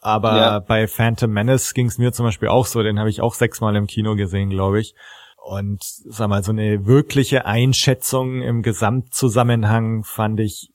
[0.00, 0.58] aber ja.
[0.60, 3.76] bei Phantom Menace ging es mir zum Beispiel auch so, den habe ich auch sechsmal
[3.76, 4.94] im Kino gesehen, glaube ich.
[5.42, 10.70] Und sag mal, so eine wirkliche Einschätzung im Gesamtzusammenhang fand ich,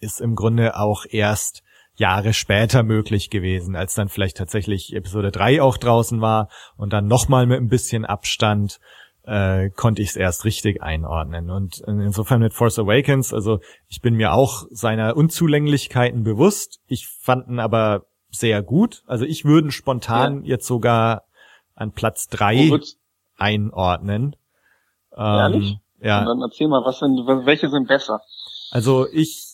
[0.00, 1.62] ist im Grunde auch erst
[1.94, 7.06] Jahre später möglich gewesen, als dann vielleicht tatsächlich Episode 3 auch draußen war und dann
[7.06, 8.78] nochmal mit ein bisschen Abstand
[9.24, 11.50] äh, konnte ich es erst richtig einordnen.
[11.50, 16.80] Und insofern mit Force Awakens, also ich bin mir auch seiner Unzulänglichkeiten bewusst.
[16.86, 19.02] Ich fanden aber sehr gut.
[19.06, 20.54] Also ich würde spontan ja.
[20.54, 21.24] jetzt sogar
[21.74, 22.70] an Platz drei
[23.38, 24.36] einordnen.
[25.16, 26.20] Ähm, ja.
[26.20, 28.20] Und dann erzähl mal, was sind, welche sind besser?
[28.70, 29.48] Also ich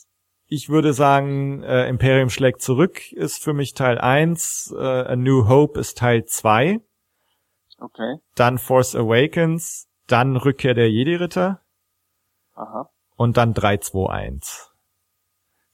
[0.47, 5.49] ich würde sagen, äh, Imperium schlägt zurück ist für mich Teil eins, äh, A New
[5.49, 6.81] Hope ist Teil zwei.
[7.81, 8.19] Okay.
[8.35, 11.61] Dann Force Awakens, dann Rückkehr der Jedi-Ritter.
[12.55, 12.91] Aha.
[13.17, 14.71] Und dann 321.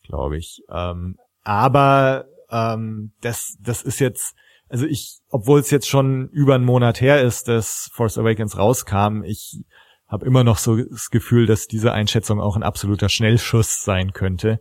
[0.05, 0.63] Glaube ich.
[0.71, 4.35] Ähm, aber ähm, das, das ist jetzt,
[4.71, 9.23] also ich, obwohl es jetzt schon über einen Monat her ist, dass Force Awakens rauskam,
[9.25, 9.63] ich
[10.09, 14.61] habe immer noch so das Gefühl, dass diese Einschätzung auch ein absoluter Schnellschuss sein könnte.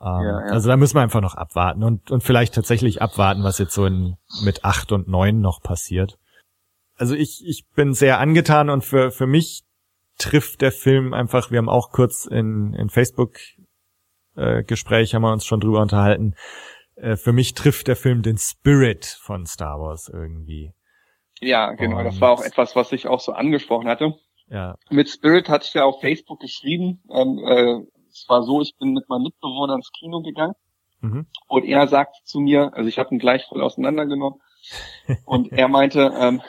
[0.00, 0.52] Ähm, ja, ja.
[0.52, 3.86] Also da müssen wir einfach noch abwarten und, und vielleicht tatsächlich abwarten, was jetzt so
[3.86, 6.18] in, mit acht und neun noch passiert
[6.98, 9.62] also ich, ich bin sehr angetan und für, für mich
[10.18, 13.38] trifft der Film einfach, wir haben auch kurz in, in Facebook
[14.34, 16.34] äh, Gespräch, haben wir uns schon drüber unterhalten,
[17.00, 20.72] äh, für mich trifft der Film den Spirit von Star Wars irgendwie.
[21.40, 24.14] Ja, genau, und, das war auch etwas, was ich auch so angesprochen hatte.
[24.48, 24.76] Ja.
[24.90, 27.02] Mit Spirit hatte ich ja auf Facebook geschrieben.
[27.10, 27.80] Ähm, äh,
[28.10, 30.54] es war so, ich bin mit meinem Mitbewohner ins Kino gegangen
[31.00, 31.26] mhm.
[31.46, 34.40] und er sagte zu mir, also ich habe ihn gleich voll auseinandergenommen,
[35.24, 36.42] und er meinte, ähm,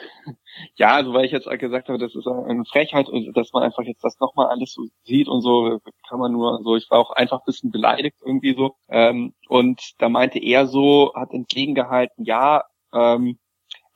[0.74, 4.04] ja, also weil ich jetzt gesagt habe, das ist eine Frechheit, dass man einfach jetzt
[4.04, 7.38] das nochmal alles so sieht und so, kann man nur so, ich war auch einfach
[7.40, 8.76] ein bisschen beleidigt irgendwie so.
[8.88, 13.38] Ähm, und da meinte er so, hat entgegengehalten, ja, ähm,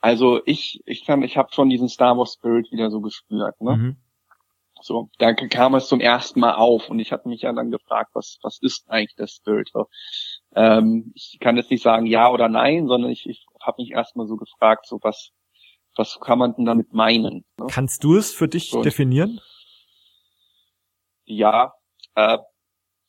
[0.01, 3.77] also ich, ich kann, ich habe schon diesen Star Wars Spirit wieder so gespürt, ne?
[3.77, 3.97] Mhm.
[4.83, 8.11] So, da kam es zum ersten Mal auf und ich hatte mich ja dann gefragt,
[8.13, 9.71] was, was ist eigentlich der Spirit?
[9.73, 9.87] So,
[10.55, 14.27] ähm, ich kann jetzt nicht sagen ja oder nein, sondern ich, ich habe mich erstmal
[14.27, 15.31] so gefragt, so was,
[15.97, 17.45] was kann man denn damit meinen?
[17.59, 17.67] Ne?
[17.69, 18.83] Kannst du es für dich so.
[18.83, 19.41] definieren?
[21.25, 21.75] Ja,
[22.15, 22.39] äh,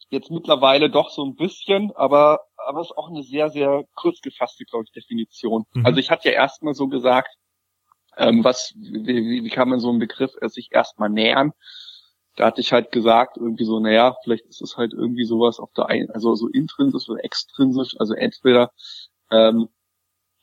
[0.10, 4.22] jetzt mittlerweile doch so ein bisschen, aber aber es ist auch eine sehr sehr kurz
[4.22, 5.66] gefasste, glaube ich, Definition.
[5.74, 5.86] Mhm.
[5.86, 7.30] Also ich hatte ja erstmal so gesagt,
[8.18, 11.52] ähm, was wie, wie kann man so einen Begriff äh, sich erstmal nähern?
[12.36, 15.72] Da hatte ich halt gesagt, irgendwie so, naja, vielleicht ist es halt irgendwie sowas auf
[15.74, 18.72] der einen, also so intrinsisch oder extrinsisch, also entweder
[19.32, 19.70] ähm,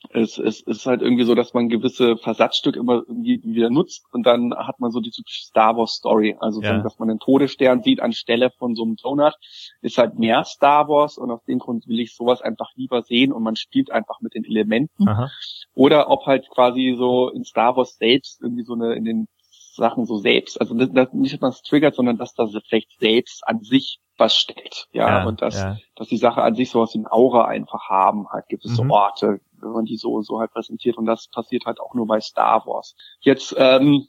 [0.09, 4.25] es, es ist halt irgendwie so, dass man gewisse Versatzstücke immer irgendwie wieder nutzt und
[4.25, 6.35] dann hat man so die typische Star Wars Story.
[6.39, 6.79] Also, ja.
[6.79, 9.33] dass man den Todesstern sieht anstelle von so einem Donut,
[9.81, 13.31] ist halt mehr Star Wars und aus dem Grund will ich sowas einfach lieber sehen
[13.31, 15.07] und man spielt einfach mit den Elementen.
[15.07, 15.29] Aha.
[15.73, 19.27] Oder ob halt quasi so in Star Wars selbst irgendwie so eine, in den
[19.75, 22.91] Sachen so selbst, also das, das nicht, dass man es triggert, sondern dass das vielleicht
[22.99, 25.77] selbst an sich was steckt, ja, ja und dass, ja.
[25.95, 28.91] dass die Sache an sich sowas wie ein Aura einfach haben, halt gibt es mhm.
[28.91, 32.19] Orte, wenn man die so, so halt präsentiert und das passiert halt auch nur bei
[32.19, 32.95] Star Wars.
[33.21, 34.07] Jetzt, ähm,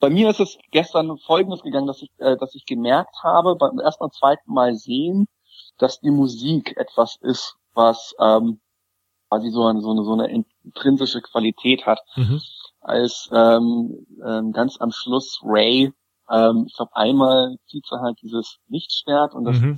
[0.00, 3.78] bei mir ist es gestern Folgendes gegangen, dass ich, äh, dass ich gemerkt habe, beim
[3.78, 5.28] ersten und zweiten Mal sehen,
[5.78, 8.60] dass die Musik etwas ist, was ähm,
[9.28, 10.28] quasi so eine, so eine, so eine
[10.64, 12.00] intrinsische Qualität hat.
[12.16, 12.40] Mhm.
[12.80, 15.92] Als ähm, ähm, ganz am Schluss Ray,
[16.30, 19.76] ähm, ich glaube einmal zieht sie halt dieses Lichtschwert und das mhm.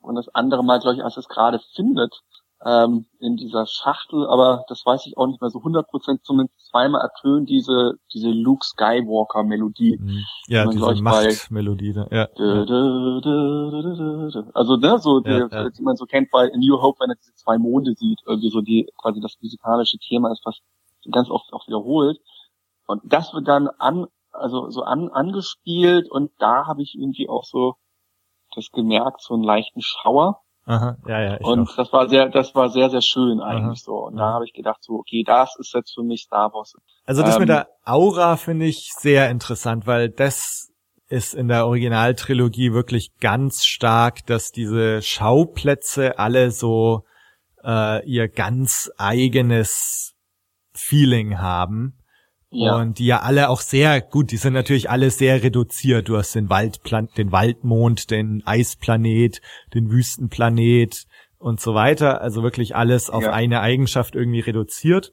[0.00, 2.22] und das andere Mal, glaube ich, als es gerade findet,
[2.64, 7.02] ähm, in dieser Schachtel, aber das weiß ich auch nicht mehr so 100% zumindest zweimal
[7.02, 9.98] ertönt diese diese Luke Skywalker Melodie.
[9.98, 10.24] Mhm.
[10.48, 12.08] Ja, Man, diese Machtmelodie da.
[12.10, 12.26] Ja.
[12.26, 14.42] Dö, dö, dö.
[14.54, 15.70] Also ne, so Ja, die, ja.
[15.70, 18.50] die man so kennt bei A New Hope, wenn er diese zwei Monde sieht, irgendwie
[18.50, 20.58] so die quasi das physikalische Thema ist, was
[21.12, 22.18] ganz oft auch wiederholt.
[22.86, 24.06] Und das wird dann an,
[24.38, 27.74] also so an, angespielt und da habe ich irgendwie auch so
[28.54, 30.42] das gemerkt, so einen leichten Schauer.
[30.64, 31.76] Aha, ja, ja, ich und auch.
[31.76, 33.84] das war sehr, das war sehr, sehr schön eigentlich Aha.
[33.84, 34.06] so.
[34.06, 36.74] Und da habe ich gedacht, so, okay, das ist jetzt für mich Star Wars.
[37.04, 40.72] Also das mit ähm, der Aura finde ich sehr interessant, weil das
[41.08, 47.04] ist in der Originaltrilogie wirklich ganz stark, dass diese Schauplätze alle so
[47.62, 50.14] äh, ihr ganz eigenes
[50.72, 51.98] Feeling haben.
[52.50, 52.76] Ja.
[52.76, 56.08] Und die ja alle auch sehr gut, die sind natürlich alle sehr reduziert.
[56.08, 59.40] Du hast den Waldplan den Waldmond, den Eisplanet,
[59.74, 61.04] den Wüstenplanet
[61.38, 62.20] und so weiter.
[62.20, 63.32] Also wirklich alles auf Ja.
[63.32, 65.12] eine Eigenschaft irgendwie reduziert.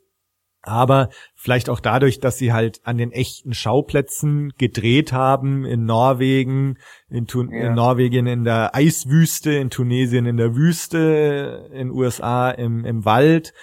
[0.65, 6.77] Aber vielleicht auch dadurch, dass sie halt an den echten Schauplätzen gedreht haben, in Norwegen,
[7.10, 7.68] in, Tun Ja.
[7.68, 13.53] in Norwegen in der Eiswüste, in Tunesien in der Wüste, in USA im, im Wald.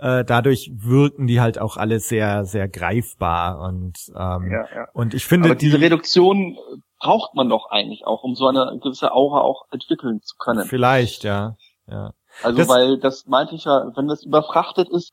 [0.00, 4.88] Äh, dadurch wirken die halt auch alle sehr, sehr greifbar und ähm, ja, ja.
[4.94, 8.46] und ich finde Aber diese die Reduktion äh, braucht man doch eigentlich auch, um so
[8.46, 10.64] eine gewisse Aura auch entwickeln zu können.
[10.66, 11.56] vielleicht ja,
[11.86, 12.12] ja,
[12.42, 15.12] Also Das- weil das meinte ich ja, wenn das überfrachtet ist,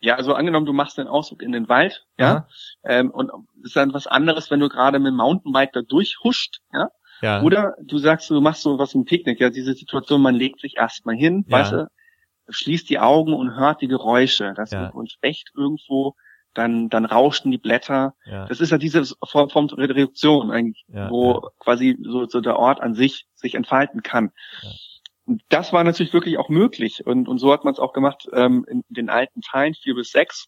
[0.00, 2.48] ja, also angenommen, du machst den Ausflug in den Wald, ja, Aha.
[2.84, 6.58] ähm, und es ist dann was anderes, wenn du gerade mit dem Mountainbike da durchhuscht,
[6.74, 6.88] ja,
[7.22, 10.60] ja, oder du sagst, du machst so was im Picknick, ja, diese Situation, man legt
[10.60, 11.58] sich erstmal hin, Ja.
[11.58, 11.86] weißt du,
[12.48, 14.86] schließt die Augen und hört die Geräusche, das Ja.
[14.88, 16.14] ist ein Specht irgendwo,
[16.54, 21.10] dann, dann rauschen die Blätter, ja, das ist ja diese Form von Reduktion eigentlich, Ja,
[21.10, 24.30] wo quasi so, so der Ort an sich sich entfalten kann.
[24.62, 24.70] Ja.
[25.26, 27.06] Und das war natürlich wirklich auch möglich.
[27.06, 30.10] Und, und so hat man es auch gemacht ähm, in den alten Teilen, vier bis
[30.10, 30.46] sechs.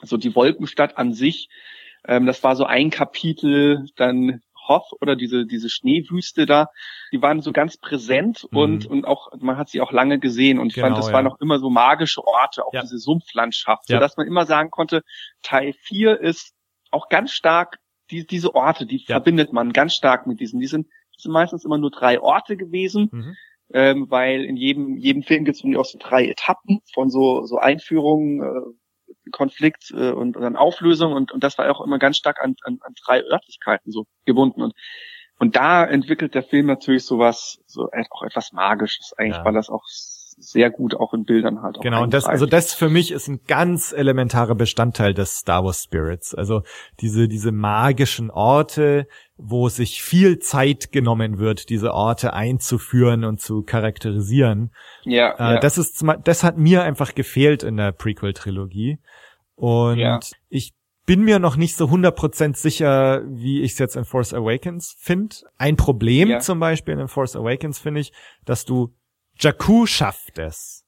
[0.00, 1.48] Also die Wolkenstadt an sich,
[2.06, 6.68] ähm, das war so ein Kapitel, dann Hoth oder diese, diese Schneewüste da,
[7.12, 8.58] die waren so ganz präsent Mhm.
[8.58, 11.12] und, und auch, man hat sie auch lange gesehen und ich Genau, fand, das ja.
[11.14, 12.82] waren auch immer so magische Orte, auch Ja.
[12.82, 13.96] diese Sumpflandschaft, Ja.
[13.96, 15.02] sodass man immer sagen konnte,
[15.42, 16.52] Teil 4 ist
[16.90, 17.78] auch ganz stark,
[18.10, 19.14] die, diese Orte, die Ja.
[19.16, 20.60] verbindet man ganz stark mit diesen.
[20.60, 20.86] Die sind,
[21.16, 23.36] sind meistens immer nur drei Orte gewesen, mhm.
[23.72, 27.58] ähm, weil in jedem, jedem Film gibt es auch so drei Etappen von so, so
[27.58, 28.60] Einführung, äh,
[29.32, 32.54] Konflikt äh, und, und dann Auflösung und, und das war auch immer ganz stark an,
[32.62, 34.74] an, an drei Örtlichkeiten so gebunden und
[35.38, 39.44] und da entwickelt der Film natürlich sowas, so auch etwas Magisches eigentlich, Ja.
[39.44, 39.82] weil das auch
[40.38, 43.40] sehr gut auch in Bildern halt Genau, und das, also das für mich ist ein
[43.46, 46.34] ganz elementarer Bestandteil des Star Wars Spirits.
[46.34, 46.62] Also
[47.00, 49.06] diese, diese magischen Orte,
[49.36, 54.70] wo sich viel Zeit genommen wird, diese Orte einzuführen und zu charakterisieren.
[55.02, 55.58] ja, Äh, ja.
[55.58, 58.98] Das ist, das hat mir einfach gefehlt in der Prequel-Trilogie.
[59.62, 60.18] Und Ja.
[60.48, 60.72] ich
[61.06, 65.36] bin mir noch nicht so 100% sicher, wie ich es jetzt in Force Awakens finde.
[65.56, 66.40] Ein Problem Ja.
[66.40, 68.12] zum Beispiel in Force Awakens finde ich,
[68.44, 68.92] dass du
[69.38, 70.84] Jakku schafft es.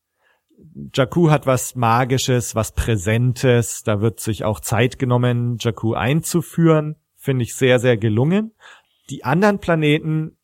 [0.92, 3.84] Jakku hat was Magisches, was Präsentes.
[3.84, 6.96] Da wird sich auch Zeit genommen, Jakku einzuführen.
[7.16, 8.54] Finde ich sehr, sehr gelungen.
[9.10, 10.36] Die anderen Planeten,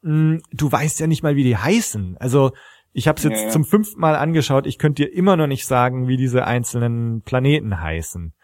[0.00, 2.16] mh, du weißt ja nicht mal, wie die heißen.
[2.18, 2.52] Also
[2.98, 3.50] ich habe es jetzt Ja, ja.
[3.50, 4.66] zum fünften Mal angeschaut.
[4.66, 8.34] Ich könnte dir immer noch nicht sagen, wie diese einzelnen Planeten heißen.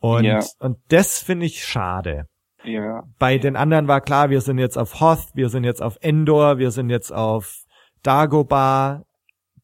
[0.00, 0.40] Und, Ja.
[0.60, 2.26] und das finde ich schade.
[2.64, 3.02] ja.
[3.18, 6.58] Bei den anderen war klar, wir sind jetzt auf Hoth, wir sind jetzt auf Endor,
[6.58, 7.54] wir sind jetzt auf
[8.02, 9.02] Dagobah.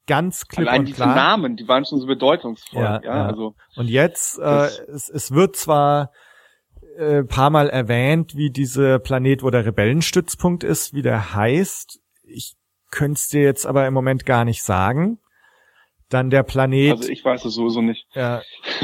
[0.06, 1.15] Ganz klipp Allein und diese klar.
[1.15, 2.82] Namen, die waren schon so bedeutungsvoll.
[2.82, 6.11] Ja, Ja, also Und jetzt, äh, es, es wird zwar
[6.98, 12.01] äh, paar Mal erwähnt, wie dieser Planet, wo der Rebellenstützpunkt ist, wie der heißt.
[12.23, 12.55] Ich
[12.95, 15.19] könnte es dir jetzt aber im Moment gar nicht sagen.
[16.09, 18.07] Dann der Planet, also ich weiß es sowieso nicht.
[18.15, 18.41] ja,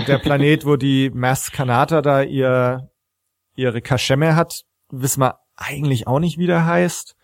[0.09, 2.91] der Planet, wo die Mass Kanata da ihr,
[3.55, 7.15] ihre Kaschemme hat, wissen wir eigentlich auch nicht, wie der heißt.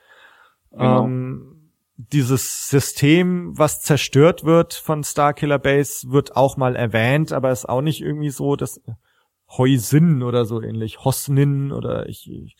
[0.70, 1.04] Genau.
[1.04, 7.68] Ähm, dieses System, was zerstört wird von Starkiller Base, wird auch mal erwähnt, aber ist
[7.68, 8.80] auch nicht irgendwie so, dass
[9.48, 12.54] Heusin oder so ähnlich, Hosnin oder ich, ich.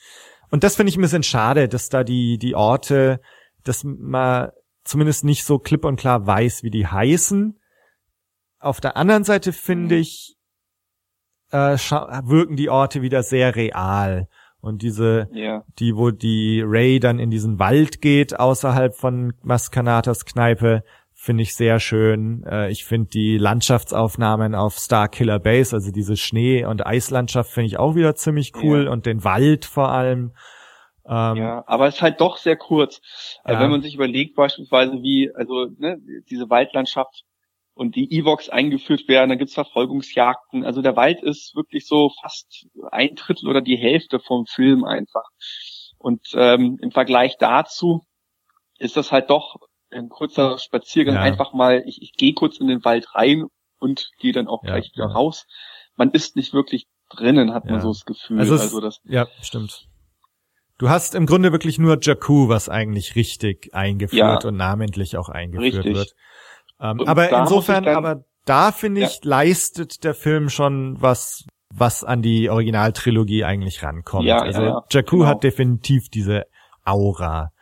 [0.51, 3.21] Und das finde ich ein bisschen schade, dass da die, die Orte,
[3.69, 4.51] dass man
[4.85, 7.59] zumindest nicht so klipp und klar weiß, wie die heißen.
[8.59, 10.37] Auf der anderen Seite finde ich,
[11.51, 14.29] äh, wirken die Orte wieder sehr real.
[14.61, 15.63] Und diese, Ja.
[15.79, 20.83] die, wo die Ray dann in diesen Wald geht, außerhalb von Maskanatas Kneipe,
[21.15, 22.43] finde ich sehr schön.
[22.45, 27.79] Äh, ich finde die Landschaftsaufnahmen auf Starkiller Base, also diese Schnee- und Eislandschaft, finde ich
[27.79, 28.91] auch wieder ziemlich cool Ja.
[28.91, 30.33] und den Wald vor allem.
[31.09, 33.01] Ähm, ja, aber es ist halt doch sehr kurz.
[33.45, 33.65] Also ja.
[33.65, 37.25] wenn man sich überlegt beispielsweise, wie also ne, diese Waldlandschaft
[37.75, 40.65] und die Evox eingeführt werden, dann gibt's Verfolgungsjagden.
[40.65, 45.25] Also der Wald ist wirklich so fast ein Drittel oder die Hälfte vom Film einfach.
[45.99, 48.03] Und ähm, im Vergleich dazu
[48.79, 49.57] ist das halt doch
[49.91, 51.21] ein kurzer Spaziergang, ja.
[51.21, 53.47] einfach mal, ich, ich gehe kurz in den Wald rein
[53.79, 55.47] und gehe dann auch ja, gleich wieder raus.
[55.97, 58.41] Man ist nicht wirklich drinnen, hat man so das Gefühl.
[58.41, 59.87] Also, also das, ja, stimmt.
[60.79, 65.85] Du hast im Grunde wirklich nur Jakku, was eigentlich richtig eingeführt und namentlich auch eingeführt
[65.87, 65.95] richtig.
[65.95, 66.15] wird.
[66.81, 69.31] Ähm, aber insofern, dann, aber da finde ich, ja.
[69.31, 74.27] leistet der Film schon was, was an die Originaltrilogie eigentlich rankommt.
[74.27, 75.29] Ja, also ja, Jakku genau.
[75.29, 76.45] hat definitiv diese
[76.85, 77.53] Aura.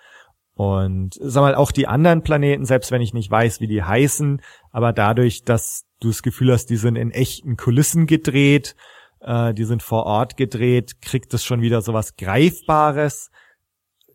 [0.54, 4.40] Und sag mal, auch die anderen Planeten, selbst wenn ich nicht weiß, wie die heißen,
[4.70, 8.76] aber dadurch, dass du das Gefühl hast, die sind in echten Kulissen gedreht,
[9.24, 13.30] äh, die sind vor Ort gedreht, kriegt es schon wieder sowas Greifbares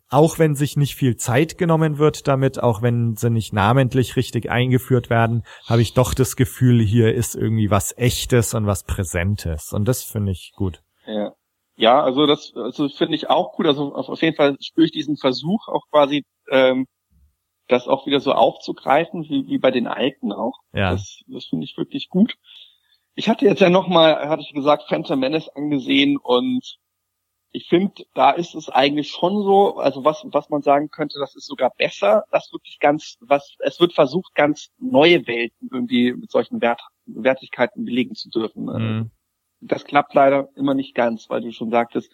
[0.09, 4.49] auch wenn sich nicht viel Zeit genommen wird damit, auch wenn sie nicht namentlich richtig
[4.49, 9.71] eingeführt werden, habe ich doch das Gefühl, hier ist irgendwie was Echtes und was Präsentes.
[9.71, 10.81] Und das finde ich gut.
[11.05, 11.33] Ja.
[11.75, 13.65] Ja, also das also finde ich auch gut.
[13.65, 16.87] Also auf jeden Fall spüre ich diesen Versuch auch quasi, ähm,
[17.69, 20.57] das auch wieder so aufzugreifen, wie, wie bei den Alten auch.
[20.73, 20.91] Ja.
[20.91, 22.35] Das, das finde ich wirklich gut.
[23.15, 26.79] Ich hatte jetzt ja nochmal, hatte ich gesagt, Phantom Menace angesehen und
[27.51, 31.35] ich finde, da ist es eigentlich schon so, also was, was man sagen könnte, das
[31.35, 36.31] ist sogar besser, das wirklich ganz, was, es wird versucht, ganz neue Welten irgendwie mit
[36.31, 38.65] solchen Wert, Wertigkeiten belegen zu dürfen.
[38.65, 39.11] Mhm.
[39.61, 42.11] Das klappt leider immer nicht ganz, weil du schon sagtest,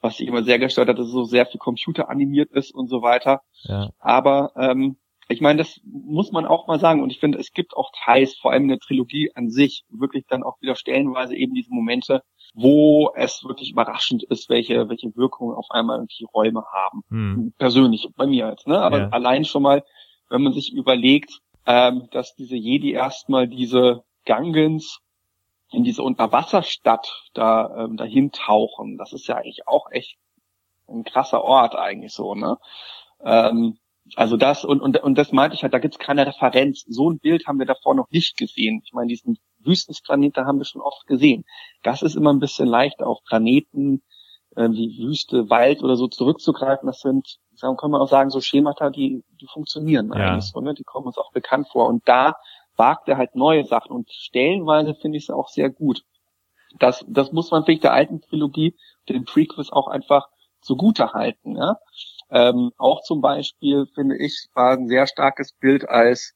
[0.00, 3.02] was sich immer sehr gestört hat, dass so sehr viel Computer animiert ist und so
[3.02, 3.42] weiter.
[3.62, 3.90] Ja.
[3.98, 4.96] Aber ähm,
[5.28, 7.02] ich meine, das muss man auch mal sagen.
[7.02, 10.24] Und ich finde, es gibt auch Teils, vor allem in der Trilogie an sich, wirklich
[10.28, 12.22] dann auch wieder stellenweise eben diese Momente,
[12.54, 17.02] wo es wirklich überraschend ist, welche, welche Wirkungen auf einmal die Räume haben.
[17.08, 17.52] Hm.
[17.58, 18.80] Persönlich, bei mir jetzt, ne?
[18.80, 19.08] Aber ja.
[19.08, 19.84] allein schon mal,
[20.30, 25.00] wenn man sich überlegt, ähm, dass diese Jedi erstmal diese Gangens
[25.72, 30.16] in diese Unterwasserstadt da ähm, dahin tauchen, das ist ja eigentlich auch echt
[30.88, 32.58] ein krasser Ort eigentlich so, ne?
[33.24, 33.78] Ähm,
[34.14, 36.84] also das und, und, und das meinte ich halt, da gibt's keine Referenz.
[36.88, 38.82] So ein Bild haben wir davor noch nicht gesehen.
[38.84, 41.44] Ich meine, diesen Wüstenplanet, haben wir schon oft gesehen.
[41.82, 44.02] Das ist immer ein bisschen leicht, auf Planeten
[44.54, 46.86] äh, wie Wüste, Wald oder so zurückzugreifen.
[46.86, 50.32] Das sind, sagen, kann man auch sagen, so Schemata, die, die funktionieren ja.
[50.32, 50.74] eigentlich so, ne?
[50.74, 51.88] Die kommen uns auch bekannt vor.
[51.88, 52.36] Und da
[52.76, 56.02] wagt er halt neue Sachen und stellenweise finde ich es auch sehr gut.
[56.78, 58.76] Das, das muss man vielleicht der alten Trilogie,
[59.08, 60.28] den Prequels auch einfach
[60.60, 61.56] zugute halten.
[61.56, 61.78] Ja?
[62.30, 66.34] Ähm, auch zum Beispiel finde ich war ein sehr starkes Bild, als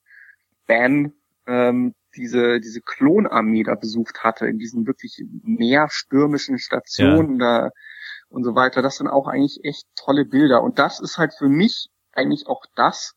[0.66, 1.14] Ben
[1.46, 7.62] ähm, diese diese Klonarmee da besucht hatte in diesen wirklich mehrstürmischen Stationen ja.
[7.62, 7.70] da
[8.28, 8.82] und so weiter.
[8.82, 12.64] Das sind auch eigentlich echt tolle Bilder und das ist halt für mich eigentlich auch
[12.74, 13.14] das,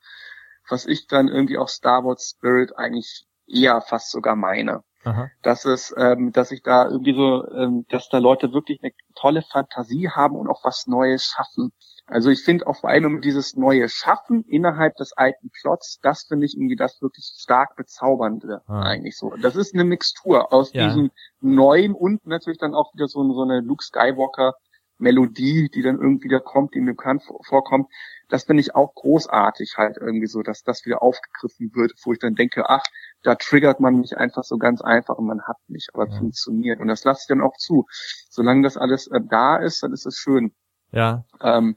[0.70, 4.84] was ich dann irgendwie auch Star Wars Spirit eigentlich eher fast sogar meine.
[5.04, 5.30] Aha.
[5.42, 9.42] Dass es, ähm, dass ich da irgendwie so, ähm, dass da Leute wirklich eine tolle
[9.42, 11.74] Fantasie haben und auch was Neues schaffen.
[12.06, 16.46] Also ich finde auch vor allem dieses neue Schaffen innerhalb des alten Plots, das finde
[16.46, 18.82] ich irgendwie das wirklich stark bezaubernde ah.
[18.82, 19.34] eigentlich so.
[19.42, 20.88] Das ist eine Mixtur aus ja.
[20.88, 24.54] diesem neuen und natürlich dann auch wieder so, so eine Luke Skywalker
[24.98, 27.88] Melodie, die dann irgendwie da kommt, die mir bekannt vorkommt.
[28.30, 32.20] Das finde ich auch großartig halt irgendwie so, dass das wieder aufgegriffen wird, wo ich
[32.20, 32.84] dann denke, ach,
[33.22, 36.18] da triggert man mich einfach so ganz einfach und man hat mich, aber ja.
[36.18, 36.80] funktioniert.
[36.80, 37.86] Und das lasse ich dann auch zu.
[38.30, 40.54] Solange das alles äh, da ist, dann ist es schön.
[40.92, 41.26] Ja.
[41.42, 41.76] Ähm,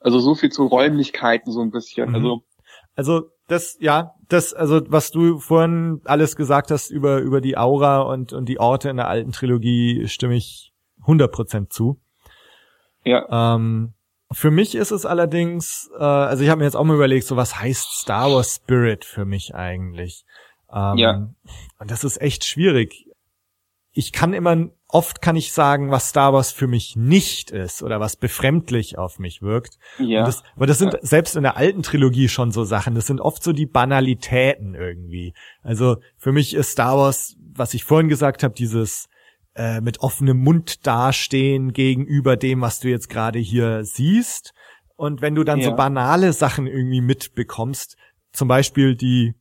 [0.00, 2.10] also so viel zu Räumlichkeiten so ein bisschen.
[2.10, 2.14] Mhm.
[2.14, 2.42] Also
[2.94, 8.02] also das, ja, das, also was du vorhin alles gesagt hast über über die Aura
[8.02, 10.72] und und die Orte in der alten Trilogie, stimme ich
[11.04, 12.00] 100% zu.
[13.04, 13.54] Ja.
[13.54, 13.92] Ähm,
[14.32, 17.36] für mich ist es allerdings, äh, also ich habe mir jetzt auch mal überlegt, so
[17.36, 20.24] was heißt Star Wars Spirit für mich eigentlich?
[20.72, 21.30] Ähm, ja.
[21.78, 23.06] Und das ist echt schwierig
[23.96, 28.00] ich kann immer, oft kann ich sagen, was Star Wars für mich nicht ist oder
[28.00, 29.78] was befremdlich auf mich wirkt.
[29.98, 30.24] Ja.
[30.24, 30.98] Das, aber das sind ja.
[31.02, 32.94] selbst in der alten Trilogie schon so Sachen.
[32.94, 35.34] Das sind oft so die Banalitäten irgendwie.
[35.62, 39.08] Also für mich ist Star Wars, was ich vorhin gesagt habe, dieses
[39.54, 44.52] äh, mit offenem Mund dastehen gegenüber dem, was du jetzt gerade hier siehst.
[44.96, 45.70] Und wenn du dann ja.
[45.70, 47.96] so banale Sachen irgendwie mitbekommst,
[48.32, 49.34] zum Beispiel die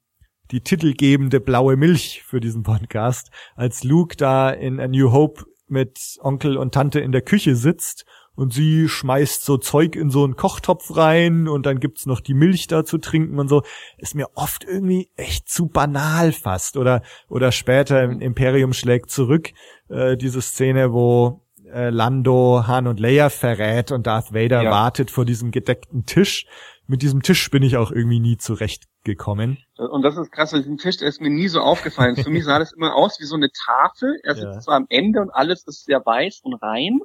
[0.51, 6.17] die titelgebende blaue Milch für diesen Podcast, als Luke da in A New Hope mit
[6.21, 8.05] Onkel und Tante in der Küche sitzt
[8.35, 12.33] und sie schmeißt so Zeug in so einen Kochtopf rein und dann gibt's noch die
[12.33, 13.63] Milch da zu trinken und so,
[13.97, 16.77] ist mir oft irgendwie echt zu banal fast.
[16.77, 19.53] Oder, oder später im Imperium schlägt zurück,
[19.89, 21.41] äh, diese Szene, wo
[21.73, 24.69] äh, Lando Han und Leia verrät und Darth Vader Ja.
[24.71, 26.45] wartet vor diesem gedeckten Tisch.
[26.87, 29.57] Mit diesem Tisch bin ich auch irgendwie nie zurechtgekommen.
[29.77, 32.15] Und das ist krass, weil diesen Tisch, der ist mir nie so aufgefallen.
[32.15, 34.19] Für mich sah das immer aus wie so eine Tafel.
[34.23, 34.59] Er sitzt Ja.
[34.59, 36.99] zwar am Ende und alles ist sehr weiß und rein.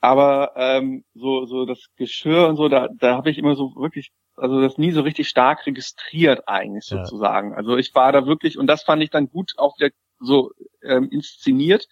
[0.00, 4.10] Aber ähm, so so das Geschirr und so, da da habe ich immer so wirklich,
[4.36, 7.04] also das nie so richtig stark registriert eigentlich Ja.
[7.04, 7.54] sozusagen.
[7.54, 10.50] Also ich war da wirklich und das fand ich dann gut auch wieder so
[10.82, 11.86] ähm, inszeniert,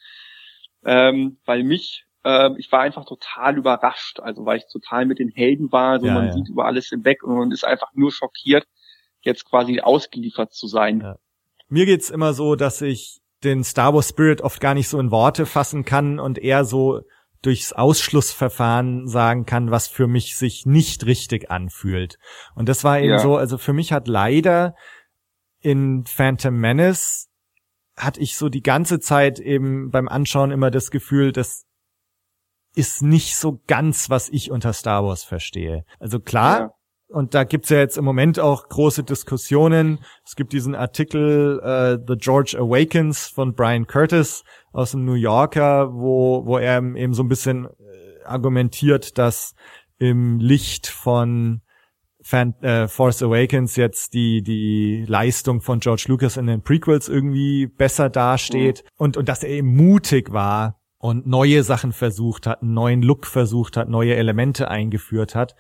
[0.85, 5.28] ähm, weil mich ähm, ich war einfach total überrascht, also weil ich total mit den
[5.28, 6.32] Helden war, so Ja, man ja.
[6.32, 8.65] sieht über alles hinweg und man ist einfach nur schockiert,
[9.23, 11.01] jetzt quasi ausgeliefert zu sein.
[11.01, 11.16] Ja.
[11.69, 15.11] Mir geht's immer so, dass ich den Star Wars Spirit oft gar nicht so in
[15.11, 17.01] Worte fassen kann und eher so
[17.43, 22.16] durchs Ausschlussverfahren sagen kann, was für mich sich nicht richtig anfühlt.
[22.55, 23.19] Und das war eben Ja.
[23.19, 24.74] so, also für mich hat leider
[25.61, 27.28] in Phantom Menace
[27.97, 31.65] hatte ich so die ganze Zeit eben beim Anschauen immer das Gefühl, das
[32.74, 35.85] ist nicht so ganz, was ich unter Star Wars verstehe.
[35.99, 36.70] Also klar, Ja.
[37.09, 39.99] und da gibt's ja jetzt im Moment auch große Diskussionen.
[40.24, 44.43] Es gibt diesen Artikel äh, The George Awakens von Brian Curtis
[44.73, 49.55] aus dem New Yorker, wo, wo er eben so ein bisschen äh, argumentiert, dass
[49.99, 51.61] im Licht von
[52.24, 57.66] Fan, äh, Force Awakens jetzt die die Leistung von George Lucas in den Prequels irgendwie
[57.66, 62.74] besser dasteht und und dass er eben mutig war und neue Sachen versucht hat, einen
[62.74, 65.57] neuen Look versucht hat, neue Elemente eingeführt hat.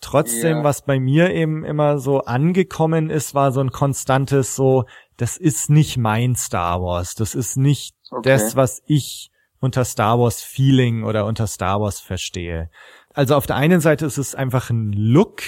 [0.00, 0.62] Trotzdem, Ja.
[0.64, 4.84] was bei mir eben immer so angekommen ist, war so ein konstantes so,
[5.16, 8.30] das ist nicht mein Star Wars, das ist nicht Okay.
[8.30, 12.70] das, was ich unter Star Wars Feeling oder unter Star Wars verstehe.
[13.12, 15.42] Also auf der einen Seite ist es einfach ein Look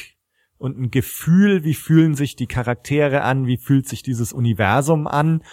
[0.58, 5.44] und ein Gefühl, wie fühlen sich die Charaktere an, wie fühlt sich dieses Universum an.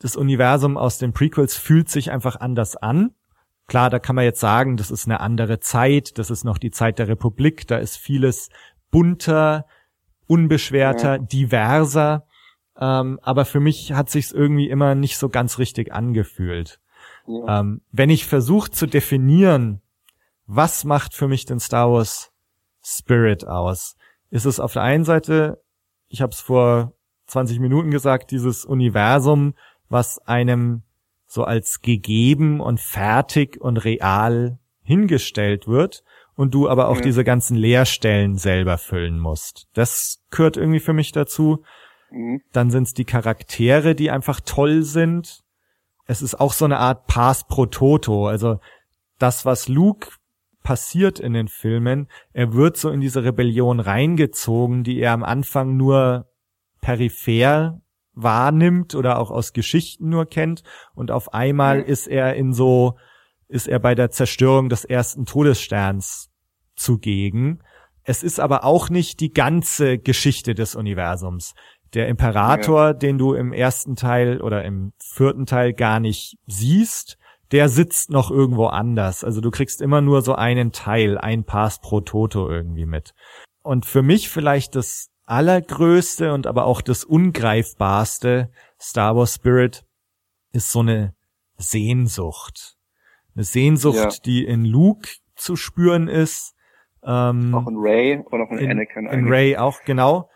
[0.00, 3.14] Das Universum aus den Prequels fühlt sich einfach anders an.
[3.70, 6.72] Klar, da kann man jetzt sagen, das ist eine andere Zeit, das ist noch die
[6.72, 8.48] Zeit der Republik, da ist vieles
[8.90, 9.64] bunter,
[10.26, 12.26] unbeschwerter, diverser.
[12.76, 16.80] Ähm, aber für mich hat sich's irgendwie immer nicht so ganz richtig angefühlt.
[17.28, 17.60] Ja.
[17.60, 19.80] Ähm, wenn ich versuche zu definieren,
[20.46, 22.32] was macht für mich den Star Wars
[22.82, 23.94] Spirit aus,
[24.30, 25.62] ist es auf der einen Seite,
[26.08, 26.94] ich habe es vor
[27.28, 29.54] 20 Minuten gesagt, dieses Universum,
[29.88, 30.82] was einem
[31.32, 36.02] so als gegeben und fertig und real hingestellt wird
[36.34, 37.02] und du aber auch Ja.
[37.02, 39.68] diese ganzen Leerstellen selber füllen musst.
[39.74, 41.62] Das gehört irgendwie für mich dazu.
[42.10, 42.40] Mhm.
[42.52, 45.42] Dann sind es die Charaktere, die einfach toll sind.
[46.06, 48.26] Es ist auch so eine Art Pass pro Toto.
[48.26, 48.58] Also
[49.20, 50.08] das, was Luke
[50.64, 55.76] passiert in den Filmen, er wird so in diese Rebellion reingezogen, die er am Anfang
[55.76, 56.26] nur
[56.80, 57.80] peripher
[58.22, 60.62] wahrnimmt oder auch aus Geschichten nur kennt.
[60.94, 61.84] Und auf einmal Ja.
[61.84, 62.96] ist er in so,
[63.48, 66.28] ist er bei der Zerstörung des ersten Todessterns
[66.76, 67.62] zugegen.
[68.04, 71.54] Es ist aber auch nicht die ganze Geschichte des Universums.
[71.94, 77.18] Der Imperator, den du im ersten Teil oder im vierten Teil gar nicht siehst,
[77.52, 79.24] der sitzt noch irgendwo anders.
[79.24, 83.12] Also du kriegst immer nur so einen Teil, ein Pass pro Toto irgendwie mit.
[83.62, 88.50] Und für mich vielleicht das allergrößte und aber auch das ungreifbarste
[88.80, 89.84] Star Wars Spirit
[90.52, 91.14] ist so eine
[91.56, 92.76] Sehnsucht.
[93.34, 94.08] Eine Sehnsucht, Ja.
[94.24, 96.54] die in Luke zu spüren ist.
[97.04, 99.28] Ähm, Auch in Ray und auch in, in, Anakin in.
[99.28, 100.28] Ray auch, genau.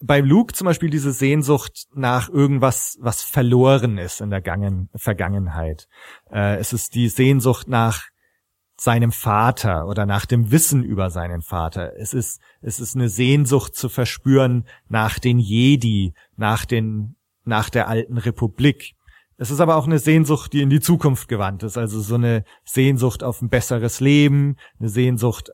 [0.00, 5.86] Bei Luke zum Beispiel diese Sehnsucht nach irgendwas, was verloren ist in der Gangen, Vergangenheit.
[6.30, 8.08] Äh, es ist die Sehnsucht nach
[8.82, 11.92] seinem Vater oder nach dem Wissen über seinen Vater.
[11.96, 17.14] Es ist, es ist eine Sehnsucht zu verspüren nach den Jedi, nach den,
[17.44, 18.94] nach der alten Republik.
[19.36, 21.78] Es ist aber auch eine Sehnsucht, die in die Zukunft gewandt ist.
[21.78, 25.52] Also so eine Sehnsucht auf ein besseres Leben, eine Sehnsucht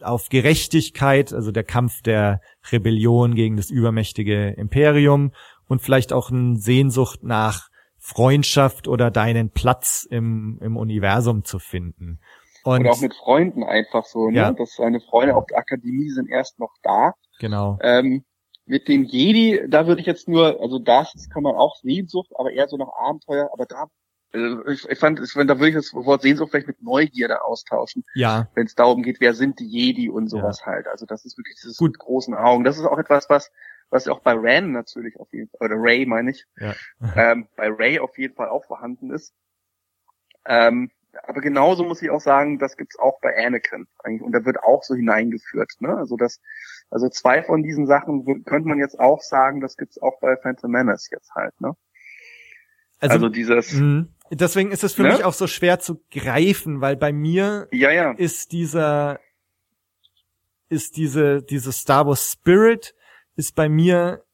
[0.00, 2.40] auf Gerechtigkeit, also der Kampf der
[2.70, 5.32] Rebellion gegen das übermächtige Imperium
[5.66, 7.68] und vielleicht auch eine Sehnsucht nach
[7.98, 12.18] Freundschaft oder deinen Platz im, im Universum zu finden.
[12.64, 14.36] Und Oder auch mit Freunden einfach so, ne?
[14.36, 14.52] Ja.
[14.52, 17.14] Dass seine Freunde auf der Akademie sind erst noch da.
[17.38, 17.78] genau.
[17.82, 18.24] Ähm,
[18.64, 22.52] mit dem Jedi, da würde ich jetzt nur, also das kann man auch Sehnsucht, aber
[22.52, 23.86] eher so nach Abenteuer, aber da,
[24.32, 27.44] äh, ich, ich fand, ich fand, da würde ich das Wort Sehnsucht vielleicht mit Neugierde
[27.44, 30.86] austauschen, Ja, wenn es darum geht, wer sind die Jedi und sowas halt.
[30.86, 32.64] Also das ist wirklich dieses mit großen Augen.
[32.64, 33.50] Das ist auch etwas, was,
[33.90, 36.74] was auch bei Ran natürlich auf jeden Fall, oder Ray meine ich, ja.
[37.16, 39.34] ähm, bei Ray auf jeden Fall auch vorhanden ist.
[40.46, 40.90] Ähm,
[41.24, 44.62] aber genauso muss ich auch sagen, das gibt's auch bei Anakin eigentlich und da wird
[44.62, 45.72] auch so hineingeführt.
[45.80, 45.96] Ne?
[45.96, 46.40] Also das,
[46.90, 50.70] also zwei von diesen Sachen könnte man jetzt auch sagen, das gibt's auch bei Phantom
[50.70, 51.58] Menace jetzt halt.
[51.60, 51.74] Ne?
[52.98, 55.08] Also, dieses, mh, deswegen ist es für Ne?
[55.08, 58.12] mich auch so schwer zu greifen, weil bei mir Ja, ja.
[58.12, 59.18] ist dieser,
[60.68, 62.94] ist diese, diese Star Wars Spirit
[63.34, 64.24] ist bei mir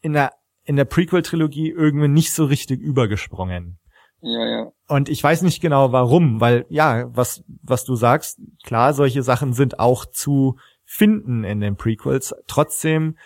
[0.00, 0.32] in der,
[0.64, 3.78] in der Prequel-Trilogie irgendwie nicht so richtig übergesprungen.
[4.26, 4.72] Ja, ja.
[4.88, 9.52] Und ich weiß nicht genau warum, weil ja, was, was du sagst, klar, solche Sachen
[9.52, 12.34] sind auch zu finden in den Prequels.
[12.48, 13.16] Trotzdem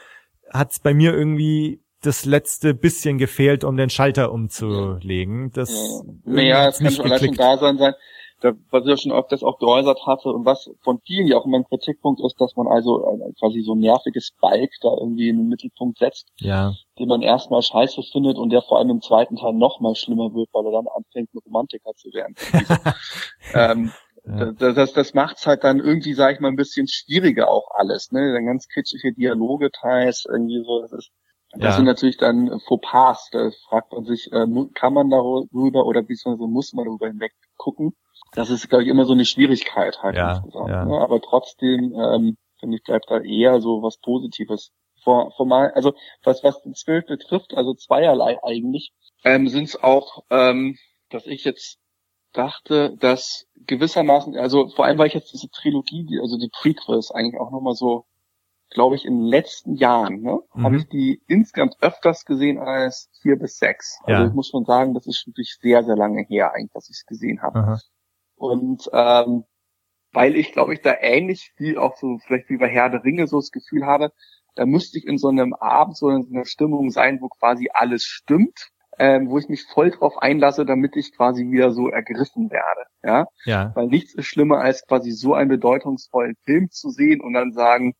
[0.52, 5.52] hat es bei mir irgendwie das letzte bisschen gefehlt, um den Schalter umzulegen.
[5.52, 7.94] Das Ja, irgendwie naja, es kann schon allein schon da sein, sein,
[8.40, 11.46] da, was ich ja schon öfters auch geäußert hatte und was von vielen ja auch
[11.46, 15.28] immer ein Kritikpunkt ist, dass man also äh, quasi so ein nerviges Balk da irgendwie
[15.28, 19.00] in den Mittelpunkt setzt, Ja, den man erstmal scheiße findet und der vor allem im
[19.02, 22.34] zweiten Teil noch mal schlimmer wird, weil er dann anfängt, ein Romantiker zu werden.
[23.54, 23.92] ähm,
[24.24, 24.52] Ja.
[24.52, 28.12] das, das, das macht's halt dann irgendwie, sag ich mal, ein bisschen schwieriger auch alles,
[28.12, 28.32] ne?
[28.32, 31.10] Dann ganz kitschige Dialoge teils, irgendwie so, das ist
[31.52, 31.72] das Ja.
[31.76, 33.28] sind natürlich dann Fauxpas.
[33.32, 37.96] Da fragt man sich, äh, kann man darüber oder beziehungsweise muss man darüber hinweg gucken?
[38.32, 40.68] Das ist, glaube ich, immer so eine Schwierigkeit halt Ja, insgesamt.
[40.70, 40.84] ja.
[40.84, 40.98] Ne?
[40.98, 44.70] Aber trotzdem, ähm, finde ich, bleibt da eher so was Positives.
[45.02, 48.92] Vor, formal, also was, was den Spirit betrifft, also zweierlei eigentlich,
[49.24, 50.76] ähm, sind es auch, ähm,
[51.08, 51.78] dass ich jetzt
[52.34, 57.10] dachte, dass gewissermaßen, also vor allem, weil ich jetzt diese Trilogie, die, also die Prequels
[57.10, 58.04] eigentlich auch nochmal so,
[58.68, 60.62] glaube ich, in den letzten Jahren, ne, Mhm.
[60.64, 63.98] habe ich die insgesamt öfters gesehen als vier bis sechs.
[64.04, 64.28] Also Ja.
[64.28, 67.06] ich muss schon sagen, das ist wirklich sehr, sehr lange her eigentlich, dass ich es
[67.06, 67.58] gesehen habe.
[68.40, 69.44] Und ähm,
[70.12, 73.26] weil ich, glaube ich, da ähnlich wie auch so vielleicht wie bei Herr der Ringe
[73.26, 74.12] so das Gefühl habe,
[74.54, 77.68] da müsste ich in so einem Abend, so in so einer Stimmung sein, wo quasi
[77.72, 82.50] alles stimmt, ähm, wo ich mich voll drauf einlasse, damit ich quasi wieder so ergriffen
[82.50, 82.86] werde.
[83.02, 87.34] Ja, ja, weil nichts ist schlimmer als quasi so einen bedeutungsvollen Film zu sehen und
[87.34, 87.94] dann sagen,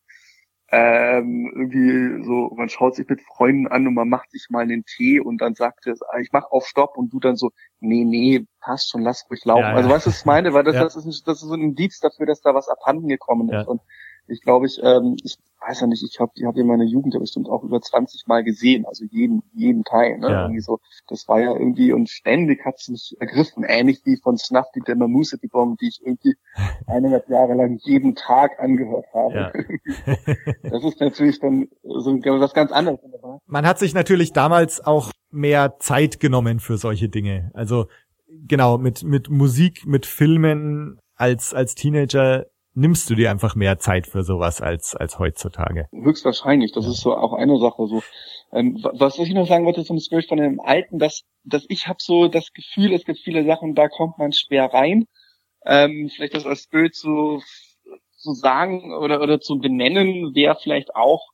[0.71, 4.85] ähm, irgendwie so, man schaut sich mit Freunden an und man macht sich mal einen
[4.85, 8.05] Tee und dann sagt es, ah, ich mach auf Stopp und du dann so, nee,
[8.05, 9.63] nee, passt schon, lass ruhig laufen.
[9.63, 9.75] Ja, ja.
[9.75, 10.53] Also weißt du, was ich meine?
[10.53, 10.83] Weil das, Ja.
[10.83, 13.53] das, ist, das ist so ein Indiz dafür, dass da was abhanden gekommen ist.
[13.53, 13.63] Ja.
[13.63, 13.81] Und
[14.27, 17.13] ich glaube, ich, ähm, ich weiß ja nicht, ich habe die hab in meiner Jugend
[17.13, 20.17] ja bestimmt auch über 20 Mal gesehen, also jeden, jeden Teil.
[20.17, 20.29] Ne?
[20.29, 20.41] Ja.
[20.43, 24.65] Irgendwie so, das war ja irgendwie, und ständig hat's mich ergriffen, ähnlich wie von Snuff
[24.75, 26.35] die Demamusity Bomb, die ich irgendwie
[26.87, 29.33] eineinhalb Jahre lang jeden Tag angehört habe.
[29.33, 29.51] Ja.
[30.63, 32.99] Das ist natürlich dann so was ganz anderes.
[33.45, 37.51] Man hat sich natürlich damals auch mehr Zeit genommen für solche Dinge.
[37.53, 37.87] Also
[38.47, 44.07] genau, mit, mit Musik, mit Filmen als, als Teenager nimmst du dir einfach mehr Zeit
[44.07, 45.87] für sowas als, als heutzutage.
[45.91, 48.01] Höchstwahrscheinlich, das ist so auch eine Sache so.
[48.53, 51.87] Ähm, wa- was ich noch sagen wollte zum Spirit von dem Alten, dass, dass ich
[51.87, 55.05] habe so das Gefühl, es gibt viele Sachen, da kommt man schwer rein.
[55.65, 57.41] Ähm, vielleicht das als Spirit zu,
[58.17, 61.27] zu sagen oder, oder zu benennen, wäre vielleicht auch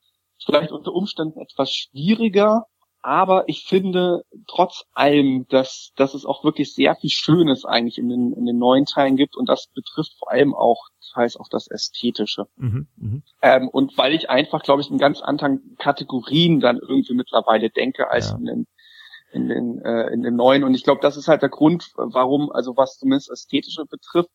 [0.43, 2.65] vielleicht unter Umständen etwas schwieriger.
[3.07, 8.09] Aber ich finde trotz allem, dass, dass es auch wirklich sehr viel Schönes eigentlich in
[8.09, 11.71] den, in den neuen Teilen gibt und das betrifft vor allem auch, teils auch das
[11.71, 12.47] Ästhetische.
[12.57, 13.23] Mhm, mhm.
[13.41, 18.11] Ähm, und weil ich einfach, glaube ich, in ganz anderen Kategorien dann irgendwie mittlerweile denke
[18.11, 18.35] als Ja.
[18.39, 18.67] in den
[19.31, 20.65] in den äh, in den neuen.
[20.65, 24.31] Und ich glaube, das ist halt der Grund, warum, also was zumindest ästhetische betrifft,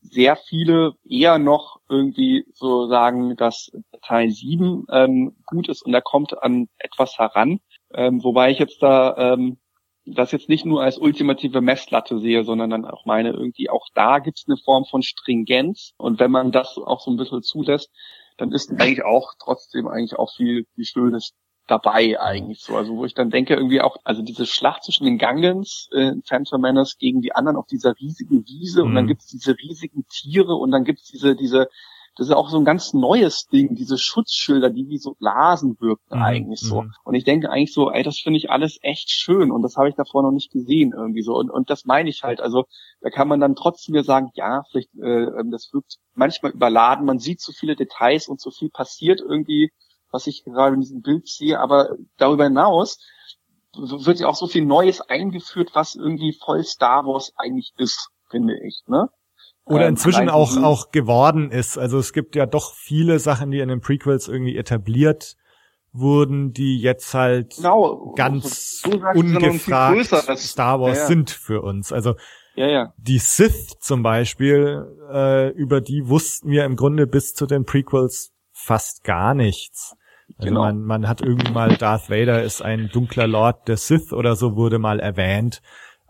[0.00, 3.72] sehr viele eher noch irgendwie so sagen, dass
[4.02, 7.60] Teil 7 ähm, gut ist und er kommt an etwas heran.
[7.94, 9.58] Ähm, wobei ich jetzt da ähm,
[10.04, 14.18] das jetzt nicht nur als ultimative Messlatte sehe, sondern dann auch meine irgendwie, auch da
[14.18, 15.92] gibt es eine Form von Stringenz.
[15.96, 17.90] Und wenn man das auch so ein bisschen zulässt,
[18.36, 21.32] dann ist eigentlich auch trotzdem eigentlich auch viel, viel Schönes
[21.68, 22.74] dabei eigentlich so.
[22.74, 26.60] Also wo ich dann denke, irgendwie auch, also diese Schlacht zwischen den Gangans, äh, Phantom
[26.60, 28.94] Menace gegen die anderen auf dieser riesigen Wiese und Mhm.
[28.96, 31.68] dann gibt's diese riesigen Tiere und dann gibt's diese, diese,
[32.16, 36.16] das ist auch so ein ganz neues Ding, diese Schutzschilder, die wie so Blasen wirken
[36.16, 36.82] Mhm, eigentlich so.
[36.82, 36.92] mhm.
[37.04, 39.88] Und ich denke eigentlich so, ey, das finde ich alles echt schön und das habe
[39.88, 41.34] ich davor noch nicht gesehen irgendwie so.
[41.34, 42.40] Und, und das meine ich halt.
[42.40, 42.64] Also
[43.00, 47.06] da kann man dann trotzdem wieder sagen, ja, vielleicht äh, ähm, das wirkt manchmal überladen,
[47.06, 49.70] man sieht zu viele Details und zu viel passiert irgendwie,
[50.10, 52.98] was ich gerade in diesem Bild sehe, aber darüber hinaus
[53.74, 58.54] wird ja auch so viel Neues eingeführt, was irgendwie voll Star Wars eigentlich ist, finde
[58.62, 58.82] ich.
[58.86, 59.08] Ne?
[59.64, 61.78] Oder Ähm, inzwischen auch, auch geworden ist.
[61.78, 65.36] Also es gibt ja doch viele Sachen, die in den Prequels irgendwie etabliert
[65.92, 68.82] wurden, die jetzt halt Genau, ganz
[69.14, 70.06] ungefragt
[70.38, 71.06] Star Wars ja, ja.
[71.06, 71.92] sind für uns.
[71.92, 72.14] Also
[72.54, 72.92] Ja, ja.
[72.96, 78.32] die Sith zum Beispiel, äh, über die wussten wir im Grunde bis zu den Prequels
[78.52, 79.94] fast gar nichts.
[80.38, 80.62] Also Genau.
[80.62, 84.56] man, man hat irgendwie mal Darth Vader ist ein dunkler Lord der Sith oder so
[84.56, 85.60] wurde mal erwähnt.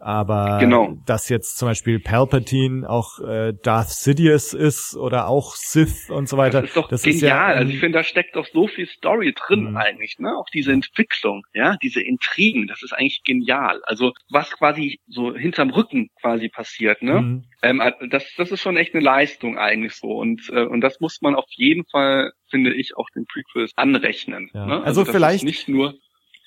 [0.03, 0.97] Aber Genau.
[1.07, 6.37] dass jetzt zum Beispiel Palpatine auch äh, Darth Sidious ist oder auch Sith und so
[6.37, 6.61] weiter.
[6.63, 7.17] Das ist doch das genial.
[7.17, 9.77] Ist ja, also ich finde, da steckt doch so viel Story drin Mhm.
[9.77, 10.37] eigentlich, ne?
[10.37, 13.81] Auch diese Entwicklung, ja, diese Intrigen, das ist eigentlich genial.
[13.85, 17.21] Also was quasi so hinterm Rücken quasi passiert, ne?
[17.21, 17.45] Mhm.
[17.63, 17.81] Ähm,
[18.11, 20.09] das, das ist schon echt eine Leistung eigentlich so.
[20.09, 24.51] Und, äh, und das muss man auf jeden Fall, finde ich, auch den Prequels anrechnen.
[24.53, 24.67] Ja.
[24.67, 24.83] Ne?
[24.83, 25.95] Also ist vielleicht- nicht nur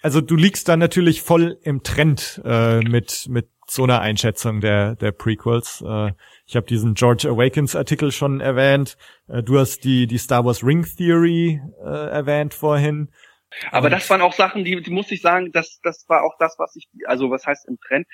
[0.05, 4.95] Also du liegst da natürlich voll im Trend äh, mit mit so einer Einschätzung der
[4.95, 5.83] der Prequels.
[5.83, 6.11] Äh,
[6.45, 8.97] ich habe diesen George Awakens Artikel schon erwähnt.
[9.27, 13.09] Äh, du hast die die Star Wars Ring Theory äh, erwähnt vorhin.
[13.71, 16.53] Aber das waren auch Sachen, die, die muss ich sagen, das, das war auch das,
[16.59, 18.05] was ich, also was heißt im Trend,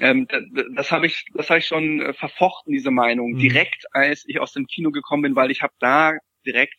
[0.00, 0.42] ähm, das,
[0.74, 3.38] das habe ich, das habe ich schon äh, verfochten, diese Meinung, Mhm.
[3.38, 6.74] direkt als ich aus dem Kino gekommen bin, weil ich habe da direkt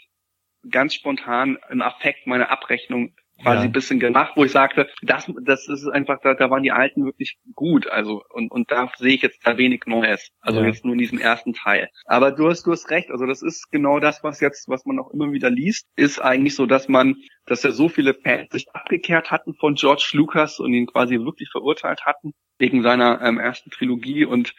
[0.70, 3.70] ganz spontan im Affekt meine Abrechnung quasi Ja.
[3.70, 7.06] ein bisschen gemacht, wo ich sagte, das, das ist einfach, da, da waren die Alten
[7.06, 10.68] wirklich gut, also und und da sehe ich jetzt da wenig Neues, also Ja.
[10.68, 11.90] jetzt nur in diesem ersten Teil.
[12.06, 15.00] Aber du hast, du hast recht, also das ist genau das, was jetzt, was man
[15.00, 18.66] auch immer wieder liest, ist eigentlich so, dass man, dass ja so viele Fans sich
[18.74, 23.70] abgekehrt hatten von George Lucas und ihn quasi wirklich verurteilt hatten wegen seiner ähm, ersten
[23.72, 24.54] Trilogie und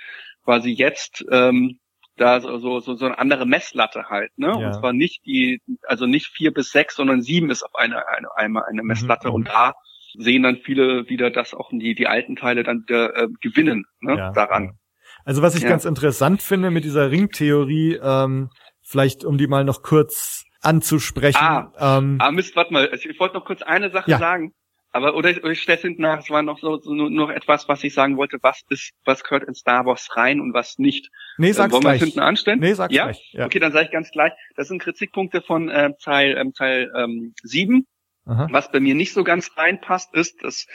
[0.45, 1.79] quasi jetzt ähm,
[2.21, 4.49] da so, so, so, eine andere Messlatte halt, ne?
[4.49, 4.67] Ja.
[4.69, 8.29] Und zwar nicht die, also nicht vier bis sechs, sondern sieben ist auf eine, eine,
[8.37, 9.35] einmal eine Messlatte Mhm.
[9.35, 9.73] und da
[10.19, 14.17] sehen dann viele wieder, dass auch die, die alten Teile dann wieder, äh, gewinnen, ne?
[14.17, 14.79] Ja, daran.
[15.25, 15.69] Also was ich Ja.
[15.69, 18.51] ganz interessant finde mit dieser Ringtheorie, ähm,
[18.83, 21.39] vielleicht um die mal noch kurz anzusprechen.
[21.41, 21.73] Ah.
[21.99, 24.53] ähm, Ah, Mist, warte mal, ich wollte noch kurz eine Sache sagen.
[24.93, 27.31] Aber, oder ich, oder ich stelle hinten nach, es war noch so, so nur, noch
[27.31, 30.79] etwas, was ich sagen wollte, was ist, was gehört in Star Wars rein und was
[30.79, 31.11] nicht.
[31.39, 32.01] nee, Äh, sag's Wollen wir gleich.
[32.03, 32.59] hinten anstellen?
[32.59, 33.05] Nee, sag's Ja?
[33.05, 33.31] gleich.
[33.33, 33.47] Ja.
[33.47, 37.35] Okay, dann sage ich ganz gleich, das sind Kritikpunkte von äh, Teil, ähm, Teil ähm,
[37.43, 37.87] 7.
[38.27, 38.49] Aha.
[38.51, 40.67] Was bei mir nicht so ganz reinpasst, ist, das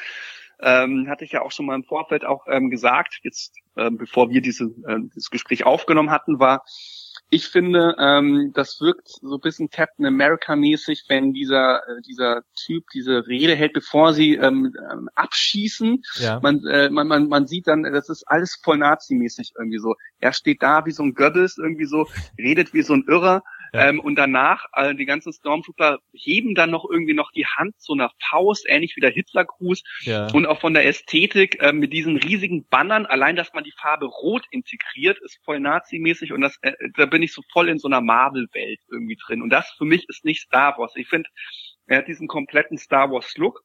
[0.62, 4.30] ähm, hatte ich ja auch schon mal im Vorfeld auch ähm, gesagt, jetzt ähm, bevor
[4.30, 6.64] wir diese, äh, dieses Gespräch aufgenommen hatten, war,
[7.30, 12.85] ich finde, ähm, das wirkt so ein bisschen Captain America-mäßig, wenn dieser, äh, dieser Typ
[12.93, 16.03] diese Rede hält, bevor sie ähm, ähm, abschießen.
[16.19, 16.39] Ja.
[16.41, 19.95] Man, äh, man, man, man sieht dann, das ist alles voll Nazi-mäßig irgendwie so.
[20.19, 22.07] Er steht da wie so ein Goebbels irgendwie so,
[22.38, 23.43] redet wie so ein Irrer.
[23.76, 23.89] Ja.
[23.89, 27.93] Ähm, und danach, äh, die ganzen Stormtrooper heben dann noch irgendwie noch die Hand zu
[27.93, 29.84] einer Faust, ähnlich wie der Hitlergruß.
[30.02, 30.27] ja.
[30.31, 34.06] Und auch von der Ästhetik äh, mit diesen riesigen Bannern, allein, dass man die Farbe
[34.06, 37.88] Rot integriert, ist voll nazimäßig und das, äh, da bin ich so voll in so
[37.88, 39.41] einer Marvel-Welt irgendwie drin.
[39.41, 40.93] Und das für mich ist nicht Star Wars.
[40.95, 41.30] Ich finde,
[41.88, 43.61] er hat diesen kompletten Star Wars-Look.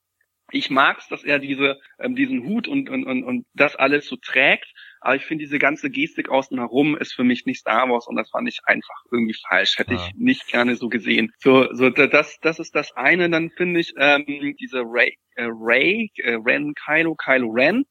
[0.52, 4.16] Ich mag's, dass er diese, ähm, diesen Hut und, und, und, und das alles so
[4.16, 4.66] trägt.
[5.00, 8.16] Aber ich finde, diese ganze Gestik außen herum ist für mich nicht Star Wars und
[8.16, 9.78] das fand ich einfach irgendwie falsch.
[9.78, 10.06] Hätte Ah.
[10.08, 11.32] ich nicht gerne so gesehen.
[11.38, 13.30] So, so da- das, das ist das eine.
[13.30, 14.24] Dann finde ich ähm,
[14.60, 17.84] diese Ray, äh, Ray, äh, Ren, Kylo, Kylo Ren.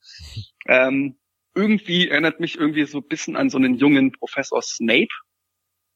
[0.67, 1.17] Ähm,
[1.55, 5.07] irgendwie erinnert mich irgendwie so ein bisschen an so einen jungen Professor Snape.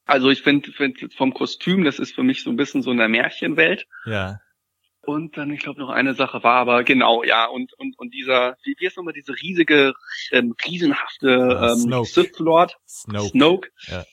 [0.05, 3.07] Also ich finde find vom Kostüm, das ist für mich so ein bisschen so eine
[3.07, 3.85] Märchenwelt.
[4.05, 4.39] ja.
[5.05, 8.55] Und dann, ich glaube, noch eine Sache war aber genau, ja, und und und dieser,
[8.63, 9.93] wie, wie ist nochmal diese riesige,
[10.31, 12.07] ähm, riesenhafte Ja, ähm, Snoke.
[12.09, 13.29] Sith Lord, Snoke.
[13.29, 13.69] Snoke.
[13.87, 14.05] Ja.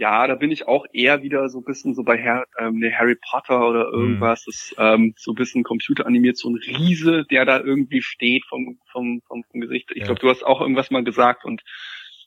[0.00, 2.96] Ja, da bin ich auch eher wieder so ein bisschen so bei Her ähm, der
[2.96, 3.98] Harry Potter oder Mhm.
[4.00, 4.44] irgendwas.
[4.44, 8.78] Das ist ähm, so ein bisschen computeranimiert, so ein Riese, der da irgendwie steht vom,
[8.92, 9.90] vom, vom, vom Gesicht.
[9.90, 10.04] Ich Ja.
[10.04, 11.62] glaube, du hast auch irgendwas mal gesagt und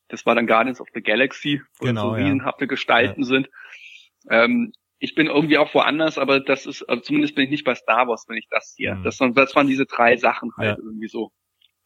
[0.09, 2.25] das war dann Guardians of the Galaxy, wo Genau, so ja.
[2.25, 3.49] riesenhafte Gestalten sind.
[4.29, 4.73] Ähm,
[5.03, 8.07] ich bin irgendwie auch woanders, aber das ist, also zumindest bin ich nicht bei Star
[8.07, 8.95] Wars, wenn ich das hier.
[8.95, 9.03] Mhm.
[9.03, 10.83] Das, waren- das waren diese drei Sachen halt Ja.
[10.83, 11.31] irgendwie so.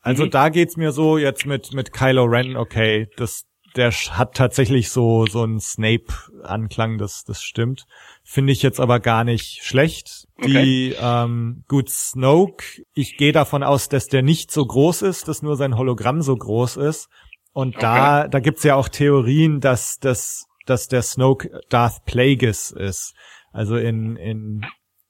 [0.01, 0.29] Also Mhm.
[0.31, 5.25] da geht's mir so jetzt mit mit Kylo Ren, okay, das der hat tatsächlich so
[5.25, 6.05] so einen Snape
[6.43, 7.85] Anklang, das das stimmt.
[8.23, 10.27] Finde ich jetzt aber gar nicht schlecht.
[10.45, 12.63] Die ähm, gut Snoke,
[12.93, 16.35] ich gehe davon aus, dass der nicht so groß ist, dass nur sein Hologramm so
[16.35, 17.09] groß ist
[17.53, 23.13] und da da gibt's ja auch Theorien, dass das dass der Snoke Darth Plagueis ist.
[23.51, 24.65] Also in in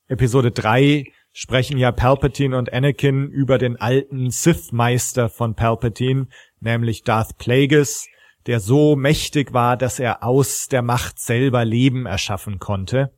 [0.07, 6.27] Episode 3 sprechen ja Palpatine und Anakin über den alten Sith-Meister von Palpatine,
[6.59, 8.07] nämlich Darth Plagueis,
[8.45, 13.11] der so mächtig war, dass er aus der Macht selber Leben erschaffen konnte.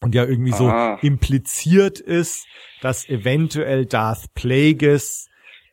[0.00, 0.98] Und ja irgendwie so Ah.
[1.00, 2.44] impliziert ist,
[2.80, 5.28] dass eventuell Darth Plagueis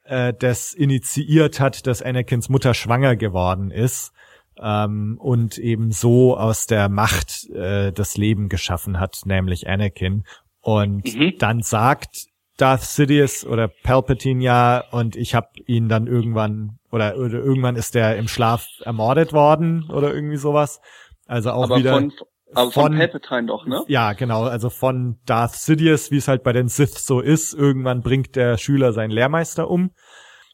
[0.06, 4.14] äh, das initiiert hat, dass Anakins Mutter schwanger geworden ist
[4.62, 10.24] ähm, und eben so aus der Macht äh, das Leben geschaffen hat, nämlich Anakin.
[10.62, 11.34] Und Mhm.
[11.40, 12.26] dann sagt
[12.58, 17.96] Darth Sidious oder Palpatine ja, und ich habe ihn dann irgendwann oder, oder irgendwann ist
[17.96, 20.82] er im Schlaf ermordet worden oder irgendwie sowas.
[21.26, 22.12] Also auch aber wieder von,
[22.54, 23.84] aber von, von- Palpatine doch, ne?
[23.88, 28.02] ja, genau, also von Darth Sidious, wie es halt bei den Sith so ist, irgendwann
[28.02, 29.92] bringt der Schüler seinen Lehrmeister um.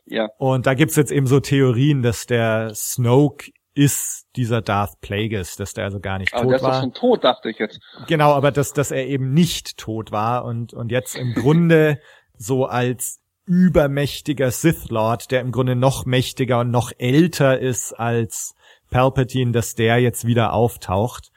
[0.05, 0.27] Ja.
[0.37, 5.73] Und da gibt's jetzt eben so Theorien, dass der Snoke ist dieser Darth Plagueis, dass
[5.73, 6.81] der also gar nicht Aber tot der ist doch war.
[6.81, 7.79] schon tot, dachte ich jetzt.
[8.07, 11.99] Genau, aber dass, dass er eben nicht tot war und, und jetzt im Grunde
[12.37, 18.55] so als übermächtiger Sith Lord, der im Grunde noch mächtiger und noch älter ist als
[18.89, 21.31] Palpatine, dass der jetzt wieder auftaucht.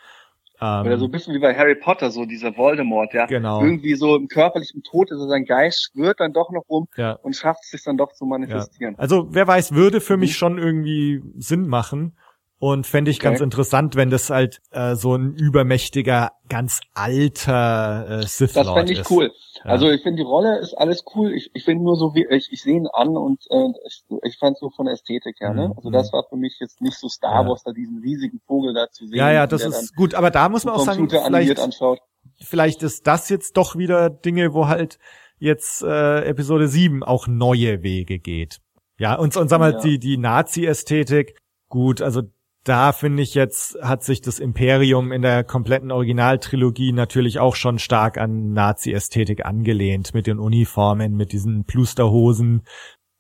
[0.60, 3.27] Ähm, Oder so ein bisschen wie bei Harry Potter, so dieser Voldemort, ja.
[3.27, 3.62] Genau.
[3.62, 7.12] Irgendwie so im körperlichen Tod ist er sein Geist, schwirrt dann doch noch rum ja.
[7.12, 8.94] und schafft es sich dann doch zu manifestieren.
[8.98, 10.20] Also wer weiß, würde für Mhm.
[10.20, 12.16] mich schon irgendwie Sinn machen.
[12.60, 13.28] Und fände ich Okay.
[13.28, 18.78] ganz interessant, wenn das halt äh, so ein übermächtiger, ganz alter äh, Sith Das Lord
[18.78, 19.10] fände ich ist.
[19.10, 19.30] cool.
[19.64, 19.70] Ja.
[19.70, 21.32] Also ich finde die Rolle ist alles cool.
[21.35, 24.39] Ich, ich finde nur so wie ich, ich sehe ihn an und äh, ich, ich
[24.39, 25.55] fand so von der Ästhetik her.
[25.55, 25.68] Ne?
[25.68, 25.74] Mhm.
[25.76, 27.48] Also das war für mich jetzt nicht so Star Ja.
[27.48, 29.18] Wars, da diesen riesigen Vogel da zu sehen.
[29.18, 30.14] Ja, ja, das ist gut.
[30.14, 32.01] Aber da muss man auch sagen, vielleicht, anschaut.
[32.40, 34.98] vielleicht ist das jetzt doch wieder Dinge, wo halt
[35.39, 38.59] jetzt äh, Episode 7 auch neue Wege geht.
[38.98, 39.80] Ja, und, und sag mal, Ja.
[39.80, 41.36] die, die Nazi-Ästhetik,
[41.68, 42.22] gut, also
[42.69, 47.78] da finde ich jetzt, hat sich das Imperium in der kompletten Originaltrilogie natürlich auch schon
[47.78, 52.66] stark an Nazi-Ästhetik angelehnt, mit den Uniformen, mit diesen Plusterhosen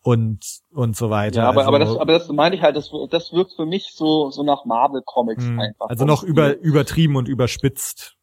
[0.02, 1.42] und, und so weiter.
[1.42, 3.94] Ja, aber, also, aber das, aber das meine ich halt, das, das wirkt für mich
[3.94, 5.88] so, so nach Marvel Comics mh, einfach.
[5.88, 8.14] also noch über, übertrieben und überspitzt.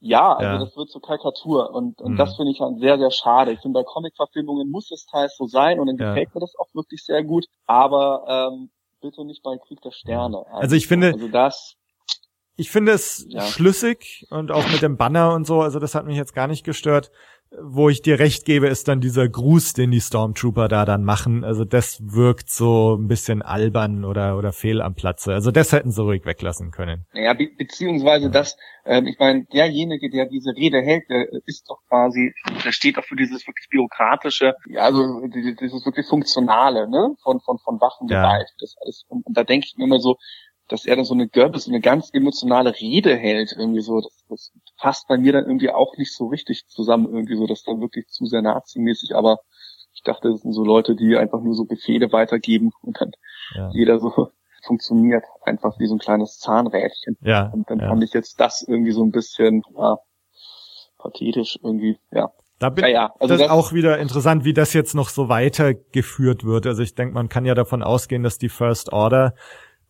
[0.00, 0.64] Ja, also Ja.
[0.64, 2.16] das wird zur Karikatur und, und Mhm.
[2.18, 3.52] das finde ich halt sehr, sehr schade.
[3.52, 6.12] Ich finde, bei Comic-Verfilmungen muss es teils so sein und dann Ja.
[6.14, 8.70] gefällt mir das auch wirklich sehr gut, aber ähm,
[9.00, 10.44] bitte nicht bei Krieg der Sterne.
[10.50, 11.74] Also ich finde- Also das,
[12.60, 13.42] Ich finde es Ja.
[13.42, 16.64] schlüssig und auch mit dem Banner und so, also das hat mich jetzt gar nicht
[16.64, 17.12] gestört.
[17.62, 21.44] Wo ich dir recht gebe, ist dann dieser Gruß, den die Stormtrooper da dann machen.
[21.44, 25.32] Also das wirkt so ein bisschen albern oder, oder fehl am Platze.
[25.32, 27.06] Also das hätten sie ruhig weglassen können.
[27.14, 28.54] naja, be beziehungsweise das,
[28.84, 32.34] ähm, ich meine, derjenige, der diese Rede hält, der ist doch quasi,
[32.64, 37.40] der steht auch für dieses wirklich bürokratische, ja, also die- dieses wirklich funktionale, ne, von,
[37.40, 38.48] von, von Waffengewalt.
[38.60, 39.04] Das alles.
[39.08, 40.16] Und, und da denke ich mir immer so,
[40.68, 44.24] dass er dann so eine Goebbels, so eine ganz emotionale Rede hält, irgendwie so, das,
[44.28, 47.68] das passt bei mir dann irgendwie auch nicht so richtig zusammen, irgendwie so, das ist
[47.68, 49.38] dann wirklich zu sehr nazimäßig, aber
[49.94, 53.10] ich dachte, das sind so Leute, die einfach nur so Befehle weitergeben und dann
[53.56, 54.30] Ja, jeder so
[54.64, 57.16] funktioniert, einfach wie so ein kleines Zahnrädchen.
[57.22, 57.88] ja, Und dann ja.
[57.88, 59.98] fand ich jetzt das irgendwie so ein bisschen, ja,
[60.98, 62.30] pathetisch irgendwie, ja.
[62.58, 65.08] Da bin Ja, ja, also das ist das- auch wieder interessant, wie das jetzt noch
[65.10, 66.66] so weitergeführt wird.
[66.66, 69.34] Also ich denke, man kann ja davon ausgehen, dass die First Order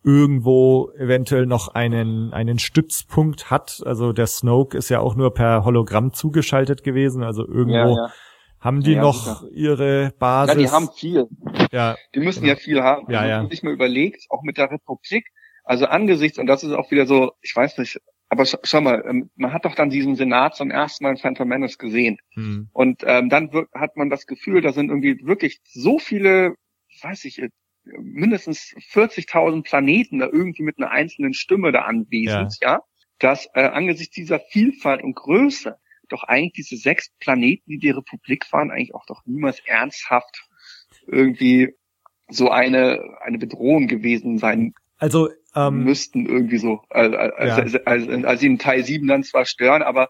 [0.03, 3.81] irgendwo eventuell noch einen, einen Stützpunkt hat.
[3.85, 7.23] Also der Snoke ist ja auch nur per Hologramm zugeschaltet gewesen.
[7.23, 8.11] Also irgendwo Ja, ja.
[8.59, 9.51] haben die Ja, noch sicher.
[9.51, 10.55] ihre Basis.
[10.55, 11.27] ja, die haben viel.
[11.71, 12.53] ja, Die müssen Genau.
[12.53, 13.11] ja viel haben.
[13.11, 13.35] Ja, Also, ja.
[13.37, 15.27] Wenn man sich mal überlegt, auch mit der Republik,
[15.63, 17.99] also angesichts, und das ist auch wieder so, ich weiß nicht,
[18.29, 21.17] aber sch schau mal, ähm, man hat doch dann diesen Senat zum ersten Mal in
[21.17, 22.17] Phantom Menace gesehen.
[22.33, 26.53] hm, Und ähm, dann hat man das Gefühl, da sind irgendwie wirklich so viele,
[27.01, 27.41] weiß ich,
[27.97, 32.81] mindestens 40.000 Planeten da irgendwie mit einer einzelnen Stimme da anwesend, ja,
[33.19, 35.77] dass äh, angesichts dieser Vielfalt und Größe
[36.09, 40.47] doch eigentlich diese sechs Planeten, die die Republik waren, eigentlich auch doch niemals ernsthaft
[41.05, 41.75] irgendwie
[42.29, 47.55] so eine eine Bedrohung gewesen sein also ähm, müssten irgendwie so, als, als, Ja.
[47.55, 50.09] als, als, als sie in Teil 7 dann zwar stören, aber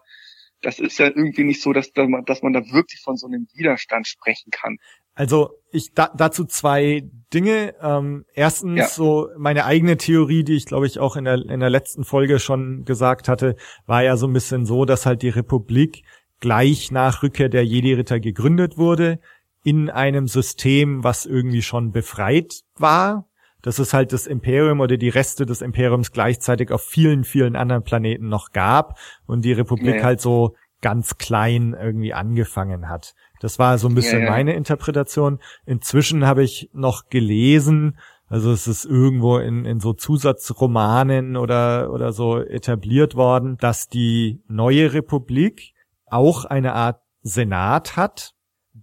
[0.62, 3.26] das ist ja irgendwie nicht so, dass, da man, dass man da wirklich von so
[3.26, 4.78] einem Widerstand sprechen kann.
[5.14, 7.74] Also ich da, dazu zwei Dinge.
[7.82, 8.88] Ähm, erstens Ja.
[8.88, 12.38] so meine eigene Theorie, die ich glaube ich auch in der in der letzten Folge
[12.38, 13.56] schon gesagt hatte,
[13.86, 16.04] war ja so ein bisschen so, dass halt die Republik
[16.40, 19.20] gleich nach Rückkehr der Jedi-Ritter gegründet wurde
[19.62, 23.26] in einem System, was irgendwie schon befreit war.
[23.62, 27.82] Dass es halt das Imperium oder die Reste des Imperiums gleichzeitig auf vielen, vielen anderen
[27.82, 30.04] Planeten noch gab und die Republik Ja, ja.
[30.04, 33.14] halt so ganz klein irgendwie angefangen hat.
[33.40, 34.30] Das war so ein bisschen Ja, ja.
[34.30, 35.40] meine Interpretation.
[35.66, 42.12] Inzwischen habe ich noch gelesen, also es ist irgendwo in, in so Zusatzromanen oder, oder
[42.12, 45.74] so etabliert worden, dass die neue Republik
[46.06, 48.34] auch eine Art Senat hat,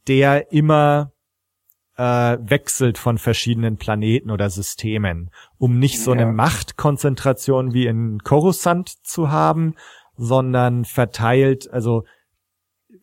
[0.07, 1.13] der immer
[1.97, 6.21] äh, wechselt von verschiedenen Planeten oder Systemen, um nicht so Ja.
[6.21, 9.75] eine Machtkonzentration wie in Coruscant zu haben,
[10.15, 12.03] sondern verteilt, also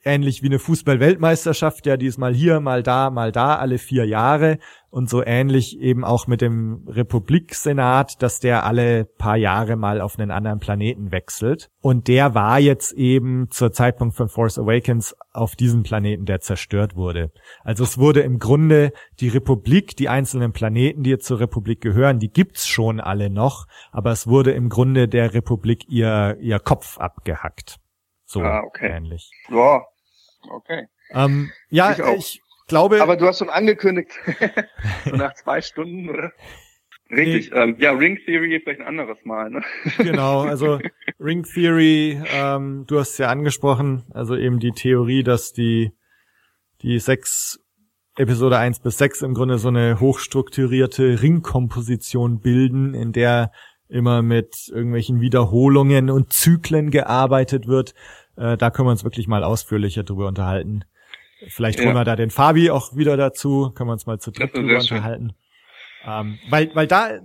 [0.04, 4.58] ähnlich wie eine Fußball-Weltmeisterschaft, ja diesmal hier, mal da, mal da, alle vier Jahre
[4.90, 10.18] und so ähnlich eben auch mit dem Republiksenat, dass der alle paar Jahre mal auf
[10.18, 11.70] einen anderen Planeten wechselt.
[11.80, 16.94] Und der war jetzt eben zur Zeitpunkt von Force Awakens auf diesem Planeten, der zerstört
[16.94, 17.32] wurde.
[17.64, 22.20] Also es wurde im Grunde die Republik, die einzelnen Planeten, die jetzt zur Republik gehören,
[22.20, 26.98] die gibt's schon alle noch, aber es wurde im Grunde der Republik ihr, ihr Kopf
[26.98, 27.80] abgehackt.
[28.26, 28.90] So Ah, okay.
[28.90, 29.30] ähnlich.
[29.48, 29.82] Ja,
[30.50, 30.86] okay.
[31.10, 33.02] Ähm, ja, Ich ich glaube.
[33.02, 34.12] Aber du hast schon angekündigt,
[35.04, 36.32] so nach zwei Stunden, oder?
[37.10, 37.56] Richtig, nee.
[37.58, 39.62] ähm, ja, Ring Theory vielleicht ein anderes Mal, ne?
[39.98, 40.78] Genau, also
[41.20, 45.92] Ring Theory, ähm, du hast es ja angesprochen, also eben die Theorie, dass die,
[46.82, 47.60] die sechs
[48.16, 53.50] Episode eins bis sechs im Grunde so eine hochstrukturierte Ringkomposition bilden, in der
[53.88, 57.94] immer mit irgendwelchen Wiederholungen und Zyklen gearbeitet wird.
[58.36, 60.84] Äh, da können wir uns wirklich mal ausführlicher drüber unterhalten.
[61.48, 61.94] Vielleicht holen ja.
[61.94, 65.34] wir da den Fabi auch wieder dazu, können wir uns mal zu dritt drüber unterhalten.
[66.06, 67.18] Ähm, weil, weil da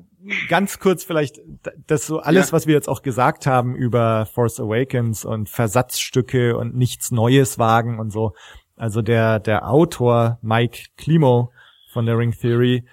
[0.50, 1.40] ganz kurz vielleicht,
[1.88, 2.54] das so alles, ja.
[2.54, 8.00] was wir jetzt auch gesagt haben über Force Awakens und Versatzstücke und nichts Neues wagen
[8.00, 8.34] und so.
[8.76, 11.52] Also der, der Autor Mike Klimo
[11.92, 12.86] von der Ring Theory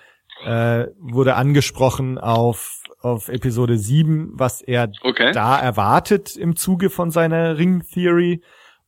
[0.45, 5.33] äh, wurde angesprochen auf auf Episode 7, was er okay.
[5.33, 8.43] da erwartet im Zuge von seiner Ring Theory.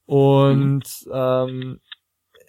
[0.07, 1.13] Und mhm.
[1.13, 1.81] ähm,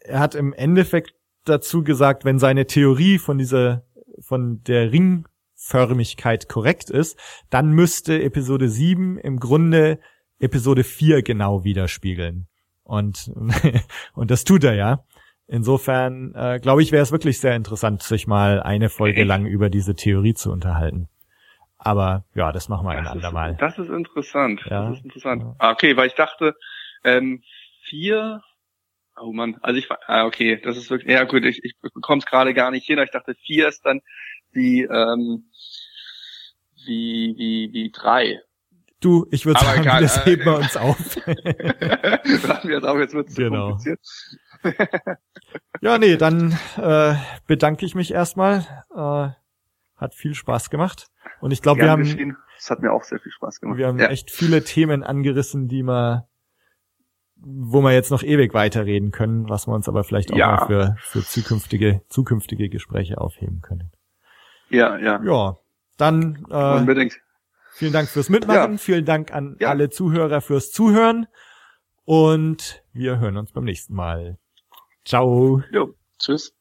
[0.03, 1.14] er hat im Endeffekt
[1.45, 3.84] dazu gesagt, wenn seine Theorie von dieser,
[4.22, 7.19] von der Ringförmigkeit korrekt ist,
[7.49, 9.99] dann müsste Episode 7 im Grunde
[10.40, 12.48] Episode 4 genau widerspiegeln.
[12.84, 13.31] Und,
[14.14, 15.03] und das tut er ja.
[15.48, 19.69] Insofern, äh, glaube ich, wäre es wirklich sehr interessant, sich mal eine Folge lang über
[19.69, 21.10] diese Theorie zu unterhalten.
[21.80, 23.56] Aber ja, das machen wir das ein andermal.
[23.56, 24.61] Das ist interessant.
[24.69, 24.89] Ja.
[24.89, 25.43] Das ist interessant.
[25.60, 26.56] Ah, okay, weil ich dachte,
[27.06, 27.41] ähm,
[27.84, 28.41] vier,
[29.18, 32.26] oh man, also ich ah, okay, das ist wirklich, ja gut, ich, ich bekomme es
[32.26, 32.99] gerade gar nicht hin.
[32.99, 34.01] Ich dachte, vier ist dann
[34.51, 35.49] wie, ähm,
[36.85, 38.41] wie, wie, wie drei.
[38.99, 40.97] Du, ich würde sagen, egal, das äh, heben wir uns auf.
[41.15, 43.69] Sagen wir es auf, jetzt wird es genau.
[43.69, 43.99] kompliziert.
[45.81, 47.15] ja, nee, dann äh,
[47.47, 48.65] bedanke ich mich erstmal.
[48.93, 49.30] Äh,
[49.95, 51.07] hat viel Spaß gemacht.
[51.41, 52.36] Und ich glaube, wir haben.
[52.57, 53.78] Es hat mir auch sehr viel Spaß gemacht.
[53.78, 54.07] Wir haben ja.
[54.07, 56.24] echt viele Themen angerissen, die man,
[57.38, 60.48] wo wir jetzt noch ewig weiterreden können, was wir uns aber vielleicht auch ja.
[60.52, 63.91] mal für, für zukünftige, zukünftige Gespräche aufheben können.
[64.70, 65.22] Ja, ja.
[65.24, 65.57] Ja.
[65.98, 67.18] Dann äh, Unbedingt.
[67.72, 68.78] vielen Dank fürs Mitmachen, ja.
[68.78, 69.70] vielen Dank an ja.
[69.70, 71.28] alle Zuhörer fürs Zuhören
[72.03, 74.38] und wir hören uns beim nächsten Mal.
[75.06, 75.64] Ciao.
[75.72, 76.59] Jo, tschüss.